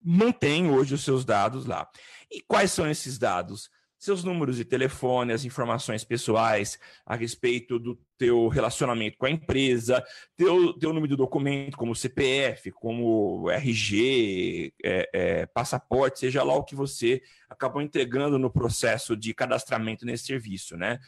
mantêm 0.04 0.70
hoje 0.70 0.94
os 0.94 1.04
seus 1.04 1.24
dados 1.24 1.66
lá. 1.66 1.88
E 2.32 2.42
quais 2.42 2.72
são 2.72 2.90
esses 2.90 3.18
dados? 3.18 3.70
Seus 4.00 4.24
números 4.24 4.58
de 4.58 4.66
telefone, 4.66 5.32
as 5.32 5.46
informações 5.46 6.04
pessoais 6.04 6.80
a 7.06 7.16
respeito 7.16 7.78
do 7.78 8.00
teu 8.18 8.48
relacionamento 8.48 9.16
com 9.16 9.28
a 9.28 9.30
empresa, 9.30 10.04
teu, 10.36 10.74
teu 10.74 10.90
número 10.92 11.10
de 11.10 11.16
documento, 11.16 11.78
como 11.78 11.96
CPF, 11.96 12.72
como 12.72 13.48
RG, 13.52 14.74
é, 14.84 15.10
é, 15.14 15.46
passaporte, 15.46 16.20
seja 16.20 16.42
lá 16.42 16.56
o 16.56 16.64
que 16.64 16.74
você 16.74 17.22
acabou 17.48 17.80
entregando 17.80 18.40
no 18.40 18.50
processo 18.50 19.16
de 19.16 19.36
cadastramento 19.36 20.04
nesse 20.04 20.26
serviço, 20.26 20.76
né? 20.76 21.00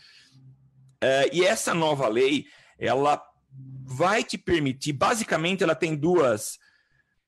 É, 1.02 1.36
e 1.36 1.44
essa 1.44 1.74
nova 1.74 2.08
lei, 2.08 2.46
ela 2.78 3.20
vai 3.84 4.24
te 4.24 4.38
permitir, 4.38 4.94
basicamente, 4.94 5.64
ela 5.64 5.76
tem 5.76 5.96
duas 5.96 6.60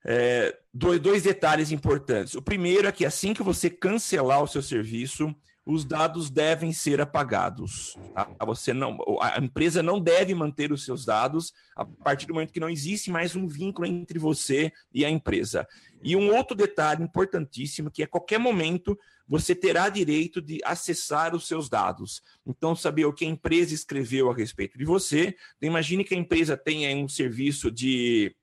é, 0.05 0.55
dois, 0.71 0.99
dois 0.99 1.23
detalhes 1.23 1.71
importantes. 1.71 2.35
O 2.35 2.41
primeiro 2.41 2.87
é 2.87 2.91
que 2.91 3.05
assim 3.05 3.33
que 3.33 3.41
você 3.41 3.71
cancelar 3.71 4.43
o 4.43 4.47
seu 4.47 4.61
serviço, 4.61 5.35
os 5.65 5.83
dados 5.83 6.29
devem 6.29 6.71
ser 6.71 7.01
apagados. 7.01 7.97
Tá? 8.13 8.29
Você 8.45 8.71
não, 8.71 8.99
a 9.19 9.39
empresa 9.39 9.81
não 9.81 9.99
deve 9.99 10.35
manter 10.35 10.71
os 10.71 10.85
seus 10.85 11.03
dados 11.03 11.51
a 11.75 11.83
partir 11.83 12.27
do 12.27 12.35
momento 12.35 12.53
que 12.53 12.59
não 12.59 12.69
existe 12.69 13.09
mais 13.09 13.35
um 13.35 13.47
vínculo 13.47 13.87
entre 13.87 14.19
você 14.19 14.71
e 14.93 15.03
a 15.03 15.09
empresa. 15.09 15.67
E 16.03 16.15
um 16.15 16.35
outro 16.35 16.55
detalhe 16.55 17.03
importantíssimo 17.03 17.89
que 17.89 18.03
a 18.03 18.07
qualquer 18.07 18.37
momento 18.37 18.95
você 19.27 19.55
terá 19.55 19.89
direito 19.89 20.39
de 20.39 20.59
acessar 20.63 21.33
os 21.33 21.47
seus 21.47 21.67
dados. 21.67 22.21
Então, 22.45 22.75
saber 22.75 23.05
o 23.05 23.13
que 23.13 23.25
a 23.25 23.27
empresa 23.29 23.73
escreveu 23.73 24.29
a 24.29 24.35
respeito 24.35 24.77
de 24.77 24.85
você. 24.85 25.35
Então, 25.57 25.67
imagine 25.67 26.03
que 26.03 26.13
a 26.13 26.17
empresa 26.17 26.55
tenha 26.55 26.95
um 26.95 27.07
serviço 27.07 27.71
de 27.71 28.35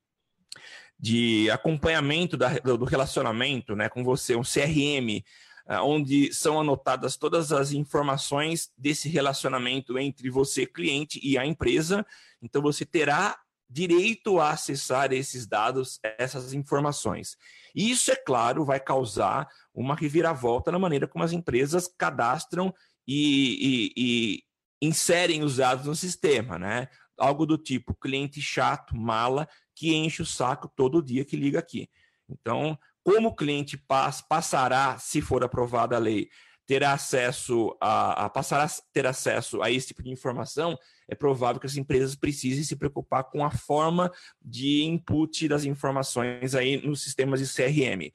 de 1.02 1.50
acompanhamento 1.50 2.36
da, 2.36 2.48
do 2.60 2.84
relacionamento 2.84 3.74
né, 3.74 3.88
com 3.88 4.04
você, 4.04 4.36
um 4.36 4.42
CRM, 4.42 5.20
ah, 5.66 5.82
onde 5.82 6.32
são 6.32 6.60
anotadas 6.60 7.16
todas 7.16 7.50
as 7.50 7.72
informações 7.72 8.70
desse 8.78 9.08
relacionamento 9.08 9.98
entre 9.98 10.30
você, 10.30 10.64
cliente, 10.64 11.18
e 11.20 11.36
a 11.36 11.44
empresa. 11.44 12.06
Então, 12.40 12.62
você 12.62 12.86
terá 12.86 13.36
direito 13.68 14.38
a 14.38 14.50
acessar 14.50 15.12
esses 15.12 15.44
dados, 15.44 15.98
essas 16.18 16.52
informações. 16.52 17.36
Isso, 17.74 18.12
é 18.12 18.16
claro, 18.16 18.64
vai 18.64 18.78
causar 18.78 19.48
uma 19.74 19.96
reviravolta 19.96 20.70
na 20.70 20.78
maneira 20.78 21.08
como 21.08 21.24
as 21.24 21.32
empresas 21.32 21.88
cadastram 21.98 22.72
e, 23.08 23.58
e, 23.60 23.92
e 23.96 24.42
inserem 24.86 25.42
os 25.42 25.56
dados 25.56 25.86
no 25.86 25.96
sistema, 25.96 26.58
né? 26.58 26.88
Algo 27.22 27.46
do 27.46 27.56
tipo 27.56 27.94
cliente 27.94 28.40
chato, 28.40 28.96
mala, 28.96 29.48
que 29.76 29.94
enche 29.94 30.22
o 30.22 30.26
saco 30.26 30.70
todo 30.74 31.02
dia 31.02 31.24
que 31.24 31.36
liga 31.36 31.58
aqui. 31.58 31.88
Então, 32.28 32.76
como 33.04 33.28
o 33.28 33.34
cliente 33.34 33.76
pass, 33.76 34.20
passará, 34.20 34.98
se 34.98 35.20
for 35.20 35.44
aprovada 35.44 35.94
a 35.94 36.00
lei, 36.00 36.28
terá 36.66 36.92
acesso 36.92 37.76
a, 37.80 38.24
a 38.24 38.28
passar 38.28 38.64
a 38.64 38.68
ter 38.92 39.06
acesso 39.06 39.62
a 39.62 39.70
esse 39.70 39.88
tipo 39.88 40.02
de 40.02 40.10
informação, 40.10 40.76
é 41.08 41.14
provável 41.14 41.60
que 41.60 41.66
as 41.66 41.76
empresas 41.76 42.14
precisem 42.16 42.64
se 42.64 42.74
preocupar 42.74 43.24
com 43.24 43.44
a 43.44 43.50
forma 43.50 44.10
de 44.40 44.82
input 44.82 45.46
das 45.46 45.64
informações 45.64 46.54
aí 46.54 46.84
nos 46.84 47.02
sistemas 47.02 47.40
de 47.40 47.46
CRM. 47.46 48.10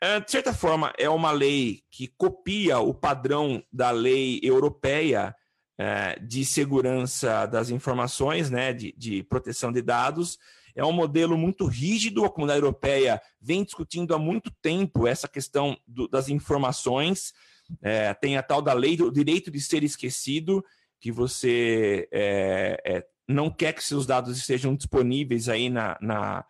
É, 0.00 0.20
de 0.20 0.30
certa 0.30 0.52
forma, 0.52 0.92
é 0.98 1.08
uma 1.08 1.30
lei 1.30 1.82
que 1.90 2.08
copia 2.08 2.78
o 2.78 2.92
padrão 2.92 3.62
da 3.72 3.90
lei 3.90 4.40
europeia 4.42 5.34
é, 5.78 6.18
de 6.20 6.44
segurança 6.44 7.46
das 7.46 7.70
informações, 7.70 8.50
né, 8.50 8.72
de, 8.72 8.94
de 8.96 9.22
proteção 9.24 9.72
de 9.72 9.82
dados. 9.82 10.38
É 10.74 10.84
um 10.84 10.92
modelo 10.92 11.38
muito 11.38 11.66
rígido, 11.66 12.24
a 12.24 12.30
comunidade 12.30 12.60
europeia 12.60 13.20
vem 13.40 13.64
discutindo 13.64 14.14
há 14.14 14.18
muito 14.18 14.50
tempo 14.60 15.06
essa 15.06 15.28
questão 15.28 15.76
do, 15.86 16.08
das 16.08 16.28
informações. 16.28 17.32
É, 17.80 18.12
tem 18.14 18.36
a 18.36 18.42
tal 18.42 18.60
da 18.60 18.72
lei 18.72 18.96
do 18.96 19.10
direito 19.10 19.50
de 19.50 19.60
ser 19.60 19.84
esquecido, 19.84 20.64
que 21.00 21.12
você 21.12 22.08
é, 22.12 22.80
é, 22.84 23.06
não 23.28 23.50
quer 23.50 23.72
que 23.72 23.84
seus 23.84 24.06
dados 24.06 24.36
estejam 24.36 24.74
disponíveis 24.74 25.48
aí 25.48 25.70
na, 25.70 25.96
na, 26.00 26.44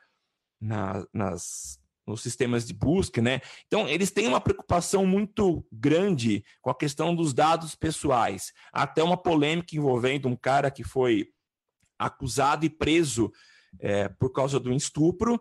na, 0.61 1.07
nas, 1.13 1.79
nos 2.07 2.21
sistemas 2.21 2.67
de 2.67 2.75
busca, 2.75 3.23
né? 3.23 3.41
Então, 3.67 3.89
eles 3.89 4.11
têm 4.11 4.29
uma 4.29 4.41
preocupação 4.41 5.07
muito 5.07 5.65
grande 5.73 6.45
com 6.61 6.71
a 6.71 6.75
questão 6.75 7.15
dos 7.15 7.33
dados 7.33 7.75
pessoais. 7.75 8.53
Até 8.73 9.03
uma 9.03 9.17
polêmica 9.17 9.75
envolvendo 9.77 10.29
um 10.29 10.37
cara 10.37 10.71
que 10.71 10.85
foi 10.85 11.29
acusado 11.99 12.67
e 12.67 12.71
preso 12.71 13.33
é, 13.81 14.09
por 14.09 14.31
causa 14.31 14.61
do 14.61 14.73
estupro. 14.73 15.41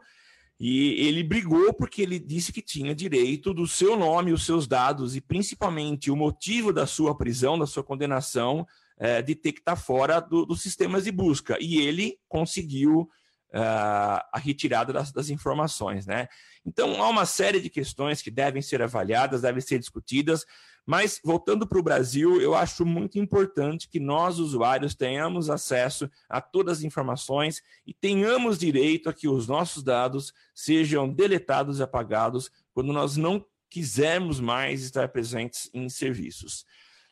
E 0.60 0.91
ele 1.06 1.23
brigou 1.23 1.73
porque 1.73 2.02
ele 2.02 2.19
disse 2.19 2.54
que 2.54 2.62
tinha 2.62 2.95
direito 2.95 3.54
do 3.54 3.67
seu 3.67 3.97
nome, 3.97 4.32
os 4.32 4.45
seus 4.45 4.67
dados 4.67 5.15
e 5.15 5.21
principalmente 5.21 6.10
o 6.10 6.15
motivo 6.15 6.71
da 6.71 6.88
sua 6.88 7.17
prisão, 7.17 7.60
da 7.60 7.67
sua 7.67 7.84
condenação, 7.84 8.65
é, 8.97 9.21
de 9.21 9.36
ter 9.36 9.52
que 9.52 9.60
estar 9.60 9.76
fora 9.76 10.21
do, 10.21 10.45
dos 10.45 10.62
sistemas 10.62 11.04
de 11.04 11.12
busca. 11.12 11.58
E 11.60 11.82
ele 11.82 12.17
conseguiu 12.30 13.10
a 13.53 14.39
retirada 14.39 14.91
das, 14.91 15.11
das, 15.11 15.29
informações, 15.29 16.07
né? 16.07 16.27
Então, 16.65 17.01
há 17.03 17.09
uma 17.09 17.25
série 17.25 17.61
de 17.61 17.69
questões 17.69 18.21
que 18.21 18.31
devem 18.31 18.61
ser 18.61 18.81
avaliadas, 18.81 19.41
devem 19.41 19.61
ser 19.61 19.77
discutidas, 19.77 20.45
mas 20.85 21.19
voltando 21.23 21.65
para 21.67 21.79
o 21.79 21.83
Brasil, 21.83 22.41
eu 22.41 22.55
acho 22.55 22.85
muito 22.85 23.17
importante 23.17 23.87
que 23.87 23.99
nós, 23.99 24.39
usuários, 24.39 24.95
tenhamos 24.95 25.49
acesso 25.49 26.09
a 26.27 26.41
todas 26.41 26.79
as 26.79 26.83
informações 26.83 27.61
e 27.85 27.93
tenhamos 27.93 28.57
direito 28.57 29.09
a 29.09 29.13
que 29.13 29.27
os 29.27 29.47
nossos 29.47 29.83
dados 29.83 30.33
sejam 30.53 31.07
deletados 31.07 31.79
e 31.79 31.83
apagados 31.83 32.51
quando 32.73 32.91
nós 32.91 33.15
não 33.15 33.45
quisermos 33.69 34.39
mais 34.39 34.83
estar 34.83 35.07
presentes 35.09 35.69
em 35.73 35.87
serviços. 35.89 36.65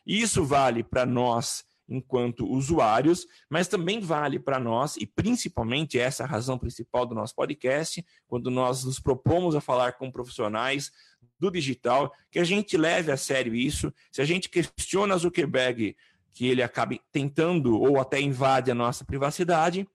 Isso 0.06 0.44
vale 0.44 0.82
para 0.82 1.06
nós 1.06 1.64
enquanto 1.92 2.50
usuários, 2.50 3.26
mas 3.48 3.68
também 3.68 4.00
vale 4.00 4.38
para 4.38 4.58
nós, 4.58 4.96
e 4.96 5.06
principalmente 5.06 5.98
essa 5.98 6.22
é 6.22 6.26
a 6.26 6.28
razão 6.28 6.58
principal 6.58 7.04
do 7.04 7.14
nosso 7.14 7.34
podcast, 7.34 8.04
quando 8.26 8.50
nós 8.50 8.84
nos 8.84 8.98
propomos 8.98 9.54
a 9.54 9.60
falar 9.60 9.92
com 9.92 10.10
profissionais 10.10 10.90
do 11.38 11.50
digital, 11.50 12.12
que 12.30 12.38
a 12.38 12.44
gente 12.44 12.76
leve 12.76 13.12
a 13.12 13.16
sério 13.16 13.54
isso. 13.54 13.92
Se 14.10 14.22
a 14.22 14.24
gente 14.24 14.48
questiona 14.48 15.16
Zuckerberg 15.16 15.96
que 16.32 16.46
ele 16.46 16.62
acabe 16.62 17.00
tentando 17.10 17.78
ou 17.78 18.00
até 18.00 18.20
invade 18.20 18.70
a 18.70 18.74
nossa 18.74 19.04
privacidade, 19.04 19.86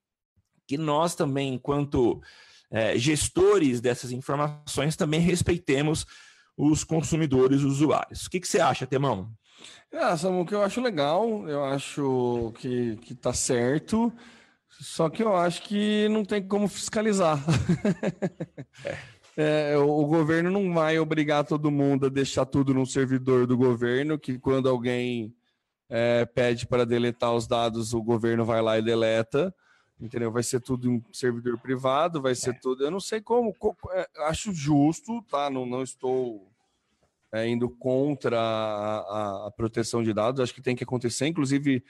que 0.67 0.77
nós 0.77 1.15
também, 1.15 1.53
enquanto 1.53 2.21
é, 2.69 2.97
gestores 2.97 3.81
dessas 3.81 4.11
informações, 4.11 4.95
também 4.95 5.19
respeitemos 5.19 6.05
os 6.55 6.83
consumidores, 6.83 7.59
os 7.59 7.73
usuários. 7.73 8.25
O 8.25 8.29
que, 8.29 8.39
que 8.39 8.47
você 8.47 8.59
acha, 8.59 8.85
Temão? 8.85 9.31
É, 9.91 10.15
Samu, 10.17 10.45
que 10.45 10.53
eu 10.53 10.61
acho 10.61 10.81
legal, 10.81 11.47
eu 11.47 11.63
acho 11.63 12.53
que, 12.57 12.97
que 12.97 13.15
tá 13.15 13.33
certo, 13.33 14.11
só 14.69 15.09
que 15.09 15.23
eu 15.23 15.35
acho 15.35 15.61
que 15.63 16.07
não 16.09 16.25
tem 16.25 16.45
como 16.45 16.67
fiscalizar. 16.67 17.39
é. 18.85 18.97
é, 19.73 19.77
o, 19.77 19.87
o 19.87 20.05
governo 20.05 20.51
não 20.51 20.73
vai 20.73 20.99
obrigar 20.99 21.45
todo 21.45 21.71
mundo 21.71 22.07
a 22.07 22.09
deixar 22.09 22.45
tudo 22.45 22.73
no 22.73 22.85
servidor 22.85 23.47
do 23.47 23.57
governo, 23.57 24.19
que 24.19 24.37
quando 24.37 24.67
alguém 24.67 25.33
é, 25.89 26.25
pede 26.25 26.67
para 26.67 26.85
deletar 26.85 27.33
os 27.33 27.47
dados, 27.47 27.93
o 27.93 28.03
governo 28.03 28.43
vai 28.45 28.61
lá 28.61 28.77
e 28.77 28.81
deleta 28.81 29.53
entendeu? 29.99 30.31
Vai 30.31 30.43
ser 30.43 30.59
tudo 30.59 30.89
em 30.89 31.03
servidor 31.11 31.57
privado, 31.57 32.21
vai 32.21 32.35
ser 32.35 32.51
é. 32.51 32.59
tudo. 32.59 32.83
Eu 32.83 32.91
não 32.91 32.99
sei 32.99 33.19
como, 33.19 33.55
é, 33.91 34.07
acho 34.27 34.53
justo, 34.53 35.21
tá? 35.23 35.49
Não, 35.49 35.65
não 35.65 35.81
estou 35.81 36.47
é, 37.37 37.47
indo 37.47 37.69
contra 37.69 38.39
a, 38.39 38.97
a, 38.97 39.47
a, 39.47 39.51
proteção 39.51 40.01
de 40.01 40.13
dados. 40.13 40.41
Acho 40.41 40.53
que 40.53 40.61
tem 40.61 40.75
que 40.75 40.83
acontecer. 40.83 41.27
Inclusive, 41.27 41.83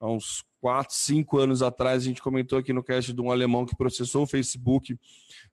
há 0.00 0.08
uns 0.08 0.44
4, 0.60 0.94
5 0.94 1.38
anos 1.38 1.62
atrás, 1.62 2.02
a 2.02 2.06
gente 2.06 2.22
comentou 2.22 2.58
aqui 2.58 2.72
no 2.72 2.82
cast 2.82 3.12
de 3.12 3.20
um 3.20 3.30
alemão 3.30 3.66
que 3.66 3.76
processou 3.76 4.22
o 4.22 4.26
Facebook 4.26 4.98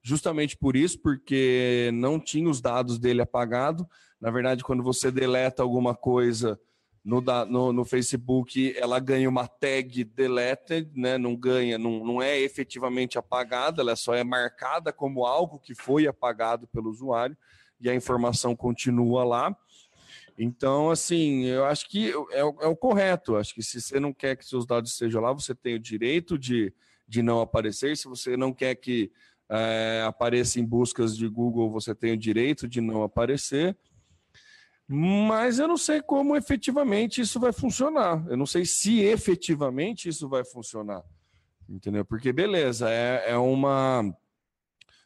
justamente 0.01 0.57
por 0.57 0.75
isso, 0.75 0.99
porque 0.99 1.91
não 1.93 2.19
tinha 2.19 2.49
os 2.49 2.61
dados 2.61 2.97
dele 2.97 3.21
apagado. 3.21 3.87
Na 4.19 4.31
verdade, 4.31 4.63
quando 4.63 4.83
você 4.83 5.11
deleta 5.11 5.61
alguma 5.61 5.95
coisa 5.95 6.59
no, 7.03 7.19
no, 7.47 7.73
no, 7.73 7.83
Facebook, 7.83 8.75
ela 8.77 8.99
ganha 8.99 9.27
uma 9.27 9.47
tag 9.47 10.03
deleted, 10.03 10.91
né? 10.95 11.17
não 11.17 11.35
ganha, 11.35 11.77
não, 11.77 12.05
não 12.05 12.21
é 12.21 12.39
efetivamente 12.39 13.17
apagada, 13.17 13.81
ela 13.81 13.95
só 13.95 14.13
é 14.13 14.23
marcada 14.23 14.93
como 14.93 15.25
algo 15.25 15.59
que 15.59 15.73
foi 15.73 16.05
apagado 16.05 16.67
pelo 16.67 16.89
usuário 16.91 17.35
e 17.81 17.89
a 17.89 17.95
informação 17.95 18.55
continua 18.55 19.23
lá. 19.23 19.57
Então, 20.37 20.89
assim, 20.89 21.45
eu 21.45 21.65
acho 21.65 21.89
que 21.89 22.11
é, 22.31 22.43
o, 22.43 22.57
é 22.61 22.67
o 22.67 22.75
correto. 22.75 23.35
Acho 23.35 23.53
que 23.53 23.61
se 23.61 23.81
você 23.81 23.99
não 23.99 24.13
quer 24.13 24.35
que 24.35 24.45
seus 24.45 24.65
dados 24.65 24.91
estejam 24.91 25.21
lá, 25.21 25.33
você 25.33 25.53
tem 25.53 25.75
o 25.75 25.79
direito 25.79 26.37
de, 26.37 26.73
de 27.07 27.21
não 27.21 27.41
aparecer. 27.41 27.97
Se 27.97 28.07
você 28.07 28.37
não 28.37 28.53
quer 28.53 28.75
que 28.75 29.11
é, 29.49 30.03
apareça 30.05 30.59
em 30.59 30.65
buscas 30.65 31.17
de 31.17 31.27
Google, 31.27 31.69
você 31.69 31.93
tem 31.93 32.13
o 32.13 32.17
direito 32.17 32.67
de 32.67 32.79
não 32.79 33.03
aparecer. 33.03 33.77
Mas 34.87 35.59
eu 35.59 35.67
não 35.67 35.77
sei 35.77 36.01
como 36.01 36.35
efetivamente 36.35 37.21
isso 37.21 37.39
vai 37.39 37.53
funcionar. 37.53 38.25
Eu 38.27 38.37
não 38.37 38.45
sei 38.45 38.65
se 38.65 38.99
efetivamente 39.01 40.09
isso 40.09 40.27
vai 40.27 40.43
funcionar. 40.43 41.03
Entendeu? 41.69 42.03
Porque, 42.03 42.33
beleza, 42.33 42.89
é, 42.89 43.31
é 43.31 43.37
uma 43.37 44.13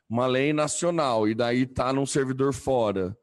uma 0.09 0.27
lei 0.27 0.53
nacional 0.53 1.27
e 1.27 1.33
daí 1.33 1.63
está 1.63 1.91
num 1.91 2.05
servidor 2.05 2.53
fora, 2.53 3.17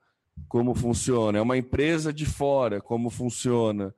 como 0.48 0.74
funciona? 0.74 1.38
É 1.38 1.42
uma 1.42 1.56
empresa 1.56 2.12
de 2.12 2.26
fora, 2.26 2.80
como 2.80 3.10
funciona? 3.10 3.94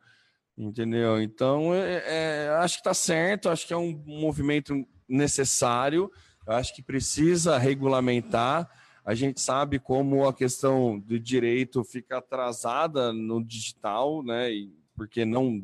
Entendeu? 0.56 1.20
Então, 1.20 1.74
é, 1.74 2.02
é, 2.06 2.48
acho 2.60 2.76
que 2.76 2.80
está 2.80 2.94
certo, 2.94 3.48
acho 3.48 3.66
que 3.66 3.72
é 3.72 3.76
um 3.76 4.00
movimento 4.06 4.86
necessário, 5.08 6.10
acho 6.46 6.74
que 6.74 6.82
precisa 6.82 7.58
regulamentar. 7.58 8.70
A 9.04 9.14
gente 9.14 9.40
sabe 9.40 9.78
como 9.78 10.26
a 10.26 10.32
questão 10.32 10.98
do 10.98 11.18
direito 11.18 11.82
fica 11.84 12.18
atrasada 12.18 13.12
no 13.12 13.44
digital, 13.44 14.22
né? 14.22 14.48
Porque 14.96 15.24
não 15.24 15.62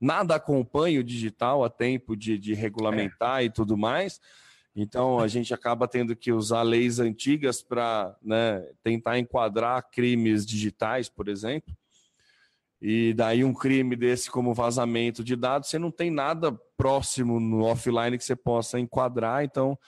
nada 0.00 0.34
acompanha 0.34 1.00
o 1.00 1.04
digital 1.04 1.64
a 1.64 1.70
tempo 1.70 2.14
de, 2.14 2.38
de 2.38 2.54
regulamentar 2.54 3.40
é. 3.40 3.44
e 3.44 3.50
tudo 3.50 3.76
mais. 3.76 4.20
Então, 4.78 5.18
a 5.18 5.26
gente 5.26 5.54
acaba 5.54 5.88
tendo 5.88 6.14
que 6.14 6.30
usar 6.30 6.60
leis 6.60 7.00
antigas 7.00 7.62
para 7.62 8.14
né, 8.22 8.60
tentar 8.82 9.18
enquadrar 9.18 9.90
crimes 9.90 10.44
digitais, 10.44 11.08
por 11.08 11.28
exemplo. 11.28 11.74
E 12.78 13.14
daí, 13.14 13.42
um 13.42 13.54
crime 13.54 13.96
desse, 13.96 14.30
como 14.30 14.52
vazamento 14.52 15.24
de 15.24 15.34
dados, 15.34 15.70
você 15.70 15.78
não 15.78 15.90
tem 15.90 16.10
nada 16.10 16.52
próximo 16.76 17.40
no 17.40 17.64
offline 17.64 18.18
que 18.18 18.24
você 18.24 18.36
possa 18.36 18.78
enquadrar. 18.78 19.42
Então, 19.42 19.78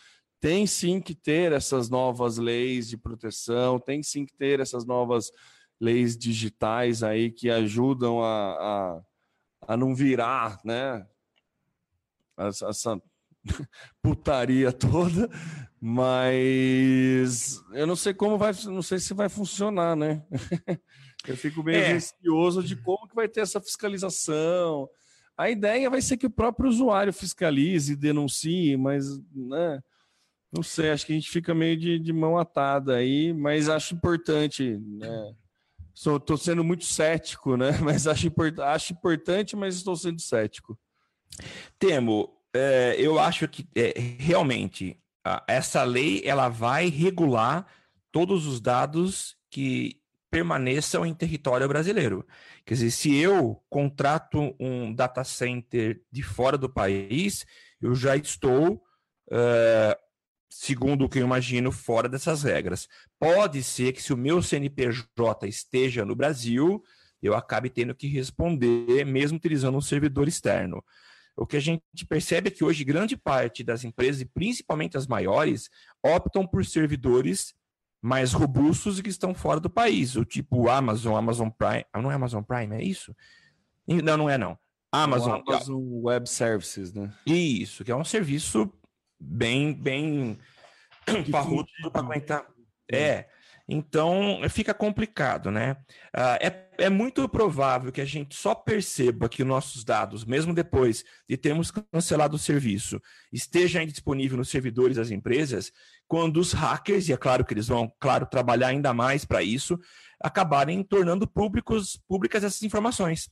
tem 0.41 0.67
sim 0.67 1.03
que 1.03 1.15
ter 1.15 1.53
essas 1.53 1.91
novas 1.91 2.39
leis 2.39 2.89
de 2.89 2.97
proteção, 2.97 3.79
tem 3.79 4.03
sim 4.03 4.25
que 4.25 4.33
ter 4.33 4.59
essas 4.59 4.87
novas 4.87 5.31
leis 5.79 6.17
digitais 6.17 7.03
aí 7.03 7.31
que 7.31 7.51
ajudam 7.51 8.23
a, 8.23 8.53
a, 9.67 9.75
a 9.75 9.77
não 9.77 9.95
virar, 9.95 10.59
né? 10.65 11.07
Essa, 12.39 12.99
putaria 14.03 14.73
toda, 14.73 15.29
mas 15.81 17.63
eu 17.73 17.87
não 17.87 17.97
sei 17.97 18.15
como 18.15 18.39
vai, 18.39 18.53
não 18.67 18.83
sei 18.83 18.99
se 18.99 19.15
vai 19.15 19.29
funcionar, 19.29 19.97
né? 19.97 20.25
eu 21.27 21.37
fico 21.37 21.63
meio 21.63 21.79
é. 21.79 21.93
receoso 21.93 22.63
de 22.63 22.77
como 22.77 23.09
que 23.09 23.15
vai 23.15 23.29
ter 23.29 23.41
essa 23.41 23.61
fiscalização. 23.61 24.89
A 25.37 25.51
ideia 25.51 25.89
vai 25.89 26.01
ser 26.01 26.17
que 26.17 26.27
o 26.27 26.31
próprio 26.31 26.69
usuário 26.69 27.13
fiscalize, 27.13 27.95
denuncie, 27.95 28.77
mas 28.77 29.07
né, 29.35 29.81
não 30.53 30.63
sei, 30.63 30.91
acho 30.91 31.07
que 31.07 31.13
a 31.13 31.15
gente 31.15 31.31
fica 31.31 31.55
meio 31.55 31.77
de, 31.77 31.99
de 31.99 32.13
mão 32.13 32.39
atada 32.39 32.97
aí, 32.97 33.33
mas 33.33 33.69
acho 33.69 33.95
importante, 33.95 34.79
né? 34.79 35.35
Estou 35.95 36.37
sendo 36.37 36.63
muito 36.63 36.85
cético, 36.85 37.57
né? 37.57 37.73
Mas 37.83 38.07
acho, 38.07 38.29
import, 38.29 38.57
acho 38.61 38.93
importante, 38.93 39.57
mas 39.57 39.75
estou 39.75 39.97
sendo 39.97 40.21
cético. 40.21 40.79
Temo, 41.77 42.38
é, 42.59 42.97
eu 42.99 43.19
acho 43.19 43.47
que 43.47 43.69
é, 43.77 43.95
realmente 44.19 45.01
essa 45.47 45.85
lei 45.85 46.23
ela 46.25 46.49
vai 46.49 46.89
regular 46.89 47.67
todos 48.11 48.47
os 48.47 48.61
dados 48.61 49.37
que 49.51 50.01
permaneçam 50.31 51.07
em 51.07 51.15
território 51.15 51.69
brasileiro. 51.69 52.27
Quer 52.65 52.75
dizer, 52.75 52.91
se 52.91 53.17
eu 53.17 53.63
contrato 53.69 54.55
um 54.59 54.93
data 54.93 55.25
center 55.25 56.03
de 56.11 56.23
fora 56.23 56.59
do 56.59 56.69
país, 56.69 57.47
eu 57.81 57.95
já 57.95 58.17
estou, 58.17 58.83
uh, 59.31 59.97
segundo 60.51 61.05
o 61.05 61.09
que 61.09 61.19
eu 61.19 61.25
imagino, 61.25 61.73
fora 61.73 62.09
dessas 62.09 62.43
regras. 62.43 62.89
Pode 63.19 63.63
ser 63.63 63.93
que 63.93 64.03
se 64.03 64.13
o 64.13 64.17
meu 64.17 64.43
CNPJ 64.43 65.47
esteja 65.47 66.05
no 66.05 66.15
Brasil, 66.15 66.83
eu 67.23 67.35
acabe 67.35 67.71
tendo 67.71 67.95
que 67.95 68.07
responder, 68.07 69.05
mesmo 69.07 69.39
utilizando 69.39 69.79
um 69.79 69.83
servidor 69.83 70.29
externo. 70.29 70.85
O 71.39 71.47
que 71.47 71.57
a 71.57 71.61
gente 71.61 71.83
percebe 72.09 72.49
é 72.49 72.51
que 72.51 72.65
hoje 72.65 72.85
grande 72.85 73.17
parte 73.17 73.63
das 73.63 73.85
empresas, 73.85 74.21
e 74.21 74.25
principalmente 74.25 74.97
as 74.97 75.07
maiores, 75.07 75.71
optam 76.03 76.47
por 76.47 76.65
servidores 76.67 77.55
mais 78.03 78.33
robustos 78.33 78.99
e 78.99 79.03
que 79.03 79.09
estão 79.09 79.35
fora 79.35 79.61
do 79.61 79.71
país, 79.71 80.17
o 80.17 80.25
tipo 80.25 80.69
Amazon, 80.69 81.17
Amazon 81.17 81.49
Prime. 81.49 81.85
Ah, 81.93 82.03
não 82.03 82.11
é 82.11 82.15
Amazon 82.15 82.43
Prime, 82.43 82.77
é 82.77 82.83
isso? 82.83 83.15
Não, 83.87 84.17
não 84.17 84.31
é 84.31 84.37
não. 84.37 84.59
Amazon, 84.91 85.41
o 85.47 85.51
Amazon 85.51 85.83
Web 86.05 86.29
Services, 86.29 86.93
né? 86.93 87.13
Isso, 87.27 87.85
que 87.85 87.93
é 87.93 87.97
um 87.97 88.05
serviço 88.05 88.73
bem, 89.21 89.73
bem 89.73 90.39
parrudo 91.31 91.69
para 91.93 92.01
aguentar. 92.01 92.47
É. 92.91 93.27
Então 93.69 94.41
fica 94.49 94.73
complicado, 94.73 95.51
né? 95.51 95.77
Uh, 96.17 96.39
é, 96.41 96.68
é 96.79 96.89
muito 96.89 97.29
provável 97.29 97.91
que 97.91 98.01
a 98.01 98.05
gente 98.05 98.37
só 98.37 98.55
perceba 98.55 99.29
que 99.29 99.43
nossos 99.43 99.83
dados, 99.83 100.25
mesmo 100.25 100.55
depois 100.55 101.05
de 101.29 101.37
termos 101.37 101.73
cancelado 101.73 102.37
o 102.37 102.39
serviço, 102.39 103.03
estejam 103.33 103.81
ainda 103.81 103.93
disponível 103.93 104.39
nos 104.39 104.49
servidores 104.49 104.97
das 104.97 105.11
empresas, 105.11 105.73
quando 106.07 106.39
os 106.39 106.53
hackers, 106.53 107.09
e 107.09 107.13
é 107.13 107.17
claro 107.17 107.45
que 107.45 107.53
eles 107.53 107.67
vão, 107.67 107.93
claro, 107.99 108.27
trabalhar 108.27 108.69
ainda 108.69 108.95
mais 108.95 109.25
para 109.25 109.43
isso, 109.43 109.79
acabarem 110.23 110.83
tornando 110.85 111.27
públicos, 111.27 112.01
públicas 112.07 112.45
essas 112.45 112.63
informações. 112.63 113.29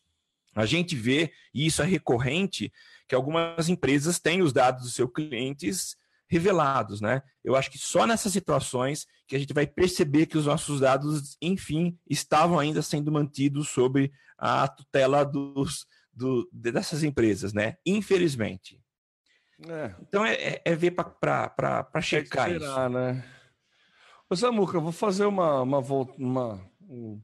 A 0.55 0.67
gente 0.67 0.97
vê, 0.97 1.33
e 1.55 1.67
isso 1.67 1.83
é 1.83 1.85
recorrente, 1.85 2.73
que 3.09 3.15
algumas 3.15 3.69
empresas 3.69 4.19
têm 4.19 4.43
os 4.43 4.53
dados 4.53 4.83
dos 4.83 4.95
seus 4.95 5.11
clientes 5.13 5.97
revelados, 6.29 7.01
né? 7.01 7.23
Eu 7.45 7.55
acho 7.55 7.71
que 7.71 7.79
só 7.79 8.07
nessas 8.07 8.33
situações 8.33 9.07
que 9.27 9.37
a 9.37 9.39
gente 9.39 9.53
vai 9.53 9.67
perceber 9.67 10.27
que 10.27 10.39
os 10.39 10.47
nossos 10.47 10.81
dados, 10.81 11.37
enfim, 11.41 11.99
estavam 12.09 12.59
ainda 12.59 12.83
sendo 12.83 13.13
mantidos 13.13 13.69
sob 13.69 14.11
a 14.39 14.69
tutela 14.69 15.25
dos, 15.25 15.87
do, 16.13 16.49
dessas 16.53 17.03
empresas, 17.03 17.53
né? 17.53 17.77
Infelizmente. 17.85 18.81
É. 19.69 19.95
Então 20.03 20.25
é, 20.25 20.35
é, 20.35 20.63
é 20.65 20.75
ver 20.75 20.91
para 20.91 21.87
checar 22.03 22.51
esperar, 22.51 22.91
isso. 22.91 22.99
Né? 22.99 23.25
Ô 24.29 24.37
Samuca, 24.37 24.77
eu 24.77 24.83
vou 24.83 24.93
fazer 24.93 25.25
uma, 25.25 25.63
uma, 25.63 25.79
uma 26.19 26.61
um, 26.83 27.21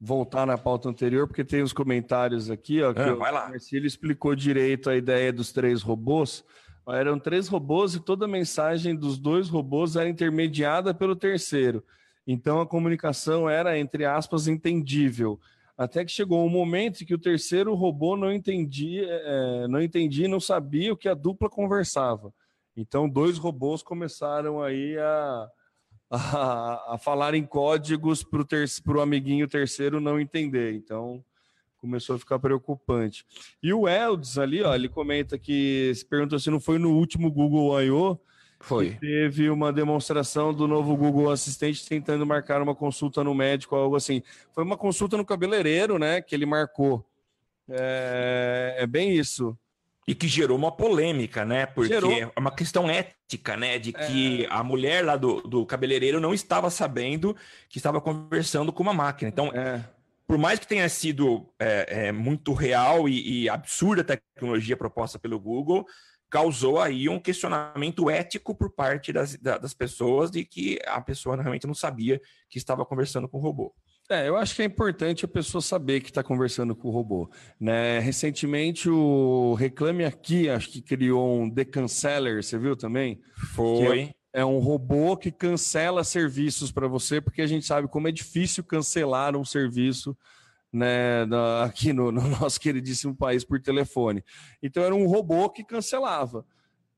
voltar 0.00 0.46
na 0.46 0.58
pauta 0.58 0.88
anterior, 0.88 1.26
porque 1.26 1.44
tem 1.44 1.62
os 1.62 1.72
comentários 1.72 2.50
aqui, 2.50 2.82
ó, 2.82 2.92
que 2.92 3.00
ah, 3.00 3.14
vai 3.14 3.32
lá. 3.32 3.50
Ele 3.72 3.86
explicou 3.86 4.34
direito 4.34 4.90
a 4.90 4.96
ideia 4.96 5.32
dos 5.32 5.52
três 5.52 5.82
robôs. 5.82 6.44
Eram 6.88 7.18
três 7.18 7.48
robôs 7.48 7.94
e 7.94 8.00
toda 8.00 8.26
a 8.26 8.28
mensagem 8.28 8.94
dos 8.94 9.18
dois 9.18 9.48
robôs 9.48 9.96
era 9.96 10.08
intermediada 10.08 10.94
pelo 10.94 11.16
terceiro. 11.16 11.82
Então 12.26 12.60
a 12.60 12.66
comunicação 12.66 13.48
era, 13.48 13.78
entre 13.78 14.04
aspas, 14.04 14.46
entendível. 14.46 15.40
Até 15.76 16.04
que 16.04 16.10
chegou 16.10 16.44
um 16.44 16.48
momento 16.48 17.04
que 17.04 17.14
o 17.14 17.18
terceiro 17.18 17.74
robô 17.74 18.16
não 18.16 18.32
entendia, 18.32 19.06
é, 19.06 19.68
não 19.68 19.82
entendia, 19.82 20.26
não 20.26 20.40
sabia 20.40 20.92
o 20.92 20.96
que 20.96 21.08
a 21.08 21.14
dupla 21.14 21.50
conversava. 21.50 22.32
Então 22.76 23.08
dois 23.08 23.36
robôs 23.36 23.82
começaram 23.82 24.62
aí 24.62 24.96
a, 24.98 25.50
a, 26.10 26.94
a 26.94 26.98
falar 26.98 27.34
em 27.34 27.44
códigos 27.44 28.22
para 28.22 28.96
o 28.96 29.00
amiguinho 29.00 29.48
terceiro 29.48 30.00
não 30.00 30.20
entender. 30.20 30.74
Então 30.74 31.22
começou 31.86 32.16
a 32.16 32.18
ficar 32.18 32.38
preocupante. 32.38 33.24
E 33.62 33.72
o 33.72 33.88
Eldes 33.88 34.36
ali, 34.36 34.62
ó, 34.62 34.74
ele 34.74 34.88
comenta 34.88 35.38
que 35.38 35.92
se 35.94 36.04
pergunta 36.04 36.38
se 36.38 36.50
não 36.50 36.60
foi 36.60 36.78
no 36.78 36.90
último 36.90 37.30
Google 37.30 37.80
I.O. 37.80 38.18
Foi. 38.58 38.94
teve 38.94 39.50
uma 39.50 39.72
demonstração 39.72 40.52
do 40.52 40.66
novo 40.66 40.96
Google 40.96 41.30
Assistente 41.30 41.86
tentando 41.86 42.26
marcar 42.26 42.60
uma 42.62 42.74
consulta 42.74 43.22
no 43.22 43.34
médico, 43.34 43.76
algo 43.76 43.94
assim. 43.94 44.22
Foi 44.52 44.64
uma 44.64 44.76
consulta 44.76 45.16
no 45.16 45.24
cabeleireiro, 45.24 45.98
né? 45.98 46.20
Que 46.20 46.34
ele 46.34 46.46
marcou. 46.46 47.06
É, 47.68 48.76
é 48.78 48.86
bem 48.86 49.12
isso. 49.12 49.56
E 50.08 50.14
que 50.14 50.26
gerou 50.26 50.56
uma 50.56 50.72
polêmica, 50.72 51.44
né? 51.44 51.66
Porque 51.66 51.94
gerou. 51.94 52.12
é 52.12 52.30
uma 52.36 52.50
questão 52.50 52.88
ética, 52.88 53.56
né? 53.56 53.78
De 53.78 53.92
que 53.92 54.44
é... 54.44 54.48
a 54.50 54.64
mulher 54.64 55.04
lá 55.04 55.16
do, 55.16 55.42
do 55.42 55.66
cabeleireiro 55.66 56.18
não 56.18 56.32
estava 56.32 56.70
sabendo 56.70 57.36
que 57.68 57.78
estava 57.78 58.00
conversando 58.00 58.72
com 58.72 58.82
uma 58.82 58.94
máquina. 58.94 59.28
Então, 59.28 59.48
é 59.48 59.84
por 60.26 60.38
mais 60.38 60.58
que 60.58 60.66
tenha 60.66 60.88
sido 60.88 61.48
é, 61.58 62.06
é, 62.06 62.12
muito 62.12 62.52
real 62.52 63.08
e, 63.08 63.44
e, 63.44 63.48
absurda 63.48 64.02
a 64.02 64.04
tecnologia 64.04 64.76
proposta 64.76 65.18
pelo 65.18 65.38
Google, 65.38 65.86
causou 66.28 66.80
aí 66.80 67.08
um 67.08 67.20
questionamento 67.20 68.10
ético 68.10 68.54
por 68.54 68.70
parte 68.70 69.12
das, 69.12 69.36
das 69.36 69.72
pessoas 69.72 70.30
de 70.30 70.44
que 70.44 70.78
a 70.86 71.00
pessoa 71.00 71.36
realmente 71.36 71.66
não 71.66 71.74
sabia 71.74 72.20
que 72.50 72.58
estava 72.58 72.84
conversando 72.84 73.28
com 73.28 73.38
o 73.38 73.40
robô. 73.40 73.72
É, 74.08 74.28
eu 74.28 74.36
acho 74.36 74.54
que 74.54 74.62
é 74.62 74.64
importante 74.64 75.24
a 75.24 75.28
pessoa 75.28 75.60
saber 75.60 76.00
que 76.00 76.10
está 76.10 76.22
conversando 76.22 76.76
com 76.76 76.88
o 76.88 76.92
robô. 76.92 77.28
Né? 77.60 77.98
Recentemente, 77.98 78.88
o 78.88 79.54
Reclame 79.54 80.04
Aqui, 80.04 80.48
acho 80.48 80.70
que 80.70 80.80
criou 80.80 81.40
um 81.40 81.50
The 81.50 81.64
Canceller, 81.64 82.42
você 82.42 82.56
viu 82.56 82.76
também? 82.76 83.20
Foi 83.54 84.14
é 84.36 84.44
um 84.44 84.58
robô 84.58 85.16
que 85.16 85.32
cancela 85.32 86.04
serviços 86.04 86.70
para 86.70 86.86
você, 86.86 87.22
porque 87.22 87.40
a 87.40 87.46
gente 87.46 87.64
sabe 87.64 87.88
como 87.88 88.06
é 88.06 88.12
difícil 88.12 88.62
cancelar 88.62 89.34
um 89.34 89.46
serviço 89.46 90.14
né, 90.70 91.22
aqui 91.64 91.90
no, 91.90 92.12
no, 92.12 92.20
nosso 92.38 92.60
queridíssimo 92.60 93.16
país 93.16 93.46
por 93.46 93.58
telefone. 93.58 94.22
Então 94.62 94.82
era 94.82 94.94
um 94.94 95.06
robô 95.06 95.48
que 95.48 95.64
cancelava, 95.64 96.44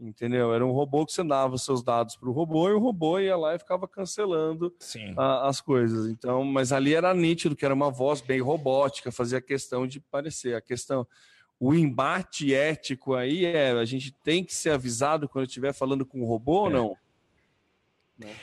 entendeu? 0.01 0.53
Era 0.53 0.67
um 0.67 0.73
robô 0.73 1.07
que 1.07 1.13
você 1.13 1.23
dava 1.23 1.57
seus 1.59 1.81
dados 1.81 2.17
para 2.17 2.29
o 2.29 2.33
robô 2.33 2.69
e 2.71 2.73
o 2.73 2.81
robô 2.81 3.21
ia 3.21 3.37
lá 3.37 3.55
e 3.55 3.59
ficava 3.61 3.87
cancelando 3.87 4.75
a, 5.17 5.47
as 5.47 5.61
coisas. 5.61 6.11
Então, 6.11 6.43
mas 6.43 6.73
ali 6.73 6.93
era 6.93 7.15
nítido 7.15 7.55
que 7.55 7.65
era 7.65 7.73
uma 7.73 7.89
voz 7.89 8.21
bem 8.21 8.41
robótica, 8.41 9.13
fazia 9.13 9.41
questão 9.41 9.87
de 9.87 10.01
parecer. 10.01 10.57
A 10.57 10.61
questão, 10.61 11.07
o 11.61 11.73
embate 11.73 12.53
ético 12.53 13.15
aí 13.15 13.45
é 13.45 13.71
a 13.71 13.85
gente 13.85 14.11
tem 14.25 14.43
que 14.43 14.57
ser 14.57 14.71
avisado 14.71 15.29
quando 15.29 15.47
estiver 15.47 15.73
falando 15.73 16.05
com 16.05 16.21
o 16.21 16.27
robô 16.27 16.57
é. 16.57 16.63
ou 16.63 16.71
não? 16.71 16.97
Né? 18.19 18.35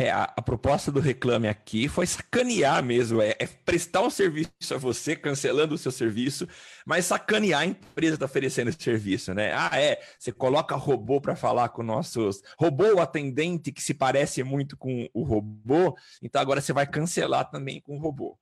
É, 0.00 0.12
a, 0.12 0.32
a, 0.36 0.40
proposta 0.40 0.92
do 0.92 1.00
Reclame 1.00 1.48
aqui 1.48 1.88
foi 1.88 2.06
sacanear 2.06 2.84
mesmo, 2.84 3.20
é, 3.20 3.30
é, 3.36 3.48
prestar 3.48 4.00
um 4.02 4.10
serviço 4.10 4.52
a 4.72 4.78
você, 4.78 5.16
cancelando 5.16 5.74
o 5.74 5.78
seu 5.78 5.90
serviço, 5.90 6.46
mas 6.86 7.06
sacanear 7.06 7.62
a 7.62 7.66
empresa 7.66 8.14
está 8.14 8.24
oferecendo 8.24 8.68
esse 8.68 8.80
serviço, 8.80 9.34
né? 9.34 9.52
Ah, 9.52 9.70
é, 9.74 10.00
você 10.16 10.30
coloca 10.30 10.76
robô 10.76 11.20
para 11.20 11.34
falar 11.34 11.70
com 11.70 11.82
nossos... 11.82 12.40
Robô 12.56 13.00
atendente 13.00 13.72
que 13.72 13.82
se 13.82 13.92
parece 13.92 14.44
muito 14.44 14.76
com 14.76 15.08
o 15.12 15.24
robô, 15.24 15.96
então 16.22 16.40
agora 16.40 16.60
você 16.60 16.72
vai 16.72 16.86
cancelar 16.86 17.50
também 17.50 17.80
com 17.80 17.96
o 17.96 18.00
robô. 18.00 18.38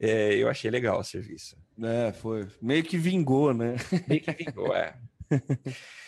É, 0.00 0.34
eu 0.36 0.48
achei 0.48 0.70
legal 0.70 1.00
o 1.00 1.04
serviço. 1.04 1.54
É, 1.82 2.12
foi. 2.12 2.48
Meio 2.62 2.82
que 2.82 2.96
vingou, 2.96 3.52
né? 3.52 3.76
Meio 4.08 4.22
que 4.22 4.32
vingou, 4.32 4.74
é. 4.74 4.96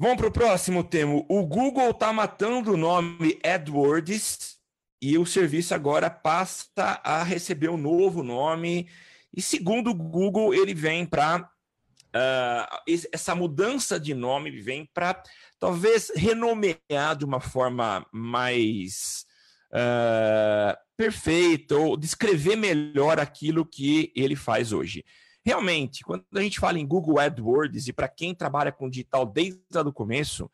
Vamos 0.00 0.18
para 0.18 0.28
o 0.28 0.32
próximo 0.32 0.84
tema. 0.84 1.24
O 1.28 1.44
Google 1.44 1.90
está 1.90 2.12
matando 2.12 2.74
o 2.74 2.76
nome 2.76 3.36
AdWords 3.44 4.56
e 5.02 5.18
o 5.18 5.26
serviço 5.26 5.74
agora 5.74 6.08
passa 6.08 7.00
a 7.02 7.24
receber 7.24 7.68
um 7.68 7.76
novo 7.76 8.22
nome. 8.22 8.88
E 9.36 9.42
segundo 9.42 9.90
o 9.90 9.94
Google, 9.94 10.54
ele 10.54 10.72
vem 10.72 11.04
para. 11.04 11.40
Uh, 11.40 12.14
ah, 12.14 12.82
essa 13.12 13.34
mudança 13.34 13.98
de 13.98 14.14
nome 14.14 14.52
vem 14.62 14.88
para 14.94 15.20
talvez 15.58 16.12
renomear 16.14 17.16
de 17.18 17.24
uma 17.24 17.40
forma 17.40 18.06
mais 18.12 19.26
uh, 19.72 20.78
perfeita 20.96 21.76
ou 21.76 21.96
descrever 21.96 22.54
melhor 22.54 23.18
aquilo 23.18 23.66
que 23.66 24.12
ele 24.14 24.36
faz 24.36 24.72
hoje. 24.72 25.04
Realmente, 25.48 26.04
quando 26.04 26.26
a 26.34 26.42
gente 26.42 26.60
fala 26.60 26.78
em 26.78 26.86
Google 26.86 27.18
AdWords, 27.18 27.88
e 27.88 27.92
para 27.94 28.06
quem 28.06 28.34
trabalha 28.34 28.70
com 28.70 28.86
digital 28.86 29.24
desde 29.24 29.58
o 29.78 29.90
começo, 29.90 30.50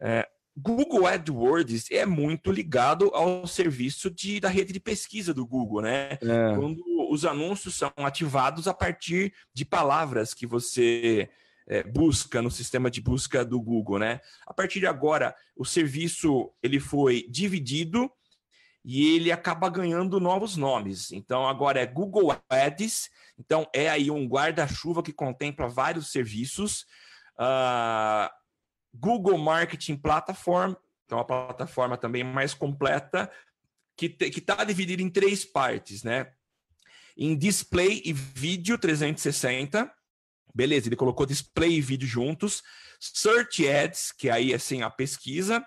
é, 0.00 0.26
Google 0.56 1.06
AdWords 1.06 1.90
é 1.90 2.06
muito 2.06 2.50
ligado 2.50 3.10
ao 3.14 3.46
serviço 3.46 4.10
de, 4.10 4.40
da 4.40 4.48
rede 4.48 4.72
de 4.72 4.80
pesquisa 4.80 5.34
do 5.34 5.46
Google, 5.46 5.82
né? 5.82 6.12
É. 6.12 6.56
Quando 6.56 6.82
os 7.10 7.26
anúncios 7.26 7.74
são 7.74 7.92
ativados 7.98 8.66
a 8.66 8.72
partir 8.72 9.34
de 9.52 9.66
palavras 9.66 10.32
que 10.32 10.46
você 10.46 11.28
é, 11.68 11.82
busca 11.82 12.40
no 12.40 12.50
sistema 12.50 12.90
de 12.90 13.02
busca 13.02 13.44
do 13.44 13.60
Google, 13.60 13.98
né? 13.98 14.18
A 14.46 14.54
partir 14.54 14.80
de 14.80 14.86
agora, 14.86 15.36
o 15.54 15.66
serviço 15.66 16.50
ele 16.62 16.80
foi 16.80 17.26
dividido 17.28 18.10
e 18.82 19.14
ele 19.14 19.30
acaba 19.30 19.68
ganhando 19.68 20.18
novos 20.18 20.56
nomes. 20.56 21.12
Então 21.12 21.46
agora 21.46 21.80
é 21.80 21.86
Google 21.86 22.34
Ads, 22.48 23.10
então 23.38 23.68
é 23.74 23.88
aí 23.88 24.10
um 24.10 24.26
guarda-chuva 24.26 25.02
que 25.02 25.12
contempla 25.12 25.68
vários 25.68 26.10
serviços. 26.10 26.86
Uh, 27.38 28.28
Google 28.94 29.38
Marketing 29.38 29.96
Platform, 29.96 30.74
que 31.08 31.14
é 31.14 31.16
uma 31.16 31.24
plataforma 31.24 31.96
também 31.96 32.22
mais 32.22 32.54
completa, 32.54 33.30
que 33.96 34.16
está 34.20 34.62
dividida 34.64 35.02
em 35.02 35.10
três 35.10 35.44
partes, 35.44 36.02
né? 36.02 36.32
Em 37.16 37.36
display 37.36 38.02
e 38.04 38.12
vídeo 38.12 38.78
360, 38.78 39.92
beleza, 40.54 40.88
ele 40.88 40.96
colocou 40.96 41.26
display 41.26 41.74
e 41.76 41.80
vídeo 41.80 42.06
juntos. 42.06 42.62
Search 43.00 43.68
Ads, 43.68 44.12
que 44.12 44.30
aí 44.30 44.54
assim 44.54 44.82
a 44.82 44.90
pesquisa. 44.90 45.64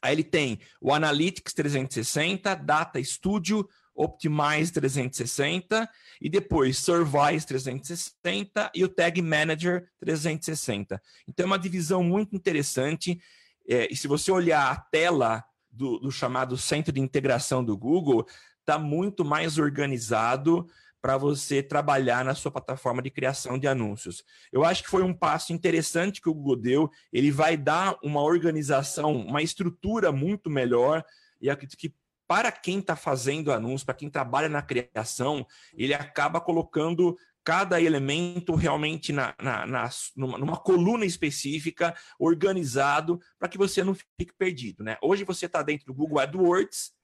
Aí 0.00 0.14
ele 0.14 0.24
tem 0.24 0.60
o 0.80 0.92
Analytics 0.92 1.52
360, 1.54 2.54
Data 2.56 3.02
Studio, 3.02 3.68
Optimize 3.94 4.72
360 4.72 5.88
e 6.20 6.28
depois 6.28 6.78
Service 6.78 7.46
360 7.46 8.70
e 8.74 8.84
o 8.84 8.88
Tag 8.88 9.20
Manager 9.20 9.88
360. 10.00 11.00
Então 11.28 11.44
é 11.44 11.46
uma 11.46 11.58
divisão 11.58 12.02
muito 12.02 12.34
interessante. 12.34 13.20
É, 13.68 13.88
e 13.90 13.96
se 13.96 14.08
você 14.08 14.30
olhar 14.32 14.70
a 14.70 14.76
tela 14.76 15.44
do, 15.70 15.98
do 15.98 16.10
chamado 16.10 16.56
centro 16.56 16.92
de 16.92 17.00
integração 17.00 17.64
do 17.64 17.76
Google, 17.76 18.26
está 18.60 18.78
muito 18.78 19.24
mais 19.24 19.58
organizado 19.58 20.66
para 21.02 21.16
você 21.16 21.60
trabalhar 21.60 22.24
na 22.24 22.32
sua 22.32 22.52
plataforma 22.52 23.02
de 23.02 23.10
criação 23.10 23.58
de 23.58 23.66
anúncios. 23.66 24.22
Eu 24.52 24.64
acho 24.64 24.84
que 24.84 24.88
foi 24.88 25.02
um 25.02 25.12
passo 25.12 25.52
interessante 25.52 26.20
que 26.20 26.28
o 26.28 26.34
Google 26.34 26.56
deu. 26.56 26.90
Ele 27.12 27.32
vai 27.32 27.56
dar 27.56 27.98
uma 28.04 28.22
organização, 28.22 29.12
uma 29.12 29.42
estrutura 29.42 30.12
muito 30.12 30.48
melhor. 30.48 31.04
E 31.40 31.50
acredito 31.50 31.76
que 31.76 31.92
para 32.32 32.50
quem 32.50 32.78
está 32.78 32.96
fazendo 32.96 33.52
anúncio, 33.52 33.84
para 33.84 33.94
quem 33.94 34.08
trabalha 34.08 34.48
na 34.48 34.62
criação, 34.62 35.46
ele 35.76 35.92
acaba 35.92 36.40
colocando 36.40 37.14
cada 37.44 37.78
elemento 37.78 38.54
realmente 38.54 39.12
na, 39.12 39.34
na, 39.38 39.66
na 39.66 39.90
numa, 40.16 40.38
numa, 40.38 40.56
coluna 40.56 41.04
específica, 41.04 41.94
organizado, 42.18 43.20
para 43.38 43.50
que 43.50 43.58
você 43.58 43.84
não 43.84 43.94
fique 43.94 44.32
perdido. 44.38 44.82
Né? 44.82 44.96
Hoje 45.02 45.24
você 45.24 45.44
está 45.44 45.62
dentro 45.62 45.84
do 45.84 45.92
Google 45.92 46.20
AdWords, 46.20 46.94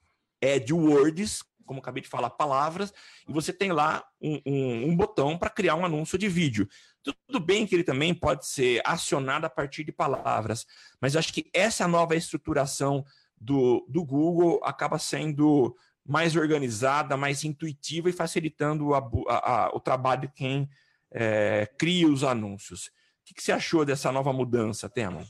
AdWords, 0.42 1.42
como 1.66 1.80
acabei 1.80 2.02
de 2.02 2.08
falar, 2.08 2.30
palavras, 2.30 2.90
e 3.28 3.30
você 3.30 3.52
tem 3.52 3.70
lá 3.70 4.02
um, 4.18 4.40
um, 4.46 4.88
um 4.88 4.96
botão 4.96 5.36
para 5.36 5.50
criar 5.50 5.74
um 5.74 5.84
anúncio 5.84 6.16
de 6.16 6.26
vídeo. 6.26 6.66
Tudo 7.02 7.38
bem 7.38 7.66
que 7.66 7.74
ele 7.74 7.84
também 7.84 8.14
pode 8.14 8.46
ser 8.46 8.80
acionado 8.82 9.44
a 9.44 9.50
partir 9.50 9.84
de 9.84 9.92
palavras, 9.92 10.64
mas 11.02 11.16
acho 11.16 11.34
que 11.34 11.50
essa 11.52 11.86
nova 11.86 12.16
estruturação 12.16 13.04
do, 13.40 13.86
do 13.88 14.04
Google 14.04 14.60
acaba 14.64 14.98
sendo 14.98 15.74
mais 16.06 16.34
organizada, 16.34 17.16
mais 17.16 17.44
intuitiva 17.44 18.08
e 18.08 18.12
facilitando 18.12 18.94
a, 18.94 18.98
a, 19.28 19.66
a, 19.66 19.70
o 19.74 19.80
trabalho 19.80 20.22
de 20.22 20.28
quem 20.28 20.68
é, 21.12 21.68
cria 21.78 22.08
os 22.08 22.24
anúncios. 22.24 22.86
O 22.86 22.90
que, 23.26 23.34
que, 23.34 23.42
você 23.42 23.52
achou 23.52 23.84
dessa 23.84 24.10
nova 24.10 24.32
mudança, 24.32 24.88
Temo? 24.88 25.22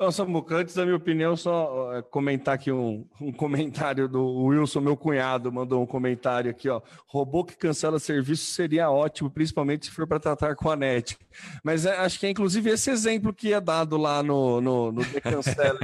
Nossa, 0.00 0.24
Muca, 0.24 0.56
antes 0.56 0.74
da 0.74 0.84
minha 0.84 0.96
opinião, 0.96 1.36
só 1.36 1.92
é, 1.94 2.02
comentar 2.02 2.54
aqui 2.54 2.72
um, 2.72 3.06
um, 3.20 3.30
comentário 3.32 4.08
do 4.08 4.24
Wilson, 4.46 4.80
meu 4.80 4.96
cunhado, 4.96 5.52
mandou 5.52 5.82
um 5.82 5.86
comentário 5.86 6.50
aqui, 6.50 6.68
ó. 6.68 6.80
Robô 7.06 7.44
que 7.44 7.56
cancela 7.56 7.98
serviço 7.98 8.46
seria 8.52 8.90
ótimo, 8.90 9.30
principalmente 9.30 9.86
se 9.86 9.92
for 9.92 10.06
para 10.06 10.18
tratar 10.18 10.56
com 10.56 10.70
a 10.70 10.76
NET. 10.76 11.18
Mas 11.62 11.86
é, 11.86 11.96
acho 11.98 12.18
que 12.18 12.26
é 12.26 12.30
inclusive 12.30 12.70
esse 12.70 12.90
exemplo 12.90 13.34
que 13.34 13.52
é 13.52 13.60
dado 13.60 13.96
lá 13.96 14.22
no, 14.22 14.60
no, 14.60 14.92
no 14.92 15.04
The 15.12 15.20
Cancela. 15.20 15.78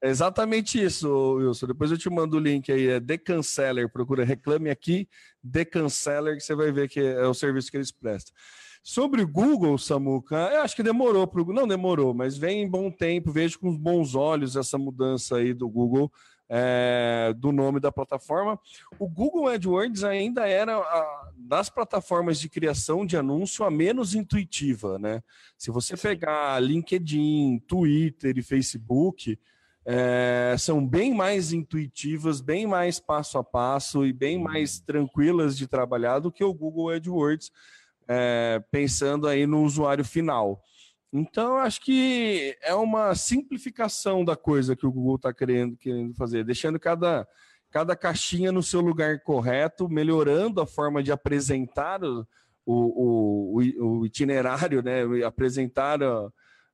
É 0.00 0.08
exatamente 0.08 0.82
isso, 0.82 1.08
Wilson. 1.34 1.66
Depois 1.66 1.90
eu 1.90 1.98
te 1.98 2.08
mando 2.08 2.36
o 2.36 2.40
link 2.40 2.70
aí, 2.70 2.86
é 2.86 3.00
The 3.00 3.18
Canceller. 3.18 3.90
Procura 3.90 4.24
Reclame 4.24 4.70
Aqui, 4.70 5.08
The 5.50 5.64
Canceller, 5.64 6.36
que 6.36 6.42
você 6.42 6.54
vai 6.54 6.70
ver 6.70 6.88
que 6.88 7.00
é 7.00 7.26
o 7.26 7.34
serviço 7.34 7.70
que 7.70 7.76
eles 7.76 7.90
prestam. 7.90 8.32
Sobre 8.82 9.22
o 9.22 9.28
Google, 9.28 9.76
Samuca, 9.76 10.36
eu 10.52 10.62
acho 10.62 10.76
que 10.76 10.84
demorou 10.84 11.26
para 11.26 11.44
Não 11.44 11.66
demorou, 11.66 12.14
mas 12.14 12.38
vem 12.38 12.62
em 12.62 12.68
bom 12.68 12.90
tempo, 12.90 13.32
vejo 13.32 13.58
com 13.58 13.76
bons 13.76 14.14
olhos 14.14 14.56
essa 14.56 14.78
mudança 14.78 15.36
aí 15.36 15.52
do 15.52 15.68
Google, 15.68 16.10
é, 16.48 17.34
do 17.36 17.50
nome 17.50 17.80
da 17.80 17.90
plataforma. 17.90 18.58
O 19.00 19.08
Google 19.08 19.48
AdWords 19.48 20.04
ainda 20.04 20.46
era 20.46 20.78
a, 20.78 21.30
das 21.36 21.68
plataformas 21.68 22.38
de 22.38 22.48
criação 22.48 23.04
de 23.04 23.16
anúncio 23.16 23.64
a 23.64 23.70
menos 23.70 24.14
intuitiva, 24.14 24.96
né? 24.96 25.22
Se 25.58 25.72
você 25.72 25.96
pegar 25.96 26.62
LinkedIn, 26.62 27.58
Twitter 27.66 28.38
e 28.38 28.42
Facebook, 28.42 29.38
é, 29.90 30.54
são 30.58 30.86
bem 30.86 31.14
mais 31.14 31.50
intuitivas, 31.50 32.42
bem 32.42 32.66
mais 32.66 33.00
passo 33.00 33.38
a 33.38 33.42
passo 33.42 34.04
e 34.04 34.12
bem 34.12 34.38
mais 34.38 34.78
tranquilas 34.78 35.56
de 35.56 35.66
trabalhar 35.66 36.18
do 36.18 36.30
que 36.30 36.44
o 36.44 36.52
Google 36.52 36.90
AdWords 36.90 37.50
é, 38.06 38.62
pensando 38.70 39.26
aí 39.26 39.46
no 39.46 39.62
usuário 39.62 40.04
final. 40.04 40.62
Então, 41.10 41.56
acho 41.56 41.80
que 41.80 42.54
é 42.60 42.74
uma 42.74 43.14
simplificação 43.14 44.22
da 44.22 44.36
coisa 44.36 44.76
que 44.76 44.86
o 44.86 44.92
Google 44.92 45.16
está 45.16 45.32
querendo, 45.32 45.74
querendo 45.78 46.14
fazer, 46.14 46.44
deixando 46.44 46.78
cada, 46.78 47.26
cada 47.70 47.96
caixinha 47.96 48.52
no 48.52 48.62
seu 48.62 48.82
lugar 48.82 49.22
correto, 49.22 49.88
melhorando 49.88 50.60
a 50.60 50.66
forma 50.66 51.02
de 51.02 51.10
apresentar 51.10 52.04
o, 52.04 52.26
o, 52.66 53.58
o, 53.58 54.00
o 54.00 54.04
itinerário, 54.04 54.82
né? 54.82 55.00
apresentar 55.24 55.98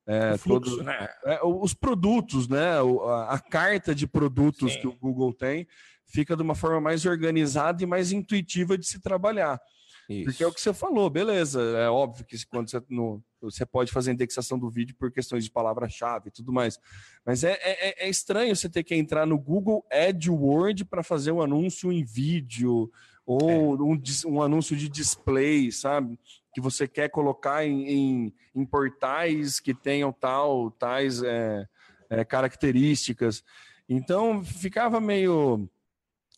é, 0.07 0.37
fluxo, 0.37 0.77
todo, 0.77 0.85
né? 0.85 1.09
É, 1.25 1.41
os 1.45 1.75
produtos, 1.75 2.49
né? 2.49 2.73
A, 3.07 3.35
a 3.35 3.39
carta 3.39 3.95
de 3.95 4.07
produtos 4.07 4.73
Sim. 4.73 4.81
que 4.81 4.87
o 4.87 4.93
Google 4.93 5.33
tem 5.33 5.67
fica 6.07 6.37
de 6.37 6.43
uma 6.43 6.55
forma 6.55 6.81
mais 6.81 7.05
organizada 7.07 7.83
e 7.83 7.87
mais 7.87 8.13
intuitiva 8.13 8.77
de 8.79 8.87
se 8.87 9.01
trabalhar. 9.01 9.61
Isso. 10.09 10.25
Porque 10.25 10.45
é 10.45 10.47
o 10.47 10.53
que 10.53 10.61
você 10.61 10.73
falou, 10.73 11.09
beleza. 11.09 11.61
É 11.79 11.89
óbvio 11.89 12.25
que 12.25 12.37
quando 12.47 12.71
você, 12.71 12.83
no, 12.89 13.23
você 13.41 13.65
pode 13.65 13.91
fazer 13.91 14.13
indexação 14.13 14.59
do 14.59 14.71
vídeo 14.71 14.95
por 14.99 15.11
questões 15.11 15.45
de 15.45 15.51
palavra-chave 15.51 16.29
e 16.29 16.31
tudo 16.31 16.53
mais. 16.53 16.79
Mas 17.25 17.43
é, 17.43 17.59
é, 17.63 18.07
é, 18.07 18.09
estranho 18.09 18.55
você 18.55 18.69
ter 18.69 18.85
que 18.85 18.95
entrar 18.95 19.27
no 19.27 19.39
Google 19.39 19.85
AdWords 19.91 20.87
para 20.89 21.03
fazer 21.03 21.33
um 21.33 21.41
anúncio 21.41 21.91
em 21.91 22.05
vídeo 22.05 22.91
ou 23.25 23.51
é. 23.51 23.55
um, 23.57 24.03
um 24.27 24.43
anúncio 24.43 24.77
de 24.77 24.89
display, 24.89 25.73
sabe? 25.73 26.19
Que 26.55 26.61
você 26.61 26.87
quer 26.87 27.09
colocar 27.09 27.67
em, 27.67 27.89
em, 27.89 28.35
em 28.55 28.65
portais 28.65 29.59
que 29.61 29.75
tenham 29.75 30.13
tal, 30.13 30.71
tais 30.71 31.23
é, 31.23 31.67
é, 32.09 32.25
características. 32.25 33.43
Então 33.89 34.45
ficava 34.45 35.01
meio 35.01 35.69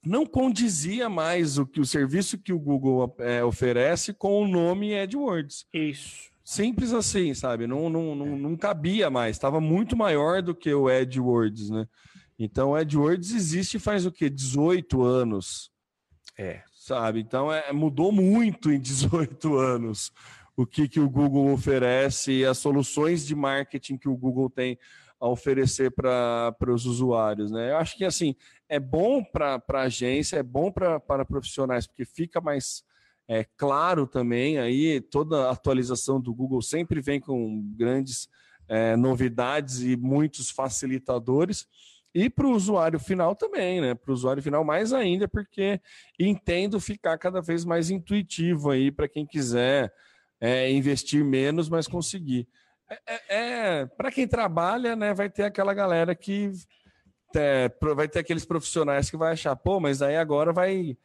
não 0.05 0.25
condizia 0.25 1.09
mais 1.09 1.59
o 1.59 1.67
que 1.67 1.81
o 1.81 1.85
serviço 1.85 2.39
que 2.39 2.53
o 2.53 2.59
Google 2.59 3.15
é, 3.19 3.43
oferece 3.45 4.15
com 4.15 4.41
o 4.41 4.47
nome 4.47 4.97
AdWords. 4.99 5.67
Isso. 5.75 6.31
Simples 6.45 6.93
assim, 6.93 7.35
sabe? 7.35 7.67
Não, 7.67 7.91
não, 7.91 8.15
não, 8.15 8.39
não 8.39 8.57
cabia 8.57 9.11
mais. 9.11 9.35
Estava 9.35 9.61
muito 9.61 9.97
maior 9.97 10.41
do 10.41 10.55
que 10.55 10.73
o 10.73 10.89
AdWords, 10.89 11.71
né? 11.71 11.89
Então, 12.39 12.71
o 12.71 12.75
AdWords 12.77 13.33
existe 13.33 13.81
faz 13.81 14.07
o 14.07 14.13
quê? 14.13 14.31
18 14.31 15.03
anos. 15.03 15.73
É. 16.39 16.63
Sabe? 16.87 17.19
Então, 17.19 17.53
é, 17.53 17.73
mudou 17.73 18.13
muito 18.13 18.71
em 18.71 18.79
18 18.81 19.57
anos 19.57 20.13
o 20.57 20.65
que, 20.65 20.89
que 20.89 21.01
o 21.01 21.11
Google 21.11 21.53
oferece 21.53 22.31
e 22.31 22.45
as 22.45 22.59
soluções 22.59 23.27
de 23.27 23.35
marketing 23.35 23.99
que 23.99 24.09
o 24.09 24.17
Google 24.17 24.49
tem 24.49 24.79
a 25.19 25.27
oferecer 25.27 25.91
para 25.91 26.55
os 26.69 26.87
usuários. 26.87 27.51
Né? 27.51 27.73
Eu 27.73 27.79
acho 27.79 27.97
que 27.97 28.05
assim 28.05 28.37
é 28.69 28.79
bom 28.79 29.25
para 29.25 29.61
a 29.69 29.81
agência, 29.81 30.37
é 30.37 30.45
bom 30.45 30.71
para 30.71 31.25
profissionais, 31.25 31.89
porque 31.89 32.05
fica 32.05 32.41
mais 32.41 32.85
é, 33.27 33.43
claro 33.57 34.07
também 34.07 34.57
aí 34.57 35.01
toda 35.01 35.51
atualização 35.51 36.21
do 36.21 36.33
Google 36.33 36.63
sempre 36.63 37.01
vem 37.01 37.19
com 37.19 37.69
grandes 37.77 38.29
é, 38.69 38.95
novidades 38.95 39.81
e 39.81 39.97
muitos 39.97 40.51
facilitadores. 40.51 41.67
E 42.15 42.31
para 42.31 42.47
o 42.47 42.53
usuário 42.53 42.99
final 42.99 43.35
também, 43.37 43.81
né? 43.81 43.95
Para 43.95 44.11
o 44.11 44.15
usuário 44.15 44.43
final 44.43 44.65
mais 44.65 44.93
ainda, 44.93 45.29
porque 45.29 45.81
entendo 46.19 46.81
ficar 46.81 47.19
cada 47.19 47.43
vez 47.43 47.65
mais 47.65 47.91
intuitivo 47.91 48.71
aí 48.71 48.91
para 48.91 49.09
quem 49.09 49.27
quiser 49.27 49.93
é, 50.41 50.71
investir 50.71 51.25
menos, 51.25 51.69
mas 51.69 51.87
conseguir. 51.87 52.49
É, 52.89 53.01
é, 53.07 53.21
é 53.29 53.87
para 53.87 54.11
quem 54.11 54.27
trabalha, 54.27 54.95
né, 54.95 55.13
vai 55.13 55.29
ter 55.29 55.43
aquela 55.43 55.75
galera 55.75 56.15
que 56.15 56.53
é, 57.35 57.71
vai 57.95 58.09
ter 58.09 58.21
aqueles 58.21 58.45
profissionais 58.45 59.11
que 59.11 59.17
vai 59.17 59.33
achar, 59.33 59.55
pô, 59.57 59.81
mas 59.81 60.01
aí 60.01 60.17
agora 60.17 60.53
vai 60.53 60.97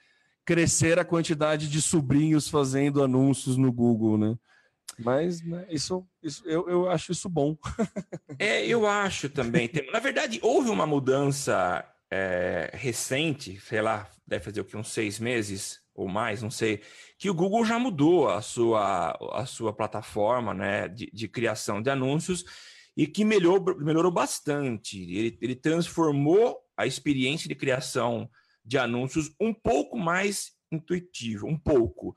crescer 0.45 0.97
a 0.99 1.05
quantidade 1.05 1.67
de 1.67 1.81
sobrinhos 1.81 2.47
fazendo 2.47 3.03
anúncios 3.03 3.57
no 3.57 3.71
Google, 3.71 4.17
né? 4.17 4.37
Mas 5.03 5.41
né, 5.41 5.65
isso, 5.69 6.05
isso 6.21 6.43
eu, 6.45 6.69
eu 6.69 6.89
acho 6.89 7.11
isso 7.11 7.29
bom. 7.29 7.57
é, 8.39 8.65
eu 8.65 8.87
acho 8.87 9.29
também. 9.29 9.69
Na 9.91 9.99
verdade, 9.99 10.39
houve 10.41 10.69
uma 10.69 10.85
mudança 10.85 11.85
é, 12.11 12.69
recente, 12.73 13.59
sei 13.61 13.81
lá, 13.81 14.09
deve 14.27 14.43
fazer 14.43 14.61
o 14.61 14.65
que 14.65 14.77
uns 14.77 14.89
seis 14.89 15.19
meses, 15.19 15.79
ou 15.93 16.07
mais, 16.07 16.41
não 16.41 16.51
sei, 16.51 16.81
que 17.17 17.29
o 17.29 17.33
Google 17.33 17.65
já 17.65 17.79
mudou 17.79 18.29
a 18.29 18.41
sua, 18.41 19.17
a 19.33 19.45
sua 19.45 19.73
plataforma 19.73 20.53
né, 20.53 20.87
de, 20.87 21.09
de 21.11 21.27
criação 21.27 21.81
de 21.81 21.89
anúncios 21.89 22.43
e 22.95 23.07
que 23.07 23.23
melhorou, 23.23 23.77
melhorou 23.79 24.11
bastante. 24.11 25.01
Ele, 25.01 25.37
ele 25.41 25.55
transformou 25.55 26.57
a 26.75 26.85
experiência 26.85 27.47
de 27.47 27.55
criação 27.55 28.29
de 28.63 28.77
anúncios 28.77 29.33
um 29.39 29.53
pouco 29.53 29.97
mais 29.97 30.51
intuitivo, 30.71 31.47
um 31.47 31.57
pouco, 31.57 32.15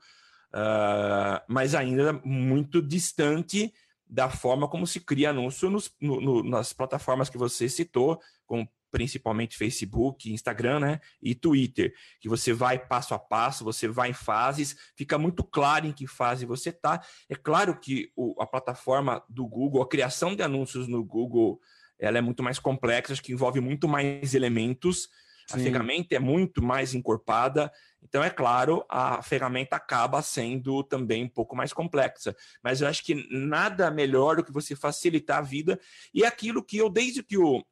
uh, 0.55 1.43
mas 1.47 1.75
ainda 1.75 2.13
muito 2.23 2.81
distante 2.81 3.73
da 4.07 4.29
forma 4.29 4.67
como 4.67 4.87
se 4.87 5.01
cria 5.01 5.31
anúncio 5.31 5.69
nos, 5.69 5.93
no, 5.99 6.21
no, 6.21 6.43
nas 6.43 6.71
plataformas 6.71 7.29
que 7.29 7.37
você 7.37 7.67
citou, 7.67 8.19
como 8.45 8.69
principalmente 8.91 9.57
Facebook, 9.57 10.31
Instagram, 10.31 10.79
né? 10.79 10.99
E 11.21 11.35
Twitter, 11.35 11.93
que 12.21 12.29
você 12.29 12.53
vai 12.53 12.79
passo 12.79 13.13
a 13.13 13.19
passo, 13.19 13.65
você 13.65 13.89
vai 13.89 14.11
em 14.11 14.13
fases, 14.13 14.77
fica 14.95 15.17
muito 15.17 15.43
claro 15.43 15.85
em 15.85 15.91
que 15.91 16.07
fase 16.07 16.45
você 16.45 16.69
está. 16.69 17.03
É 17.27 17.35
claro 17.35 17.77
que 17.77 18.09
o, 18.15 18.41
a 18.41 18.47
plataforma 18.47 19.21
do 19.27 19.45
Google, 19.45 19.81
a 19.81 19.89
criação 19.89 20.33
de 20.33 20.43
anúncios 20.43 20.87
no 20.87 21.03
Google, 21.03 21.59
ela 21.99 22.19
é 22.19 22.21
muito 22.21 22.41
mais 22.41 22.57
complexa, 22.57 23.11
acho 23.11 23.21
que 23.21 23.33
envolve 23.33 23.59
muito 23.59 23.85
mais 23.85 24.33
elementos. 24.33 25.09
Sim. 25.47 25.59
A 25.59 25.63
ferramenta 25.63 26.15
é 26.15 26.19
muito 26.19 26.61
mais 26.61 26.93
encorpada, 26.93 27.71
então, 28.07 28.23
é 28.23 28.29
claro, 28.29 28.85
a 28.87 29.21
ferramenta 29.23 29.75
acaba 29.75 30.21
sendo 30.21 30.83
também 30.83 31.23
um 31.23 31.29
pouco 31.29 31.55
mais 31.55 31.73
complexa. 31.73 32.35
Mas 32.63 32.79
eu 32.79 32.87
acho 32.87 33.03
que 33.03 33.27
nada 33.31 33.89
melhor 33.89 34.35
do 34.35 34.43
que 34.43 34.51
você 34.51 34.75
facilitar 34.75 35.39
a 35.39 35.41
vida. 35.41 35.79
E 36.13 36.23
é 36.23 36.27
aquilo 36.27 36.63
que 36.63 36.77
eu, 36.77 36.87
desde 36.87 37.23
que 37.23 37.35
o, 37.35 37.63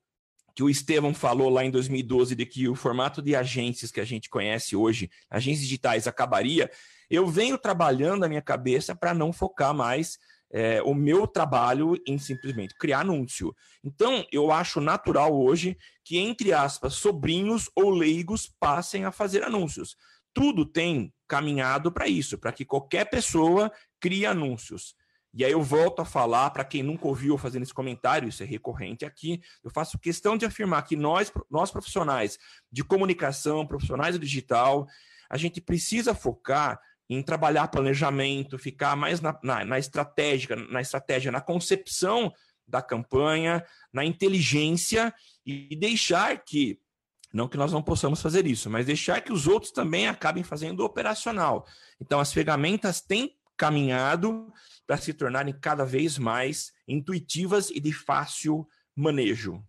que 0.55 0.63
o 0.63 0.69
Estevam 0.69 1.13
falou 1.13 1.49
lá 1.49 1.63
em 1.63 1.69
2012 1.69 2.35
de 2.35 2.45
que 2.47 2.67
o 2.67 2.75
formato 2.75 3.21
de 3.21 3.35
agências 3.35 3.91
que 3.91 4.01
a 4.01 4.05
gente 4.05 4.27
conhece 4.27 4.75
hoje, 4.75 5.09
agências 5.29 5.63
digitais, 5.63 6.07
acabaria, 6.07 6.69
eu 7.09 7.27
venho 7.27 7.57
trabalhando 7.57 8.21
na 8.21 8.27
minha 8.27 8.41
cabeça 8.41 8.95
para 8.95 9.13
não 9.13 9.31
focar 9.31 9.73
mais 9.73 10.17
é, 10.53 10.81
o 10.83 10.93
meu 10.93 11.25
trabalho 11.25 11.99
em 12.07 12.19
simplesmente 12.19 12.75
criar 12.77 12.99
anúncio. 12.99 13.55
Então, 13.83 14.23
eu 14.31 14.51
acho 14.51 14.79
natural 14.79 15.35
hoje 15.35 15.75
que, 16.05 16.19
entre 16.19 16.53
aspas, 16.53 16.93
sobrinhos 16.93 17.69
ou 17.75 17.89
leigos 17.89 18.53
passem 18.59 19.03
a 19.03 19.11
fazer 19.11 19.43
anúncios. 19.43 19.97
Tudo 20.31 20.63
tem 20.63 21.11
caminhado 21.27 21.91
para 21.91 22.07
isso, 22.07 22.37
para 22.37 22.51
que 22.51 22.63
qualquer 22.63 23.09
pessoa 23.09 23.71
crie 23.99 24.27
anúncios. 24.27 24.95
E 25.33 25.43
aí 25.43 25.51
eu 25.51 25.63
volto 25.63 25.99
a 26.03 26.05
falar, 26.05 26.51
para 26.51 26.63
quem 26.63 26.83
nunca 26.83 27.07
ouviu 27.07 27.35
fazendo 27.39 27.63
esse 27.63 27.73
comentário, 27.73 28.29
isso 28.29 28.43
é 28.43 28.45
recorrente 28.45 29.03
aqui, 29.03 29.41
eu 29.63 29.71
faço 29.71 29.97
questão 29.97 30.37
de 30.37 30.45
afirmar 30.45 30.83
que 30.83 30.95
nós, 30.95 31.31
nós 31.49 31.71
profissionais 31.71 32.37
de 32.71 32.83
comunicação, 32.83 33.65
profissionais 33.65 34.15
do 34.15 34.23
digital, 34.23 34.85
a 35.27 35.37
gente 35.37 35.59
precisa 35.59 36.13
focar 36.13 36.79
em 37.09 37.21
trabalhar 37.21 37.67
planejamento, 37.67 38.57
ficar 38.57 38.95
mais 38.95 39.21
na, 39.21 39.37
na, 39.43 39.65
na 39.65 39.79
estratégia, 39.79 40.55
na 40.55 40.81
estratégia, 40.81 41.31
na 41.31 41.41
concepção 41.41 42.33
da 42.67 42.81
campanha, 42.81 43.63
na 43.91 44.05
inteligência 44.05 45.13
e 45.45 45.75
deixar 45.75 46.43
que, 46.43 46.79
não 47.33 47.47
que 47.47 47.57
nós 47.57 47.71
não 47.71 47.81
possamos 47.81 48.21
fazer 48.21 48.47
isso, 48.47 48.69
mas 48.69 48.85
deixar 48.85 49.21
que 49.21 49.33
os 49.33 49.47
outros 49.47 49.71
também 49.71 50.07
acabem 50.07 50.43
fazendo 50.43 50.79
o 50.79 50.85
operacional. 50.85 51.65
Então, 51.99 52.19
as 52.19 52.31
ferramentas 52.31 53.01
têm 53.01 53.35
caminhado 53.57 54.51
para 54.87 54.97
se 54.97 55.13
tornarem 55.13 55.53
cada 55.53 55.85
vez 55.85 56.17
mais 56.17 56.71
intuitivas 56.87 57.69
e 57.69 57.79
de 57.79 57.93
fácil 57.93 58.67
manejo. 58.95 59.63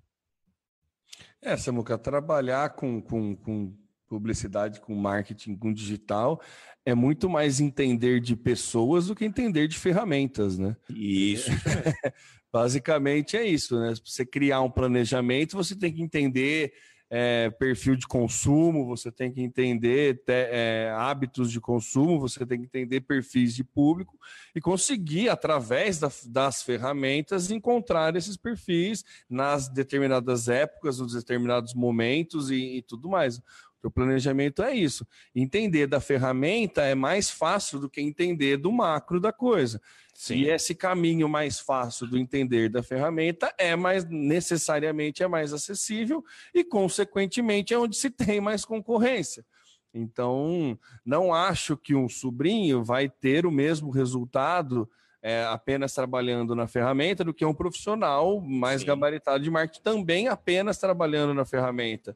É, 1.40 1.56
Samuca, 1.56 1.98
trabalhar 1.98 2.70
com, 2.70 3.02
com, 3.02 3.36
com 3.36 3.76
publicidade, 4.06 4.80
com 4.80 4.94
marketing, 4.94 5.56
com 5.56 5.72
digital, 5.72 6.40
é 6.84 6.94
muito 6.94 7.28
mais 7.28 7.60
entender 7.60 8.20
de 8.20 8.36
pessoas 8.36 9.06
do 9.06 9.14
que 9.14 9.24
entender 9.24 9.68
de 9.68 9.78
ferramentas, 9.78 10.58
né? 10.58 10.76
Isso. 10.90 11.50
Basicamente 12.52 13.36
é 13.36 13.44
isso, 13.44 13.78
né? 13.80 13.94
você 14.04 14.24
criar 14.24 14.60
um 14.60 14.70
planejamento, 14.70 15.56
você 15.56 15.74
tem 15.74 15.92
que 15.92 16.00
entender 16.00 16.72
é, 17.10 17.50
perfil 17.50 17.96
de 17.96 18.06
consumo, 18.06 18.86
você 18.86 19.10
tem 19.10 19.32
que 19.32 19.40
entender 19.40 20.22
te, 20.24 20.32
é, 20.32 20.92
hábitos 20.96 21.50
de 21.50 21.60
consumo, 21.60 22.18
você 22.18 22.44
tem 22.46 22.58
que 22.58 22.66
entender 22.66 23.00
perfis 23.00 23.54
de 23.54 23.62
público 23.62 24.18
e 24.54 24.60
conseguir, 24.60 25.28
através 25.28 25.98
da, 25.98 26.10
das 26.26 26.62
ferramentas, 26.62 27.50
encontrar 27.50 28.16
esses 28.16 28.36
perfis 28.36 29.04
nas 29.28 29.68
determinadas 29.68 30.48
épocas, 30.48 30.98
nos 30.98 31.12
determinados 31.12 31.74
momentos 31.74 32.50
e, 32.50 32.78
e 32.78 32.82
tudo 32.82 33.08
mais. 33.08 33.40
O 33.86 33.90
planejamento 33.90 34.62
é 34.62 34.74
isso. 34.74 35.06
Entender 35.34 35.86
da 35.86 36.00
ferramenta 36.00 36.82
é 36.82 36.94
mais 36.94 37.30
fácil 37.30 37.78
do 37.78 37.88
que 37.90 38.00
entender 38.00 38.56
do 38.56 38.72
macro 38.72 39.20
da 39.20 39.32
coisa. 39.32 39.80
Sim. 40.14 40.36
E 40.36 40.48
esse 40.48 40.74
caminho 40.74 41.28
mais 41.28 41.58
fácil 41.58 42.06
do 42.06 42.16
entender 42.16 42.68
da 42.68 42.82
ferramenta 42.82 43.52
é 43.58 43.74
mais 43.74 44.04
necessariamente 44.04 45.22
é 45.22 45.28
mais 45.28 45.52
acessível 45.52 46.24
e, 46.54 46.62
consequentemente, 46.62 47.74
é 47.74 47.78
onde 47.78 47.96
se 47.96 48.08
tem 48.10 48.40
mais 48.40 48.64
concorrência. 48.64 49.44
Então, 49.92 50.78
não 51.04 51.32
acho 51.32 51.76
que 51.76 51.94
um 51.94 52.08
sobrinho 52.08 52.82
vai 52.82 53.08
ter 53.08 53.46
o 53.46 53.50
mesmo 53.50 53.90
resultado 53.90 54.88
é, 55.22 55.42
apenas 55.44 55.94
trabalhando 55.94 56.54
na 56.54 56.66
ferramenta 56.66 57.24
do 57.24 57.32
que 57.32 57.46
um 57.46 57.54
profissional 57.54 58.40
mais 58.42 58.82
Sim. 58.82 58.88
gabaritado 58.88 59.42
de 59.42 59.50
marketing 59.50 59.82
também 59.82 60.28
apenas 60.28 60.78
trabalhando 60.78 61.32
na 61.32 61.46
ferramenta. 61.46 62.14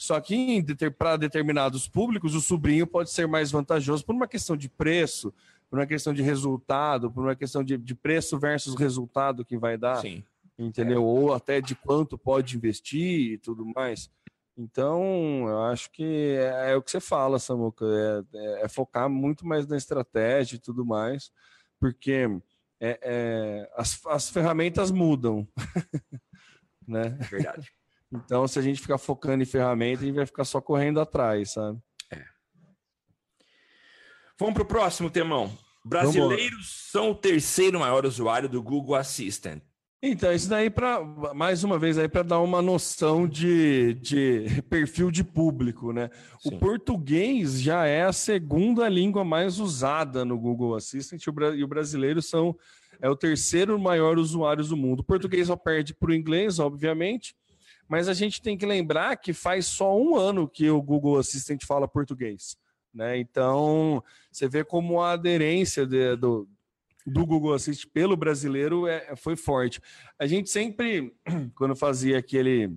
Só 0.00 0.18
que 0.18 0.64
para 0.96 1.18
determinados 1.18 1.86
públicos, 1.86 2.34
o 2.34 2.40
sobrinho 2.40 2.86
pode 2.86 3.10
ser 3.10 3.28
mais 3.28 3.50
vantajoso 3.50 4.02
por 4.02 4.14
uma 4.14 4.26
questão 4.26 4.56
de 4.56 4.66
preço, 4.66 5.30
por 5.68 5.78
uma 5.78 5.86
questão 5.86 6.14
de 6.14 6.22
resultado, 6.22 7.10
por 7.10 7.22
uma 7.22 7.36
questão 7.36 7.62
de, 7.62 7.76
de 7.76 7.94
preço 7.94 8.38
versus 8.38 8.74
resultado 8.74 9.44
que 9.44 9.58
vai 9.58 9.76
dar. 9.76 9.96
Sim. 9.96 10.24
Entendeu? 10.58 11.02
É. 11.02 11.04
Ou 11.04 11.34
até 11.34 11.60
de 11.60 11.74
quanto 11.74 12.16
pode 12.16 12.56
investir 12.56 13.32
e 13.32 13.36
tudo 13.36 13.66
mais. 13.66 14.10
Então, 14.56 15.46
eu 15.46 15.64
acho 15.64 15.90
que 15.90 16.34
é, 16.38 16.72
é 16.72 16.76
o 16.76 16.82
que 16.82 16.90
você 16.90 16.98
fala, 16.98 17.38
Samuca, 17.38 17.84
é, 17.84 18.38
é, 18.38 18.64
é, 18.64 18.68
focar 18.68 19.06
muito 19.10 19.46
mais 19.46 19.66
na 19.66 19.76
estratégia 19.76 20.56
e 20.56 20.60
tudo 20.60 20.82
mais, 20.82 21.30
porque 21.78 22.26
é, 22.80 22.98
é 23.02 23.70
as, 23.76 24.00
as 24.06 24.30
ferramentas 24.30 24.90
mudam. 24.90 25.46
né? 26.88 27.18
É 27.20 27.24
verdade. 27.24 27.70
Então, 28.12 28.46
se 28.48 28.58
a 28.58 28.62
gente 28.62 28.80
ficar 28.80 28.98
focando 28.98 29.42
em 29.42 29.46
ferramenta, 29.46 30.02
a 30.02 30.06
gente 30.06 30.16
vai 30.16 30.26
ficar 30.26 30.44
só 30.44 30.60
correndo 30.60 31.00
atrás, 31.00 31.52
sabe? 31.52 31.78
Vamos 34.38 34.54
para 34.54 34.62
o 34.62 34.66
próximo, 34.66 35.10
Temão. 35.10 35.52
Brasileiros 35.84 36.88
são 36.90 37.10
o 37.10 37.14
terceiro 37.14 37.78
maior 37.78 38.06
usuário 38.06 38.48
do 38.48 38.62
Google 38.62 38.94
Assistant. 38.94 39.62
Então, 40.02 40.32
isso 40.32 40.48
daí, 40.48 40.70
para 40.70 41.04
mais 41.34 41.62
uma 41.62 41.78
vez, 41.78 41.98
aí 41.98 42.08
para 42.08 42.22
dar 42.22 42.40
uma 42.40 42.62
noção 42.62 43.28
de, 43.28 43.92
de 44.00 44.62
perfil 44.70 45.10
de 45.10 45.22
público, 45.22 45.92
né? 45.92 46.08
Sim. 46.40 46.54
O 46.54 46.58
português 46.58 47.60
já 47.60 47.84
é 47.84 48.04
a 48.04 48.12
segunda 48.12 48.88
língua 48.88 49.22
mais 49.22 49.58
usada 49.58 50.24
no 50.24 50.38
Google 50.38 50.74
Assistant 50.74 51.22
e 51.22 51.62
o 51.62 51.68
brasileiro 51.68 52.22
são 52.22 52.56
é 53.02 53.10
o 53.10 53.16
terceiro 53.16 53.78
maior 53.78 54.18
usuário 54.18 54.64
do 54.64 54.76
mundo. 54.76 55.00
O 55.00 55.04
português 55.04 55.48
só 55.48 55.56
perde 55.56 55.94
para 55.94 56.10
o 56.10 56.14
inglês, 56.14 56.58
obviamente, 56.58 57.34
mas 57.90 58.08
a 58.08 58.14
gente 58.14 58.40
tem 58.40 58.56
que 58.56 58.64
lembrar 58.64 59.16
que 59.16 59.32
faz 59.32 59.66
só 59.66 59.98
um 59.98 60.14
ano 60.14 60.48
que 60.48 60.70
o 60.70 60.80
Google 60.80 61.18
Assistant 61.18 61.64
fala 61.66 61.88
português. 61.88 62.56
Né? 62.94 63.18
Então, 63.18 64.00
você 64.30 64.48
vê 64.48 64.62
como 64.62 65.00
a 65.00 65.10
aderência 65.10 65.84
de, 65.84 66.14
do, 66.14 66.48
do 67.04 67.26
Google 67.26 67.52
Assist 67.52 67.88
pelo 67.88 68.16
brasileiro 68.16 68.86
é, 68.86 69.16
foi 69.16 69.34
forte. 69.34 69.80
A 70.16 70.24
gente 70.24 70.48
sempre, 70.50 71.12
quando 71.56 71.74
fazia 71.74 72.18
aquele, 72.18 72.72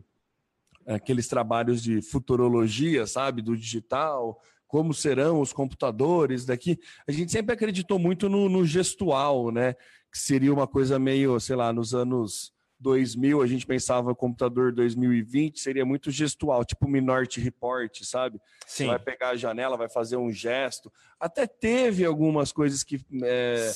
aqueles 0.84 1.28
trabalhos 1.28 1.84
de 1.84 2.02
futurologia, 2.02 3.06
sabe, 3.06 3.44
do 3.44 3.56
digital, 3.56 4.42
como 4.66 4.96
serão 4.96 5.42
os 5.42 5.54
computadores 5.54 6.44
daqui, 6.44 6.80
a 7.08 7.12
gente 7.12 7.32
sempre 7.32 7.54
acreditou 7.54 8.00
muito 8.00 8.28
no, 8.28 8.50
no 8.50 8.66
gestual, 8.66 9.52
né? 9.52 9.74
Que 10.12 10.18
seria 10.18 10.52
uma 10.52 10.66
coisa 10.66 10.98
meio, 10.98 11.40
sei 11.40 11.56
lá, 11.56 11.72
nos 11.72 11.94
anos 11.94 12.52
2000, 12.84 13.42
a 13.42 13.48
gente 13.48 13.66
pensava 13.66 14.14
computador 14.14 14.74
2020 14.74 15.60
seria 15.60 15.86
muito 15.86 16.12
gestual, 16.12 16.66
tipo 16.66 16.88
Minority 16.88 17.40
Report, 17.40 18.04
sabe? 18.04 18.40
Sim. 18.68 18.84
Você 18.84 18.90
vai 18.90 19.00
pegar 19.00 19.30
a 19.30 19.36
janela, 19.36 19.78
vai 19.78 19.90
fazer 19.90 20.18
um 20.18 20.30
gesto. 20.32 20.92
Até 21.20 21.48
teve 21.48 22.04
algumas 22.04 22.52
coisas 22.52 22.84
que 22.84 23.00
é, 23.24 23.72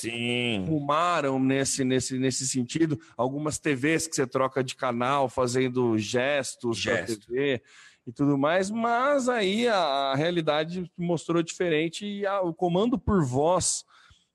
fumaram 0.66 1.40
nesse, 1.40 1.82
nesse, 1.82 2.18
nesse 2.18 2.46
sentido. 2.46 3.00
Algumas 3.16 3.58
TVs 3.58 4.06
que 4.06 4.14
você 4.14 4.26
troca 4.26 4.62
de 4.62 4.76
canal 4.76 5.28
fazendo 5.28 5.96
gestos 5.96 6.76
Gesto. 6.78 7.26
TV 7.26 7.62
e 8.06 8.12
tudo 8.12 8.38
mais, 8.38 8.70
mas 8.70 9.28
aí 9.28 9.66
a, 9.68 9.76
a 9.76 10.14
realidade 10.14 10.90
mostrou 10.96 11.42
diferente 11.42 12.06
e 12.06 12.26
a, 12.26 12.40
o 12.40 12.54
comando 12.54 12.98
por 12.98 13.24
voz 13.24 13.84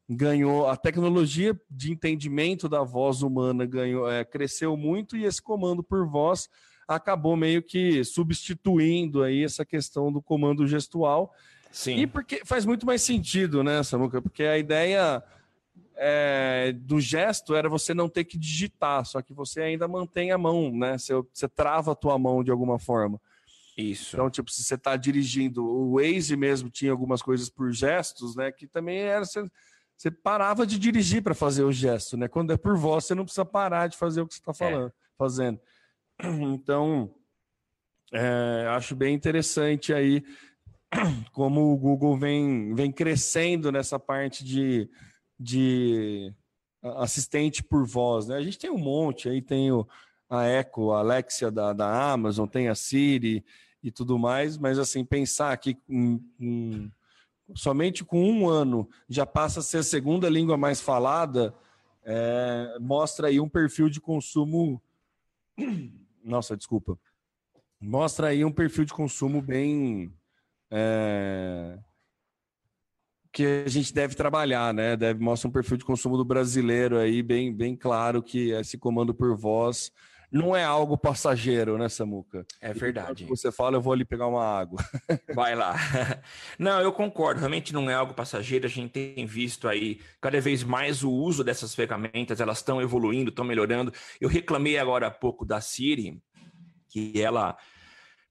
ganhou 0.10 0.68
a 0.68 0.76
tecnologia 0.76 1.60
de 1.70 1.92
entendimento 1.92 2.68
da 2.68 2.84
voz 2.84 3.22
humana 3.22 3.66
ganhou 3.66 4.12
é, 4.12 4.24
cresceu 4.26 4.76
muito 4.76 5.16
e 5.16 5.24
esse 5.24 5.42
comando 5.42 5.82
por 5.82 6.06
voz 6.06 6.50
acabou 6.88 7.38
meio 7.38 7.64
que 7.64 8.04
substituindo 8.04 9.24
aí 9.24 9.44
essa 9.44 9.64
questão 9.66 10.12
do 10.12 10.22
comando 10.22 10.68
gestual 10.68 11.34
Sim. 11.74 11.96
E 11.96 12.06
porque 12.06 12.46
faz 12.46 12.66
muito 12.68 12.86
mais 12.86 13.02
sentido, 13.02 13.64
né, 13.64 13.82
Samuca? 13.82 14.22
Porque 14.22 14.44
a 14.44 14.60
ideia 14.60 15.24
é, 15.96 16.72
do 16.72 17.02
gesto 17.02 17.56
era 17.56 17.68
você 17.68 17.96
não 17.96 18.08
ter 18.08 18.26
que 18.26 18.38
digitar, 18.38 19.04
só 19.08 19.24
que 19.24 19.34
você 19.34 19.62
ainda 19.62 19.88
mantém 19.88 20.32
a 20.32 20.38
mão, 20.38 20.72
né? 20.72 21.00
Você, 21.00 21.14
você 21.34 21.50
trava 21.50 21.94
a 21.94 21.96
tua 21.96 22.18
mão 22.20 22.44
de 22.44 22.52
alguma 22.52 22.78
forma. 22.78 23.20
Isso. 23.76 24.16
Então, 24.16 24.30
tipo, 24.30 24.52
se 24.52 24.64
você 24.64 24.76
está 24.76 24.96
dirigindo, 24.96 25.66
o 25.66 25.96
Waze 25.96 26.38
mesmo 26.38 26.70
tinha 26.70 26.92
algumas 26.92 27.24
coisas 27.24 27.50
por 27.50 27.72
gestos, 27.72 28.36
né? 28.36 28.52
Que 28.52 28.68
também 28.68 29.00
era. 29.00 29.26
Você, 29.26 29.44
você 29.98 30.12
parava 30.12 30.66
de 30.66 30.78
dirigir 30.78 31.22
para 31.22 31.34
fazer 31.34 31.64
o 31.64 31.72
gesto, 31.72 32.18
né? 32.18 32.28
Quando 32.28 32.52
é 32.52 32.58
por 32.58 32.76
voz, 32.76 33.06
você 33.06 33.16
não 33.16 33.24
precisa 33.24 33.46
parar 33.46 33.88
de 33.88 33.98
fazer 33.98 34.22
o 34.22 34.28
que 34.28 34.34
você 34.34 34.40
está 34.40 34.52
é. 34.52 34.56
falando, 34.56 34.88
é. 34.90 34.94
fazendo. 35.18 35.60
Então, 36.54 37.14
é, 38.12 38.68
acho 38.70 38.96
bem 38.96 39.16
interessante 39.16 39.94
aí 39.94 40.24
como 41.34 41.74
o 41.74 41.78
Google 41.78 42.16
vem, 42.18 42.74
vem 42.76 42.92
crescendo 42.92 43.72
nessa 43.72 43.98
parte 43.98 44.44
de 44.44 44.90
de 45.44 46.34
assistente 46.82 47.64
por 47.64 47.86
voz. 47.86 48.28
Né? 48.28 48.38
A 48.38 48.42
gente 48.42 48.58
tem 48.58 48.70
um 48.70 48.78
monte, 48.78 49.30
aí 49.30 49.42
tem 49.42 49.72
o, 49.72 49.88
a 50.30 50.48
Echo, 50.48 50.92
a 50.92 51.00
Alexia 51.00 51.52
da, 51.52 51.74
da 51.74 52.12
Amazon, 52.12 52.48
tem 52.48 52.70
a 52.70 52.76
Siri 52.76 53.44
e 53.82 53.92
tudo 53.92 54.18
mais, 54.18 54.58
mas 54.58 54.80
assim, 54.80 55.04
pensar 55.04 55.56
que 55.58 55.78
somente 57.56 58.04
com 58.04 58.24
um 58.24 58.48
ano 58.48 58.90
já 59.10 59.26
passa 59.26 59.60
a 59.60 59.64
ser 59.64 59.78
a 59.78 59.84
segunda 59.84 60.30
língua 60.30 60.58
mais 60.58 60.82
falada, 60.82 61.54
é, 62.04 62.78
mostra 62.80 63.28
aí 63.28 63.40
um 63.40 63.50
perfil 63.50 63.90
de 63.90 64.00
consumo. 64.00 64.82
Nossa, 66.24 66.56
desculpa. 66.56 66.98
Mostra 67.80 68.28
aí 68.28 68.46
um 68.46 68.52
perfil 68.52 68.86
de 68.86 68.94
consumo 68.94 69.42
bem. 69.42 70.14
É 70.72 71.80
que 73.34 73.64
a 73.66 73.70
gente 73.70 73.92
deve 73.92 74.14
trabalhar, 74.14 74.72
né? 74.72 74.96
Deve 74.96 75.20
mostrar 75.20 75.50
um 75.50 75.52
perfil 75.52 75.76
de 75.76 75.84
consumo 75.84 76.16
do 76.16 76.24
brasileiro 76.24 77.00
aí 77.00 77.24
bem, 77.24 77.52
bem 77.52 77.76
claro 77.76 78.22
que 78.22 78.52
esse 78.52 78.78
comando 78.78 79.12
por 79.12 79.36
voz 79.36 79.92
não 80.34 80.56
é 80.56 80.64
algo 80.64 80.98
passageiro, 80.98 81.78
né, 81.78 81.88
Samuca? 81.88 82.44
É 82.60 82.74
verdade. 82.74 83.24
você 83.26 83.52
fala, 83.52 83.78
eu 83.78 83.82
vou 83.82 83.94
ali 83.94 84.04
pegar 84.04 84.26
uma 84.26 84.44
água. 84.44 84.84
Vai 85.36 85.54
lá. 85.54 85.76
Não, 86.58 86.82
eu 86.82 86.92
concordo. 86.92 87.40
Realmente 87.40 87.72
não 87.72 87.90
é 87.90 87.94
algo 87.94 88.16
passageiro. 88.16 88.66
A 88.66 88.70
gente 88.70 88.92
tem 88.92 89.26
visto 89.28 89.68
aí 89.68 90.00
cada 90.20 90.42
vez 90.42 90.64
mais 90.64 91.04
o 91.04 91.12
uso 91.12 91.44
dessas 91.44 91.76
ferramentas. 91.76 92.42
Elas 92.42 92.58
estão 92.58 92.82
evoluindo, 92.82 93.30
estão 93.30 93.46
melhorando. 93.46 93.94
Eu 94.20 94.28
reclamei 94.28 94.78
agora 94.80 95.08
há 95.08 95.12
pouco 95.12 95.46
da 95.46 95.62
Siri, 95.62 96.20
que 96.90 97.22
ela 97.22 97.56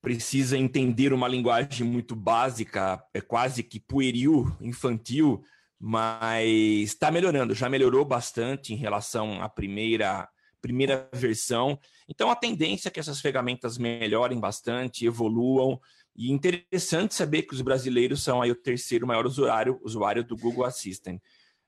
precisa 0.01 0.59
entender 0.59 1.13
uma 1.13 1.29
linguagem 1.29 1.87
muito 1.87 2.17
básica, 2.17 3.01
é 3.15 3.21
quase 3.21 3.63
que 3.63 3.79
pueril, 3.79 4.53
infantil, 4.61 5.45
mas 5.79 6.49
está 6.83 7.11
melhorando, 7.11 7.55
já 7.55 7.69
melhorou 7.69 8.05
bastante 8.05 8.73
em 8.73 8.77
relação 8.77 9.41
à 9.41 9.49
primeira, 9.49 10.29
primeira 10.63 11.11
versão. 11.13 11.79
Então 12.09 12.31
a 12.31 12.37
tendência 12.37 12.89
é 12.89 12.91
que 12.91 13.01
essas 13.01 13.21
ferramentas 13.21 13.77
melhorem 13.77 14.41
bastante, 14.41 15.05
evoluam. 15.05 15.79
E 16.15 16.31
interessante 16.31 17.15
saber 17.15 17.43
que 17.43 17.55
os 17.55 17.61
brasileiros 17.61 18.23
são 18.23 18.41
aí 18.41 18.51
o 18.51 18.55
terceiro 18.55 19.07
maior 19.07 19.27
usuário, 19.27 19.81
usuário 19.83 20.25
do 20.25 20.37
Google 20.37 20.65
Assistant. 20.65 21.21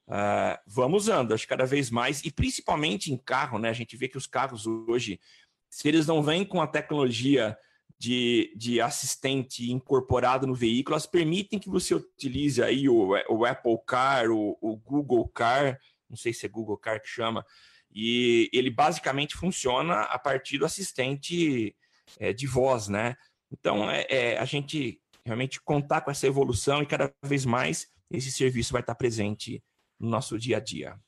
Uh, 0.07 0.57
vamos 0.67 1.05
usando, 1.05 1.33
acho 1.33 1.49
cada 1.49 1.65
vez 1.65 1.91
mais, 1.91 2.23
e 2.25 2.31
principalmente 2.31 3.11
em 3.11 3.17
carro, 3.17 3.59
né? 3.59 3.71
A 3.71 3.75
gente 3.75 3.97
vê 3.97 4.07
que 4.07 4.19
os 4.19 4.27
carros 4.27 4.67
hoje, 4.67 5.19
se 5.71 5.89
eles 5.89 6.07
não 6.07 6.23
vêm 6.23 6.45
com 6.45 6.61
a 6.61 6.67
tecnologia 6.67 7.57
de, 7.99 8.53
de 8.55 8.83
assistente 8.83 9.73
incorporado 9.73 10.47
no 10.47 10.55
veículo, 10.55 10.95
elas 10.95 11.07
permitem 11.07 11.59
que 11.59 11.71
você 11.71 11.95
utilize 11.95 12.63
aí 12.63 12.87
o, 12.87 13.13
o 13.31 13.47
Apple 13.47 13.79
Car, 13.87 14.31
o, 14.31 14.59
o 14.61 14.77
Google 14.77 15.27
Car, 15.29 15.81
não 16.09 16.19
sei 16.19 16.35
se 16.35 16.45
é 16.45 16.51
Google 16.51 16.77
Car 16.77 17.01
que 17.01 17.09
chama, 17.09 17.47
e 17.95 18.51
ele 18.53 18.71
basicamente 18.71 19.37
funciona 19.37 20.03
a 20.03 20.19
partir 20.19 20.59
do 20.59 20.65
assistente 20.65 21.75
é, 22.19 22.33
de 22.33 22.47
voz, 22.47 22.89
né? 22.89 23.15
Então, 23.53 23.89
é, 23.89 24.07
é, 24.09 24.39
a 24.39 24.45
gente 24.45 25.01
realmente 25.25 25.61
contar 25.63 26.01
com 26.01 26.11
essa 26.11 26.27
evolução 26.27 26.83
e 26.83 26.87
cada 26.87 27.13
vez 27.25 27.45
mais 27.45 27.87
esse 28.11 28.33
serviço 28.33 28.73
vai 28.73 28.83
estar 28.83 28.95
presente 28.95 29.63
no 29.99 30.09
nosso 30.09 30.39
dia 30.39 30.57
a 30.57 30.61
dia. 30.61 30.99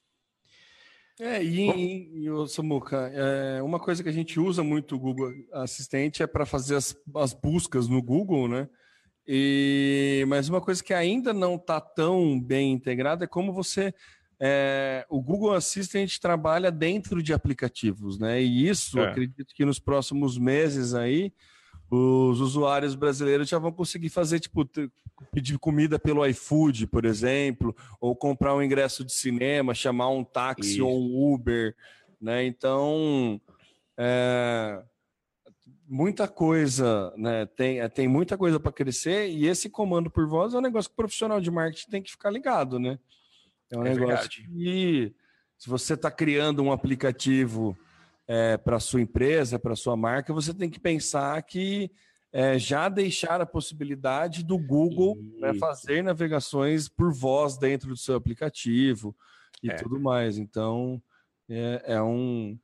É, 1.18 1.42
e, 1.42 2.24
e 2.24 2.30
o 2.30 2.46
Samuca, 2.46 3.10
é, 3.14 3.62
uma 3.62 3.80
coisa 3.80 4.02
que 4.02 4.08
a 4.08 4.12
gente 4.12 4.38
usa 4.38 4.62
muito 4.62 4.94
o 4.94 4.98
Google 4.98 5.32
Assistente 5.52 6.22
é 6.22 6.26
para 6.26 6.44
fazer 6.44 6.76
as, 6.76 6.94
as 7.16 7.32
buscas 7.32 7.88
no 7.88 8.02
Google, 8.02 8.46
né? 8.48 8.68
E, 9.26 10.24
mas 10.28 10.48
uma 10.48 10.60
coisa 10.60 10.84
que 10.84 10.94
ainda 10.94 11.32
não 11.32 11.56
está 11.56 11.80
tão 11.80 12.40
bem 12.40 12.70
integrada 12.72 13.24
é 13.24 13.28
como 13.28 13.52
você. 13.52 13.92
É, 14.38 15.06
o 15.08 15.20
Google 15.20 15.54
Assistant 15.54 16.18
trabalha 16.18 16.70
dentro 16.70 17.22
de 17.22 17.32
aplicativos, 17.32 18.18
né? 18.18 18.42
E 18.42 18.68
isso, 18.68 18.98
é. 18.98 19.08
acredito 19.08 19.54
que 19.54 19.64
nos 19.64 19.78
próximos 19.78 20.36
meses 20.36 20.94
aí, 20.94 21.32
os 21.90 22.40
usuários 22.40 22.94
brasileiros 22.94 23.48
já 23.48 23.58
vão 23.58 23.72
conseguir 23.72 24.08
fazer, 24.08 24.40
tipo, 24.40 24.68
pedir 25.32 25.58
comida 25.58 25.98
pelo 25.98 26.26
iFood, 26.26 26.86
por 26.86 27.04
exemplo, 27.04 27.74
ou 28.00 28.14
comprar 28.14 28.54
um 28.54 28.62
ingresso 28.62 29.04
de 29.04 29.12
cinema, 29.12 29.74
chamar 29.74 30.10
um 30.10 30.24
táxi 30.24 30.74
Isso. 30.74 30.86
ou 30.86 31.00
um 31.00 31.32
Uber, 31.32 31.74
né? 32.20 32.44
Então, 32.44 33.40
é, 33.96 34.82
muita 35.88 36.28
coisa, 36.28 37.12
né? 37.16 37.46
Tem, 37.46 37.80
é, 37.80 37.88
tem 37.88 38.08
muita 38.08 38.36
coisa 38.36 38.60
para 38.60 38.72
crescer 38.72 39.28
e 39.28 39.46
esse 39.46 39.70
comando 39.70 40.10
por 40.10 40.26
voz 40.28 40.52
é 40.52 40.58
um 40.58 40.62
negócio 40.62 40.90
que 40.90 40.94
o 40.94 40.96
profissional 40.96 41.40
de 41.40 41.50
marketing 41.50 41.90
tem 41.90 42.02
que 42.02 42.10
ficar 42.10 42.30
ligado, 42.30 42.78
né? 42.78 42.98
É 43.70 43.78
um 43.78 43.86
é 43.86 43.94
negócio 43.94 44.28
verdade. 44.28 44.48
que 44.48 45.14
se 45.58 45.68
você 45.68 45.94
está 45.94 46.10
criando 46.10 46.62
um 46.62 46.72
aplicativo 46.72 47.76
é, 48.26 48.56
para 48.56 48.80
sua 48.80 49.00
empresa, 49.00 49.58
para 49.58 49.76
sua 49.76 49.96
marca, 49.96 50.32
você 50.32 50.52
tem 50.52 50.68
que 50.68 50.80
pensar 50.80 51.40
que 51.42 51.90
é, 52.32 52.58
já 52.58 52.88
deixar 52.88 53.40
a 53.40 53.46
possibilidade 53.46 54.44
do 54.44 54.58
Google 54.58 55.16
né, 55.38 55.54
fazer 55.54 56.02
navegações 56.02 56.88
por 56.88 57.12
voz 57.12 57.56
dentro 57.56 57.88
do 57.88 57.96
seu 57.96 58.14
aplicativo 58.14 59.16
e 59.62 59.70
é. 59.70 59.74
tudo 59.74 59.98
mais. 59.98 60.36
Então, 60.36 61.02
é, 61.48 61.82
é, 61.86 62.02
um, 62.02 62.58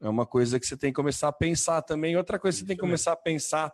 é 0.00 0.08
uma 0.08 0.24
coisa 0.24 0.58
que 0.58 0.66
você 0.66 0.76
tem 0.76 0.90
que 0.90 0.96
começar 0.96 1.28
a 1.28 1.32
pensar 1.32 1.82
também. 1.82 2.16
Outra 2.16 2.38
coisa 2.38 2.56
que 2.56 2.60
você 2.62 2.66
tem 2.66 2.76
que 2.76 2.80
começar 2.80 3.12
a 3.12 3.16
pensar, 3.16 3.70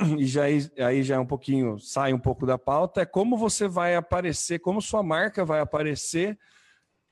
e 0.18 0.26
já 0.26 0.44
aí 0.44 1.02
já 1.02 1.16
é 1.16 1.18
um 1.18 1.26
pouquinho, 1.26 1.78
sai 1.78 2.12
um 2.12 2.18
pouco 2.18 2.46
da 2.46 2.58
pauta, 2.58 3.02
é 3.02 3.06
como 3.06 3.36
você 3.36 3.68
vai 3.68 3.94
aparecer, 3.94 4.58
como 4.58 4.80
sua 4.80 5.02
marca 5.02 5.44
vai 5.44 5.60
aparecer 5.60 6.38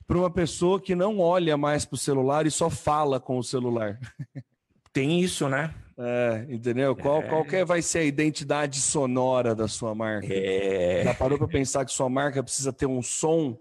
para 0.05 0.17
uma 0.17 0.29
pessoa 0.29 0.81
que 0.81 0.95
não 0.95 1.19
olha 1.19 1.57
mais 1.57 1.85
para 1.85 1.95
o 1.95 1.99
celular 1.99 2.45
e 2.45 2.51
só 2.51 2.69
fala 2.69 3.19
com 3.19 3.37
o 3.37 3.43
celular. 3.43 3.99
Tem 4.91 5.19
isso, 5.19 5.49
né? 5.49 5.73
É, 5.97 6.45
entendeu? 6.49 6.95
Qual, 6.95 7.21
é. 7.21 7.27
qual 7.27 7.45
que 7.45 7.63
vai 7.63 7.81
ser 7.81 7.99
a 7.99 8.03
identidade 8.03 8.79
sonora 8.79 9.55
da 9.55 9.67
sua 9.67 9.93
marca? 9.95 10.27
É. 10.29 11.03
Já 11.03 11.13
parou 11.13 11.37
para 11.37 11.47
pensar 11.47 11.85
que 11.85 11.91
sua 11.91 12.09
marca 12.09 12.43
precisa 12.43 12.73
ter 12.73 12.85
um 12.85 13.01
som? 13.01 13.57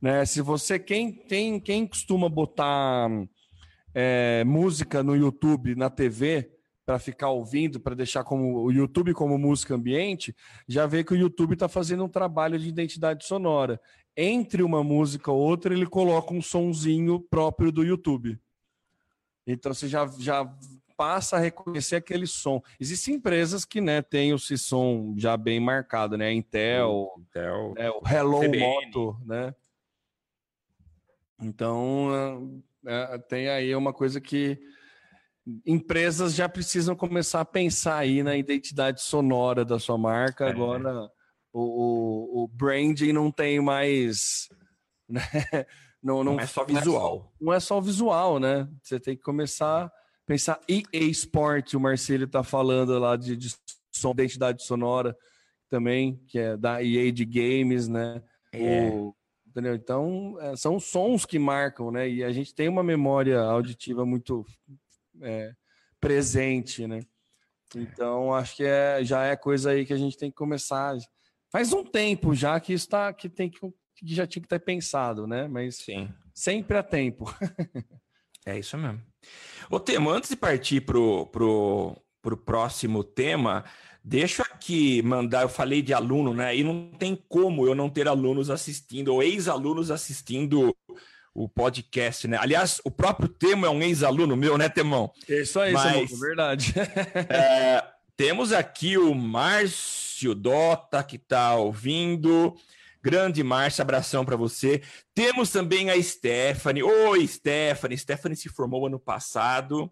Né? 0.00 0.24
Se 0.24 0.40
você, 0.40 0.78
quem, 0.78 1.12
tem, 1.12 1.58
quem 1.58 1.86
costuma 1.86 2.28
botar 2.28 3.10
é, 3.94 4.44
música 4.44 5.02
no 5.02 5.16
YouTube, 5.16 5.74
na 5.74 5.90
TV, 5.90 6.50
para 6.88 6.98
ficar 6.98 7.28
ouvindo, 7.28 7.78
para 7.78 7.94
deixar 7.94 8.24
como 8.24 8.62
o 8.62 8.72
YouTube 8.72 9.12
como 9.12 9.36
música 9.36 9.74
ambiente, 9.74 10.34
já 10.66 10.86
vê 10.86 11.04
que 11.04 11.12
o 11.12 11.16
YouTube 11.18 11.52
está 11.52 11.68
fazendo 11.68 12.02
um 12.02 12.08
trabalho 12.08 12.58
de 12.58 12.66
identidade 12.66 13.26
sonora. 13.26 13.78
Entre 14.16 14.62
uma 14.62 14.82
música 14.82 15.30
ou 15.30 15.38
outra, 15.38 15.74
ele 15.74 15.84
coloca 15.84 16.32
um 16.32 16.40
sonzinho 16.40 17.20
próprio 17.20 17.70
do 17.70 17.84
YouTube. 17.84 18.40
Então 19.46 19.74
você 19.74 19.86
já, 19.86 20.06
já 20.18 20.50
passa 20.96 21.36
a 21.36 21.38
reconhecer 21.38 21.96
aquele 21.96 22.26
som. 22.26 22.62
Existem 22.80 23.16
empresas 23.16 23.66
que 23.66 23.82
né, 23.82 24.00
têm 24.00 24.30
esse 24.30 24.56
som 24.56 25.12
já 25.18 25.36
bem 25.36 25.60
marcado, 25.60 26.16
né? 26.16 26.32
Intel, 26.32 27.12
Intel 27.18 27.74
né, 27.76 27.90
o 27.90 28.00
Hello 28.08 28.40
CBN. 28.40 28.60
Moto, 28.60 29.20
né? 29.26 29.54
Então 31.38 32.48
é, 32.86 33.14
é, 33.14 33.18
tem 33.18 33.50
aí 33.50 33.76
uma 33.76 33.92
coisa 33.92 34.22
que 34.22 34.58
empresas 35.64 36.34
já 36.34 36.48
precisam 36.48 36.94
começar 36.94 37.40
a 37.40 37.44
pensar 37.44 37.98
aí 37.98 38.22
na 38.22 38.36
identidade 38.36 39.02
sonora 39.02 39.64
da 39.64 39.78
sua 39.78 39.96
marca. 39.96 40.46
É. 40.46 40.50
Agora 40.50 41.10
o, 41.52 41.60
o, 41.60 42.44
o, 42.44 42.48
branding 42.48 43.12
não 43.12 43.30
tem 43.30 43.60
mais. 43.60 44.48
Né? 45.10 45.22
Não, 46.02 46.22
não, 46.22 46.34
não, 46.34 46.40
é 46.40 46.46
só 46.46 46.66
visual. 46.66 47.32
Não 47.40 47.50
é 47.50 47.58
só, 47.58 47.80
visual, 47.80 48.38
né? 48.38 48.68
Você 48.82 49.00
tem 49.00 49.16
que 49.16 49.22
começar 49.22 49.86
a 49.86 49.92
pensar 50.26 50.60
EA 50.68 51.04
Sport, 51.10 51.72
o 51.72 51.80
Marcelo 51.80 52.24
está 52.24 52.42
falando 52.42 52.98
lá 52.98 53.16
de, 53.16 53.34
de 53.34 53.56
som, 53.90 54.10
identidade 54.10 54.62
sonora 54.62 55.16
também, 55.70 56.22
que 56.28 56.38
é 56.38 56.58
da 56.58 56.84
EA 56.84 57.10
de 57.10 57.24
games, 57.24 57.88
né? 57.88 58.22
É. 58.52 58.90
O, 58.90 59.14
entendeu? 59.46 59.74
Então, 59.74 60.36
é, 60.40 60.54
são 60.56 60.78
sons 60.78 61.24
que 61.24 61.38
marcam, 61.38 61.90
né? 61.90 62.06
E 62.06 62.22
a 62.22 62.30
gente 62.30 62.54
tem 62.54 62.68
uma 62.68 62.82
memória 62.82 63.40
auditiva 63.40 64.04
muito 64.04 64.44
é, 65.22 65.52
presente, 66.00 66.86
né? 66.86 67.00
Então, 67.74 68.32
acho 68.32 68.56
que 68.56 68.64
é, 68.64 69.04
já 69.04 69.24
é 69.24 69.36
coisa 69.36 69.70
aí 69.70 69.84
que 69.84 69.92
a 69.92 69.98
gente 69.98 70.16
tem 70.16 70.30
que 70.30 70.36
começar 70.36 70.96
faz 71.50 71.72
um 71.72 71.84
tempo 71.84 72.34
já 72.34 72.58
que 72.60 72.72
está 72.72 73.12
que 73.12 73.28
tem 73.28 73.50
que, 73.50 73.58
que 73.60 74.14
já 74.14 74.26
tinha 74.26 74.42
que 74.42 74.48
ter 74.48 74.60
pensado, 74.60 75.26
né? 75.26 75.48
Mas 75.48 75.76
Sim. 75.76 76.08
sempre 76.34 76.76
há 76.76 76.82
tempo. 76.82 77.24
é 78.46 78.58
isso 78.58 78.76
mesmo. 78.78 79.02
Ô, 79.70 79.80
Temo, 79.80 80.10
antes 80.10 80.30
de 80.30 80.36
partir 80.36 80.80
pro, 80.82 81.26
pro, 81.26 82.00
pro 82.22 82.36
próximo 82.36 83.02
tema, 83.02 83.64
deixa 84.02 84.42
aqui 84.42 85.02
mandar, 85.02 85.42
eu 85.42 85.48
falei 85.48 85.82
de 85.82 85.92
aluno, 85.92 86.32
né? 86.32 86.56
E 86.56 86.62
não 86.62 86.90
tem 86.92 87.16
como 87.28 87.66
eu 87.66 87.74
não 87.74 87.90
ter 87.90 88.08
alunos 88.08 88.50
assistindo, 88.50 89.08
ou 89.08 89.22
ex-alunos 89.22 89.90
assistindo 89.90 90.74
o 91.34 91.48
podcast, 91.48 92.26
né? 92.26 92.36
Aliás, 92.40 92.80
o 92.84 92.90
próprio 92.90 93.28
Temo 93.28 93.66
é 93.66 93.70
um 93.70 93.82
ex-aluno 93.82 94.36
meu, 94.36 94.58
né, 94.58 94.68
Temão? 94.68 95.12
Isso 95.28 95.60
aí, 95.60 95.72
Mas, 95.72 96.12
é 96.12 96.16
verdade. 96.16 96.74
é, 97.28 97.84
temos 98.16 98.52
aqui 98.52 98.98
o 98.98 99.14
Márcio 99.14 100.34
Dota, 100.34 101.02
que 101.02 101.16
está 101.16 101.54
ouvindo. 101.54 102.56
Grande 103.02 103.44
Márcio, 103.44 103.82
abração 103.82 104.24
para 104.24 104.36
você. 104.36 104.82
Temos 105.14 105.50
também 105.50 105.88
a 105.90 106.02
Stephanie. 106.02 106.82
Oi, 106.82 107.26
Stephanie. 107.26 107.96
Stephanie 107.96 108.36
se 108.36 108.48
formou 108.48 108.86
ano 108.86 108.98
passado 108.98 109.90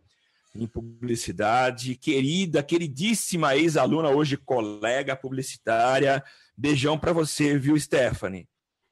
em 0.55 0.67
publicidade. 0.67 1.95
Querida, 1.95 2.63
queridíssima 2.63 3.57
ex-aluna, 3.57 4.09
hoje 4.09 4.37
colega 4.37 5.15
publicitária. 5.15 6.23
Beijão 6.57 6.99
para 6.99 7.13
você, 7.13 7.59
viu, 7.59 7.79
Stephanie? 7.79 8.49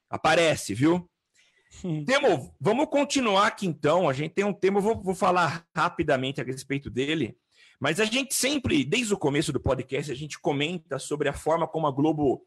Aparece, 0.09 0.73
viu? 0.73 1.09
Temo, 2.05 2.55
vamos 2.59 2.87
continuar 2.87 3.47
aqui 3.47 3.67
então. 3.67 4.09
A 4.09 4.13
gente 4.13 4.33
tem 4.33 4.45
um 4.45 4.53
tema, 4.53 4.79
eu 4.79 4.83
vou, 4.83 5.01
vou 5.01 5.15
falar 5.15 5.65
rapidamente 5.75 6.41
a 6.41 6.43
respeito 6.43 6.89
dele. 6.89 7.37
Mas 7.79 7.99
a 7.99 8.05
gente 8.05 8.33
sempre, 8.33 8.83
desde 8.83 9.13
o 9.13 9.17
começo 9.17 9.51
do 9.51 9.59
podcast, 9.59 10.11
a 10.11 10.15
gente 10.15 10.39
comenta 10.39 10.97
sobre 10.97 11.27
a 11.27 11.33
forma 11.33 11.67
como 11.67 11.87
a 11.87 11.91
Globo 11.91 12.45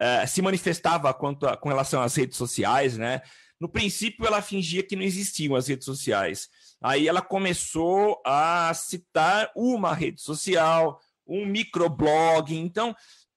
uh, 0.00 0.26
se 0.26 0.40
manifestava 0.40 1.12
quanto 1.12 1.46
a, 1.46 1.56
com 1.56 1.68
relação 1.68 2.00
às 2.02 2.14
redes 2.14 2.36
sociais, 2.36 2.96
né? 2.96 3.22
No 3.58 3.68
princípio, 3.68 4.26
ela 4.26 4.42
fingia 4.42 4.82
que 4.82 4.94
não 4.94 5.02
existiam 5.02 5.56
as 5.56 5.66
redes 5.68 5.86
sociais. 5.86 6.48
Aí 6.80 7.08
ela 7.08 7.22
começou 7.22 8.20
a 8.24 8.72
citar 8.74 9.50
uma 9.56 9.94
rede 9.94 10.20
social, 10.20 11.00
um 11.26 11.46
microblog. 11.46 12.54
Então, 12.54 12.94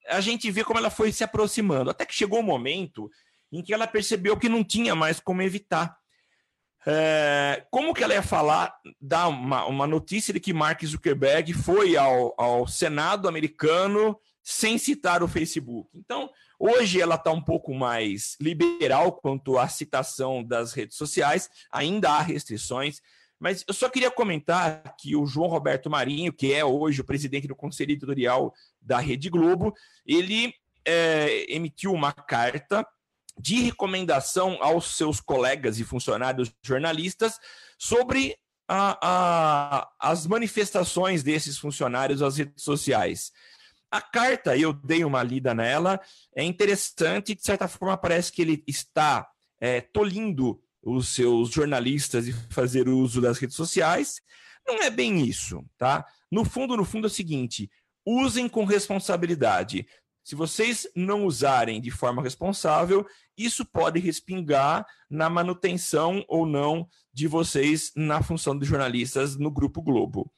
a 0.07 0.19
gente 0.19 0.51
vê 0.51 0.63
como 0.63 0.77
ela 0.77 0.89
foi 0.89 1.11
se 1.11 1.23
aproximando. 1.23 1.89
Até 1.89 2.05
que 2.05 2.13
chegou 2.13 2.39
um 2.39 2.43
momento 2.43 3.09
em 3.51 3.63
que 3.63 3.73
ela 3.73 3.87
percebeu 3.87 4.37
que 4.37 4.49
não 4.49 4.63
tinha 4.63 4.95
mais 4.95 5.19
como 5.19 5.41
evitar. 5.41 5.97
É, 6.85 7.65
como 7.69 7.93
que 7.93 8.03
ela 8.03 8.13
ia 8.13 8.23
falar, 8.23 8.73
dar 9.01 9.27
uma, 9.27 9.65
uma 9.65 9.85
notícia 9.85 10.33
de 10.33 10.39
que 10.39 10.53
Mark 10.53 10.83
Zuckerberg 10.83 11.53
foi 11.53 11.97
ao, 11.97 12.33
ao 12.37 12.67
Senado 12.67 13.27
americano 13.27 14.17
sem 14.41 14.77
citar 14.77 15.21
o 15.21 15.27
Facebook? 15.27 15.89
Então, 15.93 16.29
hoje 16.57 17.01
ela 17.01 17.15
está 17.15 17.31
um 17.31 17.41
pouco 17.41 17.73
mais 17.73 18.37
liberal 18.39 19.11
quanto 19.11 19.57
à 19.57 19.67
citação 19.67 20.43
das 20.43 20.73
redes 20.73 20.95
sociais, 20.95 21.49
ainda 21.71 22.11
há 22.11 22.21
restrições, 22.21 23.01
mas 23.39 23.63
eu 23.67 23.73
só 23.73 23.89
queria 23.89 24.11
comentar 24.11 24.95
que 24.99 25.15
o 25.15 25.25
João 25.25 25.49
Roberto 25.49 25.89
Marinho, 25.89 26.33
que 26.33 26.53
é 26.53 26.63
hoje 26.63 27.01
o 27.01 27.05
presidente 27.05 27.47
do 27.47 27.55
Conselho 27.55 27.91
Editorial 27.91 28.53
da 28.81 28.99
Rede 28.99 29.29
Globo, 29.29 29.73
ele 30.05 30.53
é, 30.85 31.45
emitiu 31.53 31.93
uma 31.93 32.11
carta 32.11 32.85
de 33.39 33.61
recomendação 33.61 34.61
aos 34.61 34.97
seus 34.97 35.21
colegas 35.21 35.79
e 35.79 35.83
funcionários 35.83 36.51
jornalistas 36.61 37.39
sobre 37.77 38.35
a, 38.67 38.97
a, 39.01 39.89
as 39.99 40.27
manifestações 40.27 41.23
desses 41.23 41.57
funcionários 41.57 42.21
às 42.21 42.37
redes 42.37 42.63
sociais. 42.63 43.31
A 43.89 44.01
carta, 44.01 44.55
eu 44.55 44.71
dei 44.71 45.03
uma 45.03 45.23
lida 45.23 45.53
nela, 45.55 45.99
é 46.35 46.43
interessante, 46.43 47.33
de 47.33 47.41
certa 47.41 47.67
forma 47.67 47.97
parece 47.97 48.31
que 48.31 48.41
ele 48.41 48.63
está 48.67 49.27
é, 49.59 49.81
tolindo 49.81 50.61
os 50.83 51.09
seus 51.09 51.49
jornalistas 51.49 52.25
de 52.25 52.33
fazer 52.51 52.87
uso 52.87 53.19
das 53.19 53.39
redes 53.39 53.55
sociais. 53.55 54.21
Não 54.67 54.83
é 54.83 54.89
bem 54.89 55.23
isso, 55.23 55.65
tá? 55.77 56.05
No 56.31 56.45
fundo, 56.45 56.77
no 56.77 56.85
fundo 56.85 57.07
é 57.07 57.09
o 57.09 57.13
seguinte: 57.13 57.71
usem 58.05 58.47
com 58.47 58.65
responsabilidade. 58.65 59.87
Se 60.23 60.35
vocês 60.35 60.87
não 60.95 61.25
usarem 61.25 61.81
de 61.81 61.89
forma 61.89 62.21
responsável, 62.21 63.03
isso 63.43 63.65
pode 63.65 63.99
respingar 63.99 64.85
na 65.09 65.29
manutenção 65.29 66.23
ou 66.27 66.45
não 66.45 66.87
de 67.13 67.27
vocês 67.27 67.91
na 67.95 68.21
função 68.21 68.57
de 68.57 68.65
jornalistas 68.65 69.37
no 69.37 69.49
Grupo 69.49 69.81
Globo. 69.81 70.31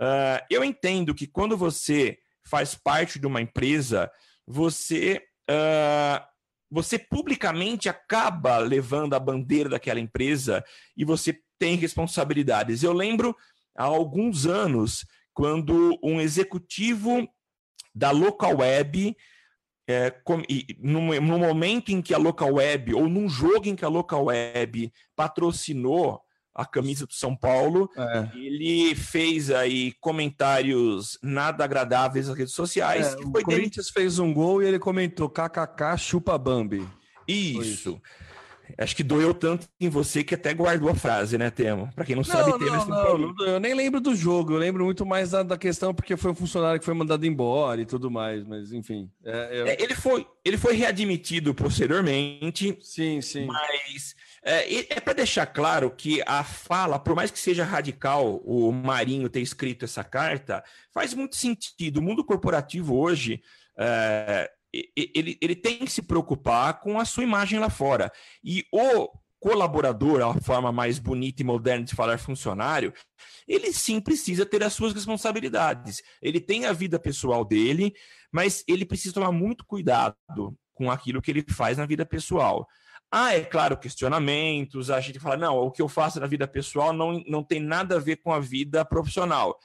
Uh, 0.00 0.42
eu 0.50 0.64
entendo 0.64 1.14
que 1.14 1.26
quando 1.26 1.56
você 1.56 2.18
faz 2.44 2.74
parte 2.74 3.18
de 3.18 3.26
uma 3.26 3.40
empresa, 3.40 4.10
você, 4.46 5.22
uh, 5.48 6.24
você 6.70 6.98
publicamente 6.98 7.88
acaba 7.88 8.58
levando 8.58 9.14
a 9.14 9.20
bandeira 9.20 9.68
daquela 9.68 10.00
empresa 10.00 10.64
e 10.96 11.04
você 11.04 11.38
tem 11.58 11.76
responsabilidades. 11.76 12.82
Eu 12.82 12.92
lembro 12.92 13.36
há 13.76 13.84
alguns 13.84 14.46
anos, 14.46 15.06
quando 15.32 15.98
um 16.02 16.20
executivo 16.20 17.28
da 17.94 18.10
local 18.10 18.58
web, 18.58 19.16
é, 19.86 20.10
com, 20.10 20.42
e, 20.48 20.66
no, 20.80 21.20
no, 21.20 21.38
momento 21.38 21.90
em 21.90 22.00
que 22.00 22.14
a 22.14 22.18
local 22.18 22.54
web, 22.54 22.94
ou 22.94 23.08
num 23.08 23.28
jogo 23.28 23.68
em 23.68 23.74
que 23.74 23.84
a 23.84 23.88
local 23.88 24.26
web 24.26 24.92
patrocinou 25.16 26.20
a 26.54 26.66
camisa 26.66 27.06
do 27.06 27.14
São 27.14 27.34
Paulo, 27.34 27.88
é. 27.96 28.28
ele 28.36 28.94
fez 28.94 29.50
aí 29.50 29.92
comentários 30.00 31.18
nada 31.22 31.64
agradáveis 31.64 32.28
nas 32.28 32.36
redes 32.36 32.54
sociais. 32.54 33.14
É, 33.14 33.16
o 33.16 33.32
Corinthians 33.32 33.86
dele... 33.86 33.94
fez 33.94 34.18
um 34.18 34.32
gol 34.32 34.62
e 34.62 34.66
ele 34.66 34.78
comentou 34.78 35.30
kkk 35.30 35.96
chupa 35.98 36.36
Bambi. 36.36 36.86
Isso. 37.26 38.00
Acho 38.78 38.96
que 38.96 39.02
doeu 39.02 39.34
tanto 39.34 39.68
em 39.80 39.88
você 39.88 40.22
que 40.24 40.34
até 40.34 40.52
guardou 40.54 40.88
a 40.88 40.94
frase, 40.94 41.36
né, 41.36 41.50
Temo? 41.50 41.90
Para 41.94 42.04
quem 42.04 42.14
não, 42.14 42.22
não 42.22 42.30
sabe, 42.30 42.58
Temo 42.58 42.84
não, 42.86 43.18
não, 43.18 43.32
não, 43.32 43.46
Eu 43.46 43.60
nem 43.60 43.74
lembro 43.74 44.00
do 44.00 44.14
jogo, 44.14 44.52
eu 44.52 44.58
lembro 44.58 44.84
muito 44.84 45.04
mais 45.04 45.30
da, 45.30 45.42
da, 45.42 45.58
questão 45.58 45.94
porque 45.94 46.16
foi 46.16 46.30
um 46.30 46.34
funcionário 46.34 46.78
que 46.78 46.84
foi 46.84 46.94
mandado 46.94 47.26
embora 47.26 47.80
e 47.80 47.86
tudo 47.86 48.10
mais, 48.10 48.44
mas 48.44 48.72
enfim. 48.72 49.10
É, 49.24 49.48
eu... 49.52 49.66
é, 49.66 49.76
ele, 49.80 49.94
foi, 49.94 50.26
ele 50.44 50.56
foi 50.56 50.74
readmitido 50.74 51.54
posteriormente. 51.54 52.78
Sim, 52.80 53.20
sim. 53.20 53.46
Mas 53.46 54.14
é, 54.44 54.96
é 54.96 55.00
para 55.00 55.12
deixar 55.12 55.46
claro 55.46 55.90
que 55.90 56.22
a 56.26 56.42
fala, 56.42 56.98
por 56.98 57.14
mais 57.14 57.30
que 57.30 57.38
seja 57.38 57.64
radical 57.64 58.36
o 58.44 58.72
Marinho 58.72 59.28
ter 59.28 59.40
escrito 59.40 59.84
essa 59.84 60.02
carta, 60.02 60.64
faz 60.92 61.14
muito 61.14 61.36
sentido. 61.36 61.98
O 61.98 62.02
mundo 62.02 62.24
corporativo 62.24 62.96
hoje. 62.98 63.42
É, 63.78 64.50
ele, 64.96 65.38
ele 65.40 65.54
tem 65.54 65.78
que 65.78 65.90
se 65.90 66.02
preocupar 66.02 66.80
com 66.80 66.98
a 66.98 67.04
sua 67.04 67.22
imagem 67.22 67.58
lá 67.58 67.68
fora. 67.68 68.10
E 68.42 68.64
o 68.72 69.08
colaborador, 69.42 70.22
a 70.22 70.40
forma 70.40 70.70
mais 70.70 71.00
bonita 71.00 71.42
e 71.42 71.44
moderna 71.44 71.84
de 71.84 71.96
falar 71.96 72.16
funcionário, 72.16 72.92
ele 73.46 73.72
sim 73.72 74.00
precisa 74.00 74.46
ter 74.46 74.62
as 74.62 74.72
suas 74.72 74.92
responsabilidades. 74.92 76.00
Ele 76.22 76.40
tem 76.40 76.64
a 76.64 76.72
vida 76.72 76.98
pessoal 76.98 77.44
dele, 77.44 77.92
mas 78.30 78.62
ele 78.68 78.86
precisa 78.86 79.14
tomar 79.14 79.32
muito 79.32 79.66
cuidado 79.66 80.16
com 80.72 80.90
aquilo 80.90 81.20
que 81.20 81.30
ele 81.32 81.44
faz 81.48 81.76
na 81.76 81.86
vida 81.86 82.06
pessoal. 82.06 82.66
Ah, 83.10 83.34
é 83.34 83.44
claro, 83.44 83.76
questionamentos, 83.76 84.90
a 84.90 85.00
gente 85.00 85.18
fala, 85.18 85.36
não, 85.36 85.58
o 85.58 85.70
que 85.70 85.82
eu 85.82 85.88
faço 85.88 86.20
na 86.20 86.26
vida 86.26 86.46
pessoal 86.46 86.92
não, 86.92 87.22
não 87.26 87.42
tem 87.42 87.60
nada 87.60 87.96
a 87.96 88.00
ver 88.00 88.16
com 88.16 88.32
a 88.32 88.38
vida 88.38 88.84
profissional. 88.84 89.58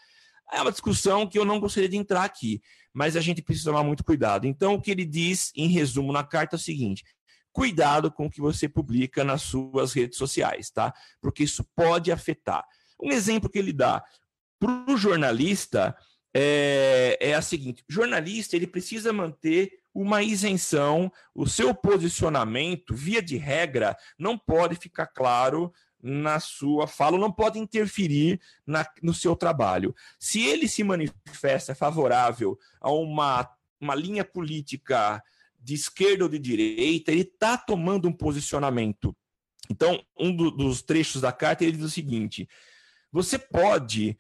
É 0.52 0.62
uma 0.62 0.72
discussão 0.72 1.28
que 1.28 1.38
eu 1.38 1.46
não 1.46 1.60
gostaria 1.60 1.88
de 1.88 1.98
entrar 1.98 2.24
aqui, 2.24 2.62
mas 2.98 3.16
a 3.16 3.22
gente 3.22 3.44
precisa 3.44 3.70
tomar 3.70 3.84
muito 3.84 4.04
cuidado. 4.04 4.48
Então, 4.48 4.74
o 4.74 4.82
que 4.82 4.90
ele 4.90 5.06
diz, 5.06 5.52
em 5.56 5.68
resumo, 5.68 6.12
na 6.12 6.24
carta 6.24 6.56
é 6.56 6.58
o 6.58 6.60
seguinte: 6.60 7.04
cuidado 7.52 8.12
com 8.12 8.26
o 8.26 8.30
que 8.30 8.42
você 8.42 8.68
publica 8.68 9.24
nas 9.24 9.44
suas 9.44 9.94
redes 9.94 10.18
sociais, 10.18 10.72
tá? 10.72 10.92
Porque 11.22 11.44
isso 11.44 11.64
pode 11.76 12.12
afetar. 12.12 12.66
Um 13.00 13.12
exemplo 13.12 13.52
que 13.52 13.60
ele 13.60 13.72
dá 13.72 14.04
para 14.60 14.92
o 14.92 14.98
jornalista 14.98 15.96
é, 16.36 17.20
é 17.22 17.36
a 17.36 17.42
seguinte: 17.44 17.84
o 17.88 17.94
jornalista 17.94 18.56
ele 18.56 18.66
precisa 18.66 19.14
manter 19.14 19.74
uma 19.94 20.24
isenção, 20.24 21.12
o 21.36 21.46
seu 21.46 21.76
posicionamento, 21.76 22.96
via 22.96 23.22
de 23.22 23.38
regra, 23.38 23.96
não 24.18 24.40
pode 24.40 24.76
ficar 24.76 25.06
claro 25.06 25.72
na 26.02 26.40
sua 26.40 26.88
fala, 26.88 27.18
não 27.18 27.32
pode 27.32 27.60
interferir 27.60 28.40
na, 28.66 28.86
no 29.02 29.14
seu 29.14 29.36
trabalho. 29.36 29.96
Se 30.20 30.46
ele 30.46 30.68
se 30.68 30.84
manifesta 30.84 31.74
favorável 31.74 32.58
a 32.80 32.92
uma, 32.92 33.50
uma 33.80 33.96
linha 33.96 34.24
política 34.24 35.22
de 35.60 35.74
esquerda 35.74 36.24
ou 36.24 36.30
de 36.30 36.40
direita, 36.40 37.12
ele 37.12 37.22
está 37.22 37.58
tomando 37.58 38.08
um 38.08 38.14
posicionamento. 38.14 39.16
Então, 39.70 40.02
um 40.18 40.34
do, 40.34 40.52
dos 40.52 40.82
trechos 40.82 41.22
da 41.22 41.32
carta 41.32 41.64
ele 41.64 41.74
diz 41.74 41.86
o 41.86 41.90
seguinte: 41.90 42.48
você 43.12 43.38
pode 43.38 44.18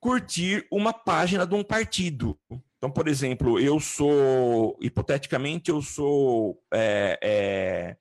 curtir 0.00 0.66
uma 0.70 0.92
página 0.92 1.46
de 1.46 1.54
um 1.54 1.62
partido. 1.62 2.38
Então, 2.76 2.90
por 2.90 3.06
exemplo, 3.06 3.60
eu 3.60 3.78
sou, 3.78 4.76
hipoteticamente, 4.80 5.70
eu 5.70 5.80
sou 5.80 6.60
é, 6.74 7.18
é, 7.22 7.96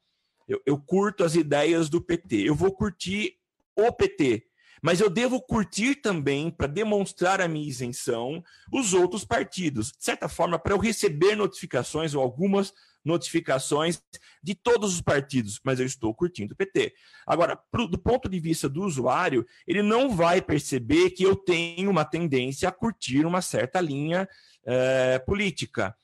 eu, 0.48 0.62
eu 0.66 0.78
curto 0.78 1.24
as 1.24 1.36
ideias 1.36 1.90
do 1.90 2.02
PT, 2.02 2.38
eu 2.48 2.56
vou 2.56 2.72
curtir 2.72 3.38
o 3.76 3.92
PT, 3.92 4.46
Mas 4.82 5.00
eu 5.00 5.10
devo 5.10 5.40
curtir 5.42 5.96
também, 5.96 6.50
para 6.50 6.68
demonstrar 6.68 7.40
a 7.40 7.48
minha 7.48 7.68
isenção, 7.68 8.44
os 8.72 8.94
outros 8.94 9.24
partidos. 9.24 9.92
De 9.92 10.04
certa 10.04 10.28
forma, 10.28 10.58
para 10.58 10.74
eu 10.74 10.80
receber 10.80 11.36
notificações 11.36 12.16
ou 12.16 12.22
algumas 12.22 12.74
notificações 13.04 14.02
de 14.44 14.56
todos 14.56 14.94
os 14.94 15.02
partidos, 15.02 15.60
mas 15.64 15.80
eu 15.80 15.86
estou 15.86 16.14
curtindo 16.14 16.54
o 16.54 16.58
PT. 16.58 16.94
Agora, 17.26 17.56
pro, 17.72 17.88
do 17.88 17.98
ponto 17.98 18.30
de 18.30 18.40
vista 18.40 18.68
do 18.70 18.84
usuário, 18.84 19.46
ele 19.68 19.82
não 19.82 20.10
vai 20.10 20.42
perceber 20.42 21.12
que 21.12 21.24
eu 21.24 21.36
tenho 21.36 21.90
uma 21.90 22.06
tendência 22.06 22.70
a 22.70 22.72
curtir 22.72 23.26
uma 23.26 23.42
certa 23.42 23.80
linha 23.80 24.28
é, 24.66 25.20
política. 25.20 25.96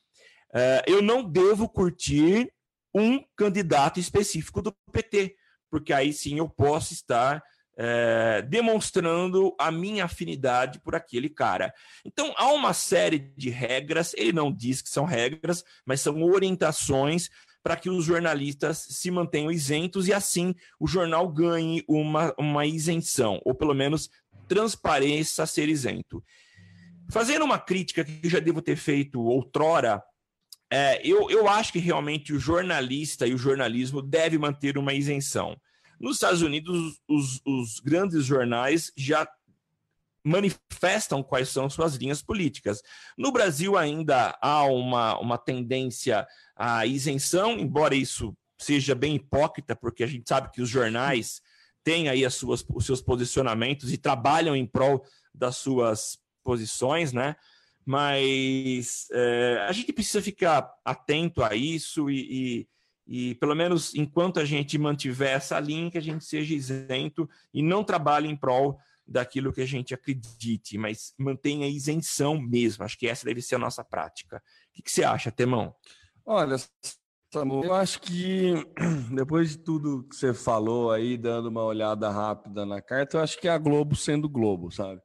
É, 0.54 0.84
eu 0.88 1.02
não 1.02 1.24
devo 1.24 1.68
curtir 1.68 2.52
um 2.98 3.24
candidato 3.36 4.00
específico 4.00 4.62
do 4.62 4.76
PT, 4.92 5.36
porque 5.70 5.94
aí 5.94 6.12
sim 6.12 6.38
eu 6.38 6.50
posso 6.50 6.94
estar 6.94 7.44
é, 7.78 8.42
demonstrando 8.42 9.56
a 9.60 9.72
minha 9.72 10.06
afinidade 10.06 10.80
por 10.80 10.96
aquele 10.96 11.30
cara. 11.30 11.74
Então, 12.04 12.34
há 12.36 12.48
uma 12.48 12.74
série 12.74 13.20
de 13.38 13.50
regras, 13.50 14.14
ele 14.16 14.34
não 14.34 14.52
diz 14.52 14.82
que 14.82 14.90
são 14.90 15.06
regras, 15.06 15.64
mas 15.86 16.02
são 16.02 16.24
orientações 16.24 17.30
para 17.62 17.76
que 17.76 17.90
os 17.90 18.06
jornalistas 18.06 18.88
se 18.90 19.12
mantenham 19.12 19.52
isentos 19.52 20.08
e 20.08 20.14
assim 20.14 20.56
o 20.80 20.88
jornal 20.88 21.28
ganhe 21.28 21.84
uma, 21.88 22.34
uma 22.38 22.66
isenção, 22.66 23.40
ou 23.44 23.54
pelo 23.54 23.74
menos 23.74 24.10
transpareça 24.48 25.46
ser 25.46 25.70
isento. 25.70 26.24
Fazendo 27.12 27.46
uma 27.46 27.60
crítica 27.60 28.04
que 28.04 28.28
já 28.30 28.40
devo 28.40 28.62
ter 28.62 28.76
feito 28.76 29.22
outrora, 29.22 30.02
é, 30.72 31.02
eu, 31.08 31.30
eu 31.30 31.48
acho 31.48 31.72
que 31.72 31.80
realmente 31.80 32.34
o 32.34 32.40
jornalista 32.40 33.26
e 33.26 33.34
o 33.34 33.38
jornalismo 33.38 34.02
deve 34.02 34.38
manter 34.38 34.78
uma 34.78 34.94
isenção. 34.94 35.56
Nos 36.00 36.18
Estados 36.18 36.42
Unidos, 36.42 37.00
os, 37.08 37.42
os 37.46 37.80
grandes 37.80 38.26
jornais 38.26 38.92
já 38.96 39.28
manifestam 40.24 41.24
quais 41.24 41.50
são 41.50 41.70
suas 41.70 41.96
linhas 41.96 42.22
políticas. 42.22 42.82
No 43.18 43.32
Brasil 43.32 43.78
ainda 43.78 44.38
há 44.42 44.66
uma, 44.66 45.18
uma 45.20 45.38
tendência 45.38 46.28
à 46.56 46.86
isenção, 46.86 47.58
embora 47.58 47.96
isso 47.96 48.36
seja 48.58 48.94
bem 48.94 49.16
hipócrita, 49.16 49.76
porque 49.76 50.04
a 50.04 50.08
gente 50.08 50.28
sabe 50.28 50.52
que 50.52 50.62
os 50.62 50.70
jornais 50.70 51.42
têm 51.84 52.10
aí 52.10 52.26
as 52.26 52.36
suas, 52.36 52.66
os 52.74 52.86
seus 52.86 53.02
posicionamentos 53.02 53.94
e 53.94 53.98
trabalham 53.98 54.56
em 54.56 54.66
prol 54.66 55.06
das 55.34 55.58
suas 55.58 56.20
posições, 56.44 57.14
né? 57.14 57.36
Mas 57.88 59.08
é, 59.14 59.66
a 59.68 59.72
gente 59.72 59.94
precisa 59.94 60.22
ficar 60.22 60.70
atento 60.84 61.42
a 61.42 61.56
isso 61.56 62.10
e, 62.10 62.20
e 62.60 62.68
e 63.10 63.36
pelo 63.36 63.56
menos 63.56 63.96
enquanto 63.96 64.38
a 64.38 64.44
gente 64.44 64.78
mantiver 64.78 65.32
essa 65.32 65.58
linha, 65.60 65.90
que 65.90 65.98
a 65.98 66.02
gente 66.02 66.26
seja 66.26 66.54
isento 66.54 67.28
e 67.54 67.64
não 67.64 67.82
trabalhe 67.82 68.28
em 68.28 68.36
prol 68.36 68.78
daquilo 69.08 69.54
que 69.54 69.62
a 69.62 69.66
gente 69.66 69.94
acredite, 69.94 70.78
mas 70.78 71.14
mantenha 71.18 71.66
a 71.66 71.70
isenção 71.70 72.38
mesmo. 72.38 72.84
Acho 72.84 73.00
que 73.00 73.08
essa 73.08 73.26
deve 73.26 73.42
ser 73.42 73.56
a 73.56 73.60
nossa 73.60 73.84
prática. 73.84 74.44
O 74.70 74.74
que, 74.74 74.82
que 74.82 74.92
você 74.92 75.06
acha, 75.06 75.32
Temão? 75.32 75.74
Olha, 76.26 76.58
Samu, 77.34 77.64
eu 77.64 77.74
acho 77.74 78.02
que 78.02 78.54
depois 79.16 79.52
de 79.52 79.60
tudo 79.60 80.04
que 80.04 80.16
você 80.16 80.34
falou 80.34 80.92
aí, 80.92 81.18
dando 81.18 81.48
uma 81.48 81.64
olhada 81.64 82.10
rápida 82.10 82.66
na 82.66 82.82
carta, 82.82 83.18
eu 83.18 83.22
acho 83.22 83.40
que 83.40 83.48
é 83.48 83.52
a 83.52 83.58
Globo 83.58 83.96
sendo 83.96 84.28
Globo, 84.28 84.70
sabe? 84.70 85.02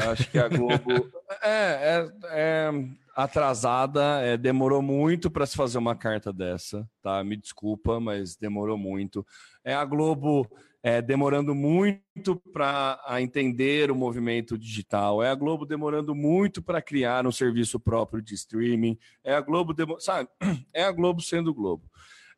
Acho 0.00 0.30
que 0.30 0.38
a 0.38 0.48
Globo 0.48 0.90
é, 1.42 1.48
é, 1.48 2.12
é 2.30 2.70
atrasada, 3.14 4.20
é, 4.22 4.36
demorou 4.36 4.82
muito 4.82 5.30
para 5.30 5.46
se 5.46 5.56
fazer 5.56 5.78
uma 5.78 5.94
carta 5.94 6.32
dessa, 6.32 6.88
tá? 7.00 7.22
Me 7.22 7.36
desculpa, 7.36 8.00
mas 8.00 8.36
demorou 8.36 8.76
muito. 8.76 9.24
É 9.64 9.72
a 9.72 9.84
Globo 9.84 10.48
é, 10.82 11.00
demorando 11.00 11.54
muito 11.54 12.36
para 12.52 13.00
entender 13.20 13.90
o 13.90 13.94
movimento 13.94 14.58
digital, 14.58 15.22
é 15.22 15.30
a 15.30 15.34
Globo 15.34 15.64
demorando 15.64 16.14
muito 16.14 16.60
para 16.60 16.82
criar 16.82 17.26
um 17.26 17.32
serviço 17.32 17.78
próprio 17.78 18.20
de 18.20 18.34
streaming, 18.34 18.98
é 19.22 19.34
a 19.34 19.40
Globo, 19.40 19.74
sabe? 20.00 20.28
É 20.74 20.82
a 20.82 20.90
Globo 20.90 21.22
sendo 21.22 21.54
Globo. 21.54 21.88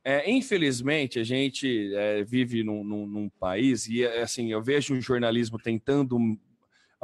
É, 0.05 0.31
infelizmente, 0.31 1.19
a 1.19 1.25
gente 1.25 1.93
é, 1.95 2.23
vive 2.23 2.63
num, 2.63 2.85
num, 2.85 3.07
num, 3.07 3.29
país 3.29 3.89
e 3.89 4.07
assim 4.07 4.53
eu 4.53 4.63
vejo 4.63 4.95
o 4.95 5.01
jornalismo 5.01 5.59
tentando 5.59 6.17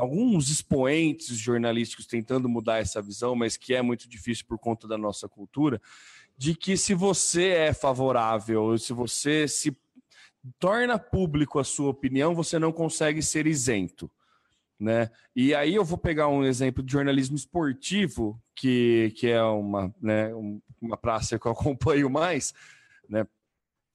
alguns 0.02 0.50
expoentes 0.50 1.38
jornalísticos 1.38 2.08
tentando 2.08 2.48
mudar 2.48 2.78
essa 2.78 3.00
visão, 3.00 3.36
mas 3.36 3.56
que 3.56 3.72
é 3.72 3.80
muito 3.80 4.08
difícil 4.08 4.44
por 4.48 4.58
conta 4.58 4.88
da 4.88 4.98
nossa 4.98 5.28
cultura, 5.28 5.80
de 6.36 6.56
que 6.56 6.76
se 6.76 6.92
você 6.92 7.50
é 7.50 7.72
favorável, 7.72 8.76
se 8.76 8.92
você 8.92 9.46
se 9.46 9.76
torna 10.58 10.98
público 10.98 11.60
a 11.60 11.64
sua 11.64 11.90
opinião, 11.90 12.34
você 12.34 12.58
não 12.58 12.72
consegue 12.72 13.22
ser 13.22 13.46
isento. 13.46 14.10
Né? 14.76 15.08
E 15.36 15.54
aí 15.54 15.72
eu 15.72 15.84
vou 15.84 15.96
pegar 15.96 16.26
um 16.26 16.44
exemplo 16.44 16.82
de 16.82 16.90
jornalismo 16.90 17.36
esportivo, 17.36 18.42
que, 18.56 19.14
que 19.16 19.28
é 19.28 19.40
uma, 19.40 19.94
né, 20.00 20.32
uma 20.80 20.96
praça 20.96 21.38
que 21.38 21.46
eu 21.46 21.52
acompanho 21.54 22.10
mais, 22.10 22.52
né? 23.08 23.20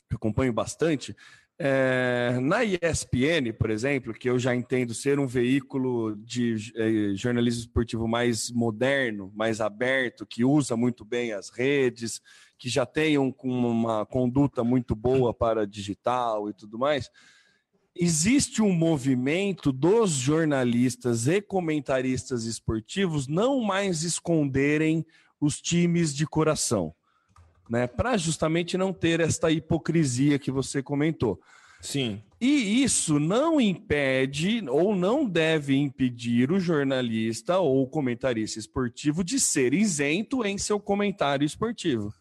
Eu 0.10 0.16
acompanho 0.16 0.53
bastante, 0.53 1.14
é, 1.60 2.38
na 2.39 2.64
ESPN, 2.64 3.51
por 3.58 3.72
exemplo, 3.72 4.14
que 4.14 4.30
eu 4.30 4.38
já 4.38 4.55
entendo 4.55 4.93
ser 4.93 5.20
um 5.20 5.26
veículo 5.26 6.16
de 6.18 6.55
é, 6.76 7.16
jornalismo 7.16 7.62
esportivo 7.62 8.08
mais 8.08 8.51
moderno, 8.51 9.32
mais 9.36 9.60
aberto, 9.60 10.26
que 10.26 10.45
usa 10.45 10.78
muito 10.78 11.03
bem 11.03 11.34
as 11.34 11.49
redes, 11.49 12.22
que 12.60 12.70
já 12.70 12.86
tem 12.86 13.18
um, 13.18 13.34
uma 13.43 14.05
conduta 14.05 14.64
muito 14.64 14.95
boa 14.95 15.34
para 15.34 15.66
digital 15.66 16.47
e 16.47 16.53
tudo 16.53 16.78
mais, 16.78 17.10
existe 17.95 18.62
um 18.62 18.72
movimento 18.72 19.72
dos 19.72 20.12
jornalistas 20.12 21.28
e 21.28 21.41
comentaristas 21.41 22.45
esportivos 22.45 23.28
não 23.28 23.62
mais 23.62 24.03
esconderem 24.03 25.03
os 25.41 25.60
times 25.60 26.14
de 26.14 26.28
coração 26.28 26.93
né? 27.70 27.88
Para 27.88 28.18
justamente 28.18 28.78
não 28.78 28.93
ter 28.93 29.20
esta 29.20 29.51
hipocrisia 29.51 30.39
que 30.39 30.51
você 30.51 30.82
comentou. 30.82 31.39
Sim. 31.82 32.22
E 32.41 32.84
isso 32.84 33.20
não 33.20 33.61
impede 33.61 34.63
ou 34.68 34.95
não 34.95 35.26
deve 35.26 35.76
impedir 35.76 36.51
o 36.51 36.59
jornalista 36.59 37.59
ou 37.59 37.88
comentarista 37.88 38.57
esportivo 38.57 39.24
de 39.24 39.39
ser 39.39 39.74
isento 39.74 40.43
em 40.45 40.57
seu 40.57 40.80
comentário 40.80 41.45
esportivo. 41.45 42.11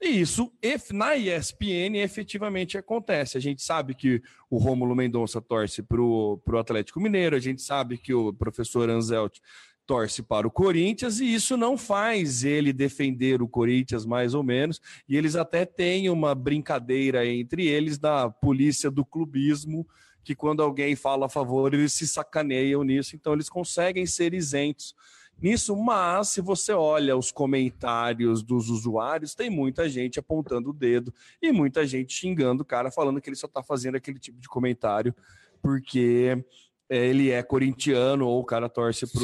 E 0.00 0.20
isso 0.20 0.52
na 0.92 1.16
ESPN 1.16 1.96
efetivamente 2.02 2.76
acontece. 2.76 3.38
A 3.38 3.40
gente 3.40 3.62
sabe 3.62 3.94
que 3.94 4.20
o 4.50 4.58
Rômulo 4.58 4.96
Mendonça 4.96 5.40
torce 5.40 5.80
para 5.80 6.00
o 6.00 6.40
Atlético 6.58 7.00
Mineiro, 7.00 7.36
a 7.36 7.40
gente 7.40 7.62
sabe 7.62 7.96
que 7.96 8.12
o 8.12 8.32
professor 8.32 8.90
Anzelt 8.90 9.38
torce 9.86 10.22
para 10.22 10.46
o 10.46 10.50
Corinthians 10.50 11.20
e 11.20 11.34
isso 11.34 11.56
não 11.56 11.76
faz 11.76 12.44
ele 12.44 12.72
defender 12.72 13.42
o 13.42 13.48
Corinthians 13.48 14.06
mais 14.06 14.34
ou 14.34 14.42
menos. 14.42 14.80
E 15.08 15.16
eles 15.16 15.36
até 15.36 15.64
têm 15.64 16.08
uma 16.08 16.34
brincadeira 16.34 17.26
entre 17.26 17.66
eles 17.66 17.98
da 17.98 18.30
polícia 18.30 18.90
do 18.90 19.04
clubismo, 19.04 19.86
que 20.24 20.34
quando 20.34 20.62
alguém 20.62 20.94
fala 20.94 21.26
a 21.26 21.28
favor, 21.28 21.74
eles 21.74 21.92
se 21.92 22.06
sacaneiam 22.06 22.84
nisso, 22.84 23.16
então 23.16 23.32
eles 23.32 23.48
conseguem 23.48 24.06
ser 24.06 24.34
isentos 24.34 24.94
nisso, 25.40 25.74
mas 25.76 26.28
se 26.28 26.40
você 26.40 26.72
olha 26.72 27.16
os 27.16 27.32
comentários 27.32 28.42
dos 28.42 28.68
usuários, 28.68 29.34
tem 29.34 29.50
muita 29.50 29.88
gente 29.88 30.20
apontando 30.20 30.70
o 30.70 30.72
dedo 30.72 31.12
e 31.40 31.50
muita 31.50 31.84
gente 31.84 32.14
xingando 32.14 32.62
o 32.62 32.66
cara, 32.66 32.92
falando 32.92 33.20
que 33.20 33.28
ele 33.28 33.36
só 33.36 33.48
está 33.48 33.62
fazendo 33.62 33.96
aquele 33.96 34.20
tipo 34.20 34.38
de 34.38 34.48
comentário 34.48 35.12
porque 35.60 36.44
é, 36.88 37.06
ele 37.06 37.30
é 37.30 37.42
corintiano 37.42 38.26
ou 38.26 38.40
o 38.40 38.44
cara 38.44 38.68
torce 38.68 39.06
pro. 39.10 39.22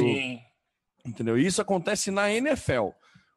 Entendeu? 1.09 1.39
Isso 1.39 1.63
acontece 1.63 2.11
na 2.11 2.33
NFL. 2.33 2.91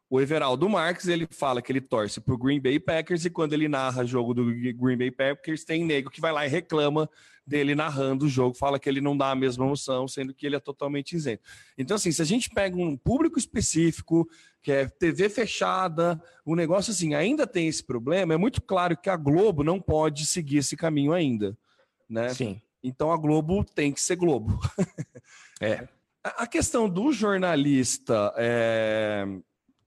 O 0.09 0.19
Everaldo 0.19 0.67
Marques, 0.67 1.07
ele 1.07 1.26
fala 1.32 1.61
que 1.61 1.72
ele 1.72 1.80
torce 1.80 2.19
para 2.19 2.34
o 2.34 2.38
Green 2.38 2.59
Bay 2.59 2.78
Packers 2.78 3.24
e 3.24 3.30
quando 3.30 3.53
ele 3.53 3.69
narra 3.69 4.05
jogo 4.05 4.34
do 4.34 4.43
Green 4.45 4.97
Bay 4.97 5.09
Packers, 5.09 5.63
tem 5.63 5.86
nego 5.86 6.09
que 6.09 6.19
vai 6.19 6.34
lá 6.34 6.45
e 6.45 6.49
reclama 6.49 7.09
dele 7.47 7.74
narrando 7.74 8.26
o 8.26 8.30
jogo, 8.30 8.55
fala 8.55 8.78
que 8.78 8.89
ele 8.89 8.99
não 8.99 9.15
dá 9.15 9.32
a 9.32 9.36
mesma 9.36 9.65
emoção, 9.65 10.07
sendo 10.07 10.34
que 10.34 10.45
ele 10.45 10.57
é 10.57 10.59
totalmente 10.59 11.15
isento. 11.15 11.43
Então, 11.78 11.95
assim, 11.95 12.11
se 12.11 12.22
a 12.22 12.26
gente 12.26 12.49
pega 12.49 12.76
um 12.76 12.97
público 12.97 13.39
específico, 13.39 14.30
que 14.61 14.72
é 14.72 14.86
TV 14.86 15.30
fechada, 15.30 16.22
o 16.45 16.53
um 16.53 16.55
negócio 16.55 16.91
assim, 16.91 17.13
ainda 17.13 17.47
tem 17.47 17.67
esse 17.67 17.84
problema, 17.84 18.34
é 18.34 18.38
muito 18.38 18.61
claro 18.61 18.97
que 18.97 19.09
a 19.09 19.15
Globo 19.15 19.63
não 19.63 19.80
pode 19.80 20.26
seguir 20.26 20.57
esse 20.57 20.76
caminho 20.76 21.13
ainda, 21.13 21.57
né? 22.09 22.34
Sim. 22.34 22.61
Então 22.84 23.11
a 23.11 23.17
Globo 23.17 23.63
tem 23.63 23.91
que 23.91 24.01
ser 24.01 24.17
Globo. 24.17 24.59
é. 25.61 25.88
A 26.24 26.45
questão 26.45 26.88
do 26.88 27.11
jornalista 27.11 28.34
é, 28.38 29.26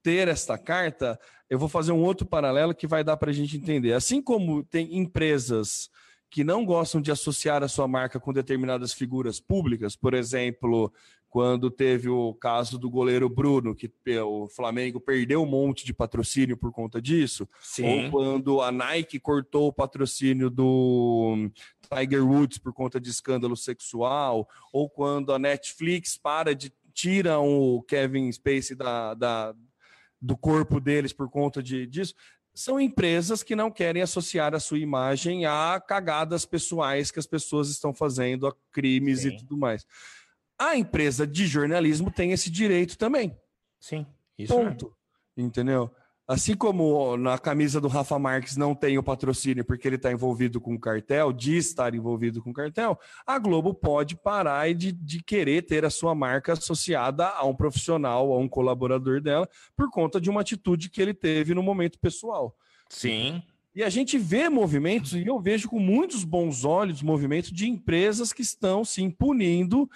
ter 0.03 0.27
esta 0.27 0.57
carta, 0.57 1.17
eu 1.49 1.57
vou 1.57 1.69
fazer 1.69 1.91
um 1.93 2.03
outro 2.03 2.25
paralelo 2.25 2.75
que 2.75 2.87
vai 2.87 3.03
dar 3.03 3.15
para 3.15 3.31
a 3.31 3.33
gente 3.33 3.57
entender. 3.57 3.93
Assim 3.93 4.21
como 4.21 4.63
tem 4.63 4.97
empresas 4.97 5.89
que 6.29 6.43
não 6.43 6.65
gostam 6.65 6.99
de 6.99 7.11
associar 7.11 7.63
a 7.63 7.67
sua 7.69 7.87
marca 7.87 8.19
com 8.19 8.33
determinadas 8.33 8.91
figuras 8.91 9.39
públicas, 9.39 9.95
por 9.95 10.13
exemplo, 10.13 10.91
quando 11.35 11.69
teve 11.69 12.07
o 12.07 12.33
caso 12.33 12.79
do 12.79 12.89
goleiro 12.89 13.27
Bruno, 13.27 13.75
que 13.75 13.91
o 14.23 14.47
Flamengo 14.47 15.01
perdeu 15.01 15.43
um 15.43 15.45
monte 15.45 15.85
de 15.85 15.93
patrocínio 15.93 16.55
por 16.55 16.71
conta 16.71 17.01
disso, 17.01 17.45
Sim. 17.59 18.05
ou 18.05 18.09
quando 18.09 18.61
a 18.61 18.71
Nike 18.71 19.19
cortou 19.19 19.67
o 19.67 19.73
patrocínio 19.73 20.49
do 20.49 21.51
Tiger 21.93 22.25
Woods 22.25 22.57
por 22.57 22.73
conta 22.73 23.01
de 23.01 23.09
escândalo 23.09 23.57
sexual, 23.57 24.47
ou 24.71 24.89
quando 24.89 25.33
a 25.33 25.37
Netflix 25.37 26.15
para 26.15 26.55
de 26.55 26.71
tira 26.93 27.37
o 27.37 27.83
Kevin 27.83 28.31
Spacey 28.31 28.73
da, 28.73 29.13
da, 29.13 29.53
do 30.21 30.37
corpo 30.37 30.79
deles 30.79 31.11
por 31.11 31.29
conta 31.29 31.61
de, 31.61 31.85
disso, 31.85 32.15
são 32.53 32.79
empresas 32.79 33.43
que 33.43 33.57
não 33.57 33.69
querem 33.69 34.01
associar 34.01 34.55
a 34.55 34.59
sua 34.61 34.79
imagem 34.79 35.45
a 35.45 35.83
cagadas 35.85 36.45
pessoais 36.45 37.11
que 37.11 37.19
as 37.19 37.27
pessoas 37.27 37.69
estão 37.69 37.93
fazendo, 37.93 38.47
a 38.47 38.55
crimes 38.71 39.23
Sim. 39.23 39.27
e 39.27 39.37
tudo 39.37 39.57
mais. 39.57 39.85
A 40.57 40.77
empresa 40.77 41.27
de 41.27 41.45
jornalismo 41.45 42.11
tem 42.11 42.31
esse 42.31 42.49
direito 42.49 42.97
também. 42.97 43.37
Sim, 43.79 44.05
isso 44.37 44.53
Ponto. 44.53 44.95
É. 45.37 45.41
Entendeu? 45.41 45.91
Assim 46.27 46.55
como 46.55 47.15
na 47.17 47.37
camisa 47.37 47.79
do 47.79 47.87
Rafa 47.87 48.17
Marques 48.17 48.57
não 48.57 48.73
tem 48.73 48.97
o 48.97 49.03
patrocínio 49.03 49.63
porque 49.63 49.87
ele 49.87 49.95
está 49.95 50.11
envolvido 50.11 50.59
com 50.59 50.73
o 50.73 50.79
cartel, 50.79 51.31
diz 51.31 51.67
estar 51.67 51.93
envolvido 51.93 52.41
com 52.41 52.49
o 52.49 52.53
cartel, 52.53 52.97
a 53.27 53.37
Globo 53.37 53.75
pode 53.75 54.15
parar 54.15 54.73
de, 54.73 54.91
de 54.91 55.21
querer 55.21 55.61
ter 55.61 55.85
a 55.85 55.89
sua 55.91 56.15
marca 56.15 56.53
associada 56.53 57.27
a 57.27 57.45
um 57.45 57.55
profissional, 57.55 58.33
a 58.33 58.39
um 58.39 58.49
colaborador 58.49 59.21
dela, 59.21 59.47
por 59.77 59.91
conta 59.91 60.19
de 60.19 60.27
uma 60.27 60.41
atitude 60.41 60.89
que 60.89 60.99
ele 60.99 61.13
teve 61.13 61.53
no 61.53 61.61
momento 61.61 61.99
pessoal. 61.99 62.55
Sim. 62.89 63.43
E 63.75 63.83
a 63.83 63.89
gente 63.89 64.17
vê 64.17 64.49
movimentos, 64.49 65.13
e 65.13 65.27
eu 65.27 65.39
vejo 65.39 65.69
com 65.69 65.79
muitos 65.79 66.23
bons 66.23 66.65
olhos 66.65 67.03
movimentos 67.03 67.51
de 67.51 67.69
empresas 67.69 68.33
que 68.33 68.41
estão 68.41 68.83
se 68.83 69.03
impunindo 69.03 69.87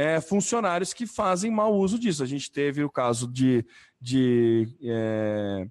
é, 0.00 0.18
funcionários 0.18 0.94
que 0.94 1.06
fazem 1.06 1.50
mau 1.50 1.76
uso 1.76 1.98
disso. 1.98 2.22
A 2.22 2.26
gente 2.26 2.50
teve 2.50 2.82
o 2.82 2.88
caso 2.88 3.30
de, 3.30 3.66
de 4.00 4.66
é, 4.82 5.68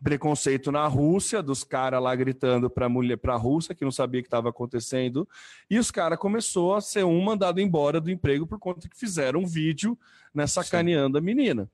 preconceito 0.00 0.70
na 0.70 0.86
Rússia, 0.86 1.42
dos 1.42 1.64
caras 1.64 2.00
lá 2.00 2.14
gritando 2.14 2.70
para 2.70 2.86
a 2.86 2.88
mulher, 2.88 3.16
para 3.16 3.34
a 3.34 3.36
Rússia, 3.36 3.74
que 3.74 3.84
não 3.84 3.90
sabia 3.90 4.20
o 4.20 4.22
que 4.22 4.28
estava 4.28 4.50
acontecendo, 4.50 5.28
e 5.68 5.80
os 5.80 5.90
caras 5.90 6.16
começou 6.16 6.76
a 6.76 6.80
ser 6.80 7.04
um 7.04 7.20
mandado 7.20 7.60
embora 7.60 8.00
do 8.00 8.08
emprego 8.08 8.46
por 8.46 8.60
conta 8.60 8.88
que 8.88 8.96
fizeram 8.96 9.40
um 9.40 9.46
vídeo 9.46 9.98
né, 10.32 10.46
sacaneando 10.46 11.18
a 11.18 11.20
menina. 11.20 11.68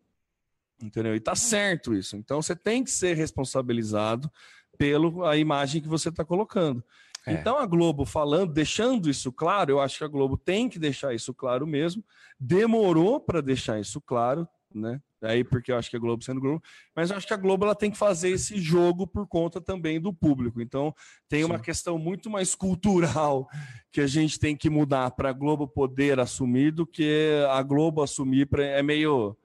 Entendeu? 0.82 1.14
E 1.14 1.20
tá 1.20 1.34
certo 1.34 1.92
isso. 1.92 2.16
Então 2.16 2.40
você 2.40 2.56
tem 2.56 2.82
que 2.82 2.90
ser 2.90 3.18
responsabilizado 3.18 4.32
pela 4.78 5.36
imagem 5.36 5.82
que 5.82 5.88
você 5.88 6.08
está 6.08 6.24
colocando. 6.24 6.82
É. 7.28 7.32
Então 7.34 7.58
a 7.58 7.66
Globo 7.66 8.04
falando, 8.04 8.52
deixando 8.52 9.08
isso 9.08 9.32
claro, 9.32 9.70
eu 9.70 9.80
acho 9.80 9.98
que 9.98 10.04
a 10.04 10.08
Globo 10.08 10.36
tem 10.36 10.68
que 10.68 10.78
deixar 10.78 11.14
isso 11.14 11.32
claro 11.34 11.66
mesmo. 11.66 12.04
Demorou 12.38 13.20
para 13.20 13.40
deixar 13.40 13.80
isso 13.80 14.00
claro, 14.00 14.48
né? 14.74 15.00
Aí 15.20 15.42
porque 15.42 15.72
eu 15.72 15.76
acho 15.76 15.90
que 15.90 15.96
a 15.96 16.00
Globo 16.00 16.22
sendo 16.22 16.40
Globo, 16.40 16.62
mas 16.94 17.10
eu 17.10 17.16
acho 17.16 17.26
que 17.26 17.34
a 17.34 17.38
Globo 17.38 17.64
ela 17.64 17.74
tem 17.74 17.90
que 17.90 17.96
fazer 17.96 18.30
esse 18.30 18.56
jogo 18.58 19.06
por 19.06 19.26
conta 19.26 19.60
também 19.60 20.00
do 20.00 20.12
público. 20.12 20.60
Então 20.60 20.94
tem 21.28 21.40
Sim. 21.40 21.46
uma 21.46 21.58
questão 21.58 21.98
muito 21.98 22.30
mais 22.30 22.54
cultural 22.54 23.48
que 23.90 24.00
a 24.00 24.06
gente 24.06 24.38
tem 24.38 24.56
que 24.56 24.70
mudar 24.70 25.10
para 25.10 25.30
a 25.30 25.32
Globo 25.32 25.66
poder 25.66 26.20
assumir 26.20 26.70
do 26.70 26.86
que 26.86 27.44
a 27.50 27.60
Globo 27.62 28.02
assumir 28.02 28.46
para 28.46 28.64
é 28.64 28.82
meio 28.82 29.36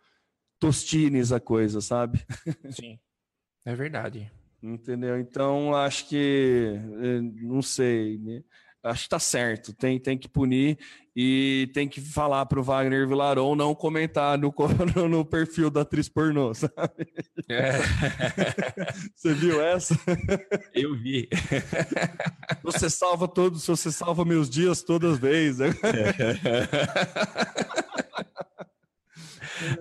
tostines 0.60 1.32
a 1.32 1.40
coisa, 1.40 1.82
sabe? 1.82 2.24
Sim. 2.70 3.00
É 3.66 3.74
verdade. 3.76 4.32
Entendeu? 4.64 5.20
Então, 5.20 5.76
acho 5.76 6.07
que, 6.07 6.80
eh, 7.01 7.22
não 7.41 7.61
sei, 7.61 8.18
né? 8.18 8.41
acho 8.84 9.03
que 9.03 9.09
tá 9.09 9.20
certo, 9.20 9.74
tem, 9.74 9.97
tem 9.97 10.18
que 10.18 10.28
punir 10.28 10.78
e 11.16 11.70
tem 11.74 11.88
que 11.88 12.01
falar 12.01 12.45
pro 12.47 12.61
Wagner 12.61 13.07
Vilaron 13.07 13.55
não 13.55 13.74
comentar 13.74 14.38
no, 14.38 14.53
no 15.09 15.24
perfil 15.24 15.70
da 15.70 15.82
atriz 15.82 16.09
pornô, 16.09 16.53
sabe? 16.55 17.07
É. 17.47 17.72
Você 19.16 19.34
viu 19.34 19.61
essa? 19.61 19.97
Eu 20.74 20.95
vi. 20.97 21.30
Você 22.64 22.89
salva 22.89 23.28
todos, 23.28 23.66
você 23.66 23.91
salva 23.91 24.26
meus 24.26 24.49
dias 24.49 24.82
todas 24.82 25.14
as 25.14 25.20
vezes. 25.20 25.61
É. 25.61 25.74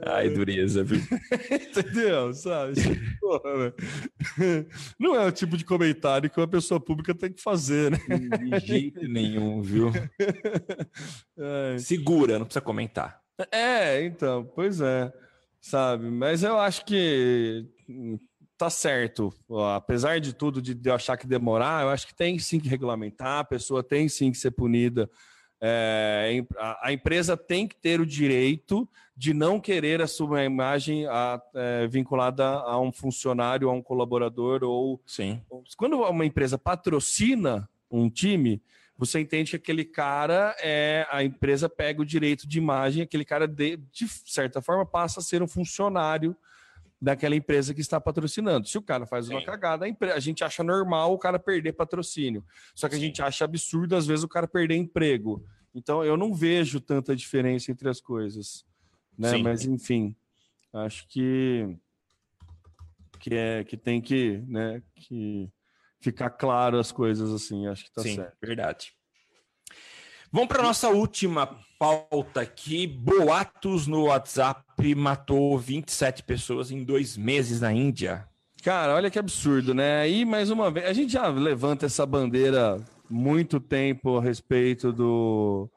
Ai, 0.06 0.28
dureza, 0.30 0.84
viu? 0.84 1.00
Entendeu? 1.50 2.32
Sabe? 2.32 2.74
Porra, 3.20 3.74
não 4.98 5.14
é 5.14 5.26
o 5.26 5.32
tipo 5.32 5.56
de 5.56 5.64
comentário 5.64 6.30
que 6.30 6.40
uma 6.40 6.48
pessoa 6.48 6.80
pública 6.80 7.14
tem 7.14 7.32
que 7.32 7.42
fazer, 7.42 7.90
né? 7.90 7.98
De 8.58 8.66
jeito 8.66 9.06
nenhum, 9.08 9.62
viu? 9.62 9.90
É. 11.38 11.78
Segura, 11.78 12.38
não 12.38 12.44
precisa 12.44 12.60
comentar. 12.60 13.20
É, 13.50 14.04
então, 14.04 14.44
pois 14.54 14.80
é. 14.80 15.12
Sabe? 15.60 16.10
Mas 16.10 16.42
eu 16.42 16.58
acho 16.58 16.84
que 16.84 17.66
tá 18.56 18.70
certo. 18.70 19.32
Apesar 19.74 20.20
de 20.20 20.32
tudo, 20.32 20.60
de 20.62 20.76
eu 20.88 20.94
achar 20.94 21.16
que 21.16 21.26
demorar, 21.26 21.82
eu 21.82 21.88
acho 21.88 22.06
que 22.06 22.14
tem 22.14 22.38
sim 22.38 22.60
que 22.60 22.68
regulamentar, 22.68 23.40
a 23.40 23.44
pessoa 23.44 23.82
tem 23.82 24.08
sim 24.08 24.30
que 24.30 24.38
ser 24.38 24.50
punida 24.52 25.10
é, 25.64 26.44
a, 26.82 26.92
empresa 26.92 27.36
tem 27.36 27.68
que 27.68 27.76
ter 27.76 28.00
o 28.00 28.06
direito 28.06 28.88
de 29.16 29.32
não 29.32 29.60
querer 29.60 30.02
a 30.02 30.08
sua 30.08 30.42
imagem 30.42 31.06
a, 31.06 31.40
é, 31.54 31.86
vinculada 31.86 32.44
a 32.44 32.80
um 32.80 32.90
funcionário, 32.90 33.70
a 33.70 33.72
um 33.72 33.80
colaborador 33.80 34.64
ou. 34.64 35.00
Sim. 35.06 35.40
Quando 35.76 36.02
uma 36.02 36.26
empresa 36.26 36.58
patrocina 36.58 37.68
um 37.88 38.10
time, 38.10 38.60
você 38.98 39.20
entende 39.20 39.50
que 39.50 39.56
aquele 39.56 39.84
cara 39.84 40.56
é 40.60 41.06
a 41.08 41.22
empresa 41.22 41.68
pega 41.68 42.02
o 42.02 42.06
direito 42.06 42.48
de 42.48 42.58
imagem, 42.58 43.04
aquele 43.04 43.24
cara 43.24 43.46
de, 43.46 43.76
de 43.76 44.08
certa 44.08 44.60
forma 44.60 44.84
passa 44.84 45.20
a 45.20 45.22
ser 45.22 45.44
um 45.44 45.48
funcionário 45.48 46.36
daquela 47.02 47.34
empresa 47.34 47.74
que 47.74 47.80
está 47.80 48.00
patrocinando. 48.00 48.68
Se 48.68 48.78
o 48.78 48.82
cara 48.82 49.04
faz 49.04 49.26
Sim. 49.26 49.34
uma 49.34 49.44
cagada, 49.44 49.84
a, 49.84 50.14
a, 50.14 50.20
gente 50.20 50.44
acha 50.44 50.62
normal 50.62 51.12
o 51.12 51.18
cara 51.18 51.36
perder 51.36 51.72
patrocínio. 51.72 52.44
Só 52.76 52.88
que 52.88 52.94
Sim. 52.94 53.00
a 53.00 53.04
gente 53.04 53.20
acha 53.20 53.44
absurdo, 53.44 53.96
às 53.96 54.06
vezes, 54.06 54.22
o 54.22 54.28
cara 54.28 54.46
perder 54.46 54.76
emprego. 54.76 55.44
Então, 55.74 56.04
eu 56.04 56.16
não 56.16 56.32
vejo 56.32 56.80
tanta 56.80 57.16
diferença 57.16 57.72
entre 57.72 57.88
as 57.88 58.00
coisas. 58.00 58.64
Né? 59.18 59.36
Mas, 59.38 59.64
enfim, 59.64 60.14
acho 60.72 61.08
que, 61.08 61.76
que, 63.18 63.34
é, 63.34 63.64
que 63.64 63.76
tem 63.76 64.00
que, 64.00 64.38
né, 64.46 64.80
que 64.94 65.50
ficar 66.00 66.30
claro 66.30 66.78
as 66.78 66.92
coisas 66.92 67.32
assim. 67.32 67.66
Acho 67.66 67.82
que 67.82 67.90
está 67.90 68.02
certo. 68.02 68.36
Verdade. 68.40 68.94
Vamos 70.34 70.48
para 70.48 70.62
nossa 70.62 70.88
última 70.88 71.46
pauta 71.78 72.40
aqui. 72.40 72.86
Boatos 72.86 73.86
no 73.86 74.04
WhatsApp 74.04 74.94
matou 74.94 75.58
27 75.58 76.22
pessoas 76.22 76.70
em 76.70 76.82
dois 76.82 77.18
meses 77.18 77.60
na 77.60 77.70
Índia. 77.70 78.26
Cara, 78.64 78.94
olha 78.94 79.10
que 79.10 79.18
absurdo, 79.18 79.74
né? 79.74 80.00
Aí, 80.00 80.24
mais 80.24 80.48
uma 80.48 80.70
vez, 80.70 80.86
a 80.86 80.94
gente 80.94 81.12
já 81.12 81.28
levanta 81.28 81.84
essa 81.84 82.06
bandeira 82.06 82.82
muito 83.10 83.60
tempo 83.60 84.16
a 84.16 84.22
respeito 84.22 84.90
do, 84.90 85.70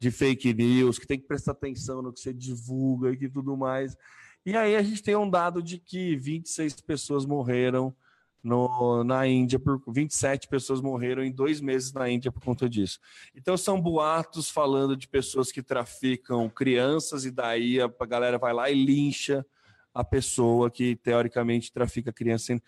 de 0.00 0.10
fake 0.10 0.52
news, 0.54 0.98
que 0.98 1.06
tem 1.06 1.20
que 1.20 1.28
prestar 1.28 1.52
atenção 1.52 2.02
no 2.02 2.12
que 2.12 2.18
você 2.18 2.34
divulga 2.34 3.12
e 3.12 3.28
tudo 3.28 3.56
mais. 3.56 3.96
E 4.44 4.56
aí 4.56 4.74
a 4.74 4.82
gente 4.82 5.04
tem 5.04 5.14
um 5.14 5.30
dado 5.30 5.62
de 5.62 5.78
que 5.78 6.16
26 6.16 6.80
pessoas 6.80 7.24
morreram 7.24 7.94
no, 8.42 9.04
na 9.04 9.26
Índia, 9.26 9.58
por 9.58 9.80
27 9.86 10.48
pessoas 10.48 10.80
morreram 10.80 11.22
em 11.22 11.30
dois 11.30 11.60
meses 11.60 11.92
na 11.92 12.08
Índia 12.08 12.32
por 12.32 12.42
conta 12.42 12.68
disso. 12.68 12.98
Então 13.34 13.56
são 13.56 13.80
boatos 13.80 14.50
falando 14.50 14.96
de 14.96 15.06
pessoas 15.06 15.52
que 15.52 15.62
traficam 15.62 16.48
crianças 16.48 17.24
e 17.24 17.30
daí 17.30 17.80
a, 17.80 17.88
galera 18.06 18.38
vai 18.38 18.52
lá 18.52 18.70
e 18.70 18.74
lincha 18.74 19.44
a 19.92 20.02
pessoa 20.02 20.70
que 20.70 20.96
teoricamente 20.96 21.72
trafica 21.72 22.12
criança. 22.12 22.58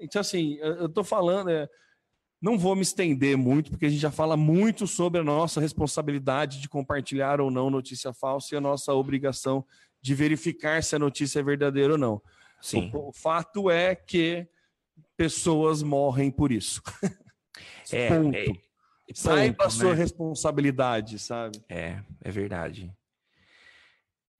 Então 0.00 0.20
assim, 0.20 0.54
eu 0.60 0.86
estou 0.86 1.04
falando, 1.04 1.50
é, 1.50 1.68
não 2.40 2.58
vou 2.58 2.74
me 2.74 2.82
estender 2.82 3.36
muito 3.36 3.70
porque 3.70 3.86
a 3.86 3.90
gente 3.90 4.00
já 4.00 4.10
fala 4.10 4.36
muito 4.36 4.86
sobre 4.86 5.20
a 5.20 5.24
nossa 5.24 5.60
responsabilidade 5.60 6.60
de 6.60 6.68
compartilhar 6.68 7.40
ou 7.40 7.50
não 7.50 7.68
notícia 7.68 8.12
falsa 8.14 8.54
e 8.54 8.58
a 8.58 8.60
nossa 8.60 8.94
obrigação 8.94 9.64
de 10.00 10.14
verificar 10.14 10.82
se 10.82 10.96
a 10.96 10.98
notícia 10.98 11.40
é 11.40 11.42
verdadeira 11.42 11.92
ou 11.92 11.98
não. 11.98 12.22
Sim. 12.60 12.90
O, 12.94 13.08
o 13.08 13.12
fato 13.12 13.70
é 13.70 13.94
que 13.94 14.48
pessoas 15.18 15.82
morrem 15.82 16.30
por 16.30 16.50
isso. 16.50 16.80
É, 17.90 18.08
ponto. 18.08 18.36
É, 18.36 18.46
Saiba 19.14 19.64
a 19.64 19.70
sua 19.70 19.92
né? 19.92 19.94
responsabilidade, 19.94 21.18
sabe? 21.18 21.58
É, 21.70 22.02
é 22.20 22.30
verdade. 22.30 22.92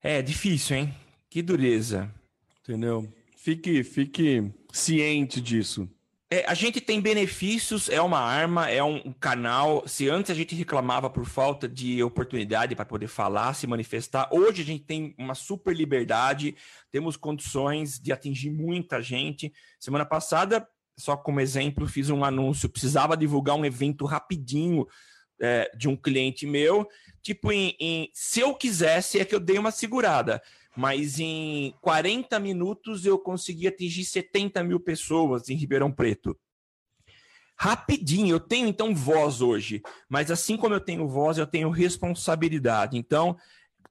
É 0.03 0.21
difícil, 0.21 0.77
hein? 0.77 0.95
Que 1.27 1.41
dureza. 1.41 2.13
Entendeu? 2.59 3.11
Fique, 3.35 3.83
fique 3.83 4.53
ciente 4.71 5.41
disso. 5.41 5.89
É, 6.31 6.45
a 6.47 6.53
gente 6.53 6.79
tem 6.79 7.01
benefícios, 7.01 7.89
é 7.89 7.99
uma 7.99 8.19
arma, 8.19 8.69
é 8.69 8.83
um, 8.83 9.11
canal. 9.13 9.83
Se 9.87 10.07
antes 10.07 10.29
a 10.29 10.35
gente 10.35 10.53
reclamava 10.53 11.09
por 11.09 11.25
falta 11.25 11.67
de 11.67 12.03
oportunidade 12.03 12.75
para 12.75 12.85
poder 12.85 13.07
falar, 13.07 13.55
se 13.55 13.65
manifestar, 13.65 14.29
hoje 14.31 14.61
a 14.61 14.65
gente 14.65 14.83
tem 14.83 15.15
uma 15.17 15.33
super 15.33 15.75
liberdade, 15.75 16.55
temos 16.91 17.17
condições 17.17 17.99
de 17.99 18.11
atingir 18.11 18.51
muita 18.51 19.01
gente. 19.01 19.51
Semana 19.79 20.05
passada, 20.05 20.67
só 20.95 21.17
como 21.17 21.39
exemplo, 21.39 21.87
fiz 21.87 22.11
um 22.11 22.23
anúncio, 22.23 22.69
precisava 22.69 23.17
divulgar 23.17 23.55
um 23.55 23.65
evento 23.65 24.05
rapidinho 24.05 24.85
é, 25.41 25.71
de 25.75 25.87
um 25.87 25.95
cliente 25.95 26.45
meu. 26.45 26.87
Tipo, 27.23 27.51
em, 27.51 27.75
em, 27.79 28.11
se 28.13 28.39
eu 28.39 28.53
quisesse, 28.53 29.19
é 29.19 29.25
que 29.25 29.33
eu 29.33 29.39
dei 29.39 29.57
uma 29.57 29.71
segurada 29.71 30.39
mas 30.75 31.19
em 31.19 31.73
40 31.81 32.39
minutos 32.39 33.05
eu 33.05 33.17
consegui 33.19 33.67
atingir 33.67 34.05
70 34.05 34.63
mil 34.63 34.79
pessoas 34.79 35.49
em 35.49 35.55
Ribeirão 35.55 35.91
Preto. 35.91 36.37
rapidinho. 37.57 38.35
Eu 38.35 38.39
tenho 38.39 38.67
então 38.67 38.95
voz 38.95 39.41
hoje, 39.41 39.81
mas 40.07 40.31
assim 40.31 40.55
como 40.55 40.73
eu 40.73 40.79
tenho 40.79 41.07
voz, 41.07 41.37
eu 41.37 41.45
tenho 41.47 41.69
responsabilidade. 41.69 42.97
Então, 42.97 43.37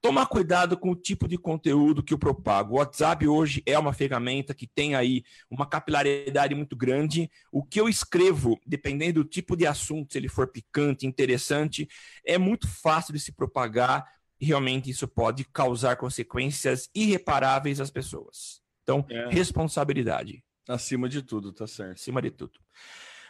tomar 0.01 0.25
cuidado 0.27 0.77
com 0.77 0.91
o 0.91 0.95
tipo 0.95 1.27
de 1.27 1.37
conteúdo 1.37 2.01
que 2.03 2.13
eu 2.13 2.17
propago. 2.17 2.73
O 2.73 2.77
WhatsApp 2.77 3.27
hoje 3.27 3.61
é 3.65 3.77
uma 3.77 3.93
ferramenta 3.93 4.53
que 4.53 4.65
tem 4.65 4.95
aí 4.95 5.23
uma 5.49 5.65
capilaridade 5.65 6.55
muito 6.55 6.75
grande. 6.75 7.29
O 7.51 7.63
que 7.63 7.79
eu 7.79 7.89
escrevo, 7.89 8.59
dependendo 8.65 9.23
do 9.23 9.29
tipo 9.29 9.55
de 9.55 9.67
assunto, 9.67 10.13
se 10.13 10.17
ele 10.17 10.29
for 10.29 10.47
picante, 10.47 11.05
interessante, 11.05 11.87
é 12.25 12.37
muito 12.37 12.67
fácil 12.67 13.13
de 13.13 13.19
se 13.19 13.31
propagar 13.31 14.05
realmente 14.45 14.89
isso 14.89 15.07
pode 15.07 15.43
causar 15.45 15.95
consequências 15.95 16.89
irreparáveis 16.93 17.79
às 17.79 17.89
pessoas. 17.89 18.61
Então, 18.83 19.05
é. 19.09 19.29
responsabilidade. 19.29 20.43
Acima 20.67 21.09
de 21.09 21.21
tudo, 21.21 21.51
tá 21.51 21.67
certo. 21.67 21.93
Acima 21.93 22.21
de 22.21 22.31
tudo. 22.31 22.59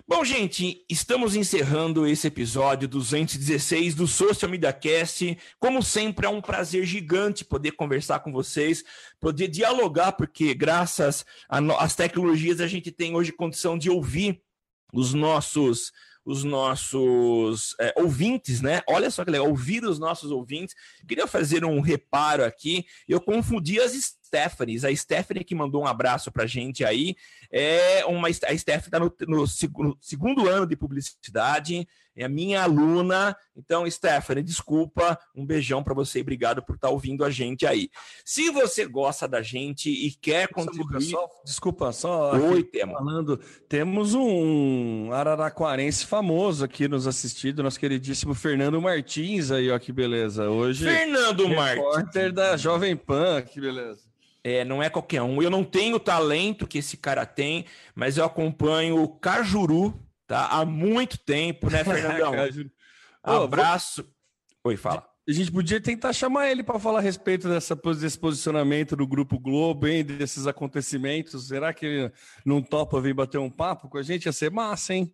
Bom, 0.08 0.26
gente, 0.26 0.84
estamos 0.90 1.36
encerrando 1.36 2.08
esse 2.08 2.26
episódio 2.26 2.88
216 2.88 3.94
do 3.94 4.08
Social 4.08 4.50
Media 4.50 4.74
Cast. 4.74 5.38
Como 5.60 5.84
sempre, 5.84 6.26
é 6.26 6.30
um 6.30 6.42
prazer 6.42 6.86
gigante 6.86 7.46
poder 7.46 7.74
conversar 7.74 8.22
com 8.22 8.32
vocês, 8.32 8.84
poder 9.20 9.48
dialogar, 9.48 10.14
porque 10.14 10.54
graças 10.54 11.26
às 11.48 11.96
tecnologias 11.96 12.60
a 12.60 12.68
gente 12.68 12.92
tem 12.92 13.16
hoje 13.16 13.32
condição 13.32 13.78
de 13.78 13.90
ouvir 13.90 14.42
os 14.92 15.14
nossos 15.14 15.92
os 16.30 16.44
nossos 16.44 17.76
é, 17.80 17.92
ouvintes, 17.98 18.62
né? 18.62 18.82
Olha 18.88 19.10
só 19.10 19.26
que 19.26 19.32
legal, 19.32 19.50
ouvir 19.50 19.84
os 19.84 19.98
nossos 19.98 20.30
ouvintes. 20.30 20.76
Queria 21.08 21.26
fazer 21.26 21.66
um 21.66 21.82
reparo 21.82 22.46
aqui. 22.46 22.86
Eu 23.08 23.20
confundi 23.20 23.80
as 23.80 23.94
Stephanie. 24.30 24.86
A 24.86 24.96
Stephanie 24.96 25.44
que 25.44 25.56
mandou 25.56 25.82
um 25.82 25.88
abraço 25.88 26.32
pra 26.32 26.46
gente 26.46 26.86
aí. 26.86 27.16
É 27.52 28.06
uma, 28.06 28.28
a 28.28 28.32
Stephanie 28.32 28.78
está 28.78 29.00
no, 29.00 29.12
no, 29.28 29.38
no, 29.38 29.98
segundo 30.00 30.48
ano 30.48 30.68
de 30.68 30.76
publicidade, 30.76 31.88
é 32.20 32.26
a 32.26 32.30
minha 32.30 32.62
aluna. 32.62 33.36
Então, 33.56 33.90
Stephanie, 33.90 34.44
desculpa, 34.44 35.18
um 35.34 35.46
beijão 35.46 35.82
para 35.82 35.94
você 35.94 36.20
e 36.20 36.22
obrigado 36.22 36.62
por 36.62 36.76
estar 36.76 36.90
tá 36.90 36.94
ouvindo 36.94 37.24
a 37.24 37.30
gente 37.30 37.66
aí. 37.66 37.90
Se 38.26 38.50
você 38.50 38.86
gosta 38.86 39.26
da 39.26 39.42
gente 39.42 39.90
e 39.90 40.12
quer 40.12 40.50
contribuir. 40.50 41.02
Só, 41.02 41.30
desculpa, 41.46 41.94
só. 41.94 42.36
Oi, 42.36 42.62
temos. 42.62 42.98
Falando, 42.98 43.38
temos 43.70 44.14
um 44.14 45.14
araraquarense 45.14 46.06
famoso 46.06 46.66
aqui 46.66 46.90
nos 46.90 47.08
assistindo, 47.08 47.64
nosso 47.64 47.80
queridíssimo 47.80 48.34
Fernando 48.34 48.82
Martins 48.82 49.50
aí, 49.50 49.72
ó, 49.72 49.80
que 49.80 49.94
beleza. 49.94 50.50
Hoje. 50.50 50.84
Fernando 50.84 51.48
Martins. 51.48 51.86
Repórter 51.86 52.34
da 52.34 52.58
Jovem 52.58 52.98
Pan, 52.98 53.42
que 53.42 53.62
beleza. 53.62 54.10
É, 54.44 54.66
não 54.66 54.84
é 54.84 54.90
qualquer 54.90 55.22
um. 55.22 55.42
Eu 55.42 55.50
não 55.50 55.64
tenho 55.64 55.96
o 55.96 56.00
talento 56.00 56.68
que 56.68 56.80
esse 56.80 56.98
cara 56.98 57.26
tem, 57.26 57.64
mas 57.96 58.18
eu 58.18 58.26
acompanho 58.26 59.02
o 59.02 59.08
Cajuru 59.08 59.98
tá? 60.30 60.48
há 60.48 60.64
muito 60.64 61.18
tempo, 61.18 61.70
né, 61.70 61.84
Fernandão? 61.84 62.34
Abraço. 63.24 64.08
Oi, 64.64 64.78
fala. 64.78 65.06
A 65.28 65.32
gente 65.32 65.52
podia 65.52 65.82
tentar 65.82 66.14
chamar 66.14 66.50
ele 66.50 66.64
para 66.64 66.80
falar 66.80 67.00
a 67.00 67.02
respeito 67.02 67.48
dessa, 67.50 67.76
desse 67.76 68.18
posicionamento 68.18 68.96
do 68.96 69.06
Grupo 69.06 69.38
Globo, 69.40 69.88
hein, 69.88 70.04
desses 70.04 70.48
acontecimentos. 70.48 71.48
Será 71.48 71.74
que 71.74 71.86
ele 71.86 72.12
não 72.46 72.62
topa 72.62 73.02
vir 73.02 73.14
bater 73.14 73.38
um 73.38 73.50
papo 73.50 73.90
com 73.90 73.98
a 73.98 74.04
gente? 74.04 74.26
Ia 74.26 74.32
ser 74.32 74.50
massa, 74.50 74.94
hein? 74.94 75.14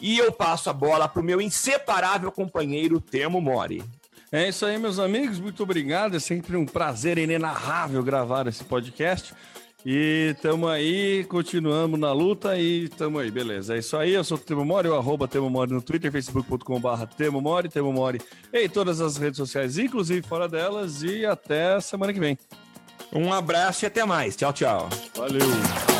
e 0.00 0.18
eu 0.18 0.32
passo 0.32 0.70
a 0.70 0.72
bola 0.72 1.08
para 1.08 1.20
o 1.20 1.24
meu 1.24 1.40
inseparável 1.40 2.30
companheiro 2.30 3.00
Temo 3.00 3.40
Mori. 3.40 3.82
É 4.32 4.48
isso 4.48 4.64
aí, 4.64 4.78
meus 4.78 4.98
amigos. 4.98 5.40
Muito 5.40 5.62
obrigado. 5.62 6.16
É 6.16 6.20
sempre 6.20 6.56
um 6.56 6.64
prazer 6.64 7.18
inenarrável 7.18 8.02
gravar 8.02 8.46
esse 8.46 8.62
podcast. 8.62 9.34
E 9.84 10.36
tamo 10.42 10.68
aí, 10.68 11.24
continuamos 11.24 11.98
na 11.98 12.12
luta 12.12 12.56
e 12.58 12.88
tamo 12.90 13.18
aí, 13.18 13.30
beleza. 13.30 13.74
É 13.74 13.78
isso 13.78 13.96
aí, 13.96 14.12
eu 14.12 14.22
sou 14.22 14.36
o 14.36 14.40
Temo 14.40 14.64
Mori, 14.64 14.88
o 14.88 14.94
arroba 14.94 15.26
Temo 15.26 15.48
Mori 15.48 15.72
no 15.72 15.80
Twitter, 15.80 16.12
facebook.com.br 16.12 17.06
Temo 17.16 17.40
Mori, 17.40 17.70
Temo 17.70 17.90
Mori 17.90 18.20
em 18.52 18.68
todas 18.68 19.00
as 19.00 19.16
redes 19.16 19.38
sociais, 19.38 19.78
inclusive 19.78 20.20
fora 20.26 20.46
delas, 20.46 21.02
e 21.02 21.24
até 21.24 21.80
semana 21.80 22.12
que 22.12 22.20
vem. 22.20 22.38
Um 23.10 23.32
abraço 23.32 23.84
e 23.84 23.86
até 23.86 24.04
mais. 24.04 24.36
Tchau, 24.36 24.52
tchau. 24.52 24.88
Valeu. 25.16 25.99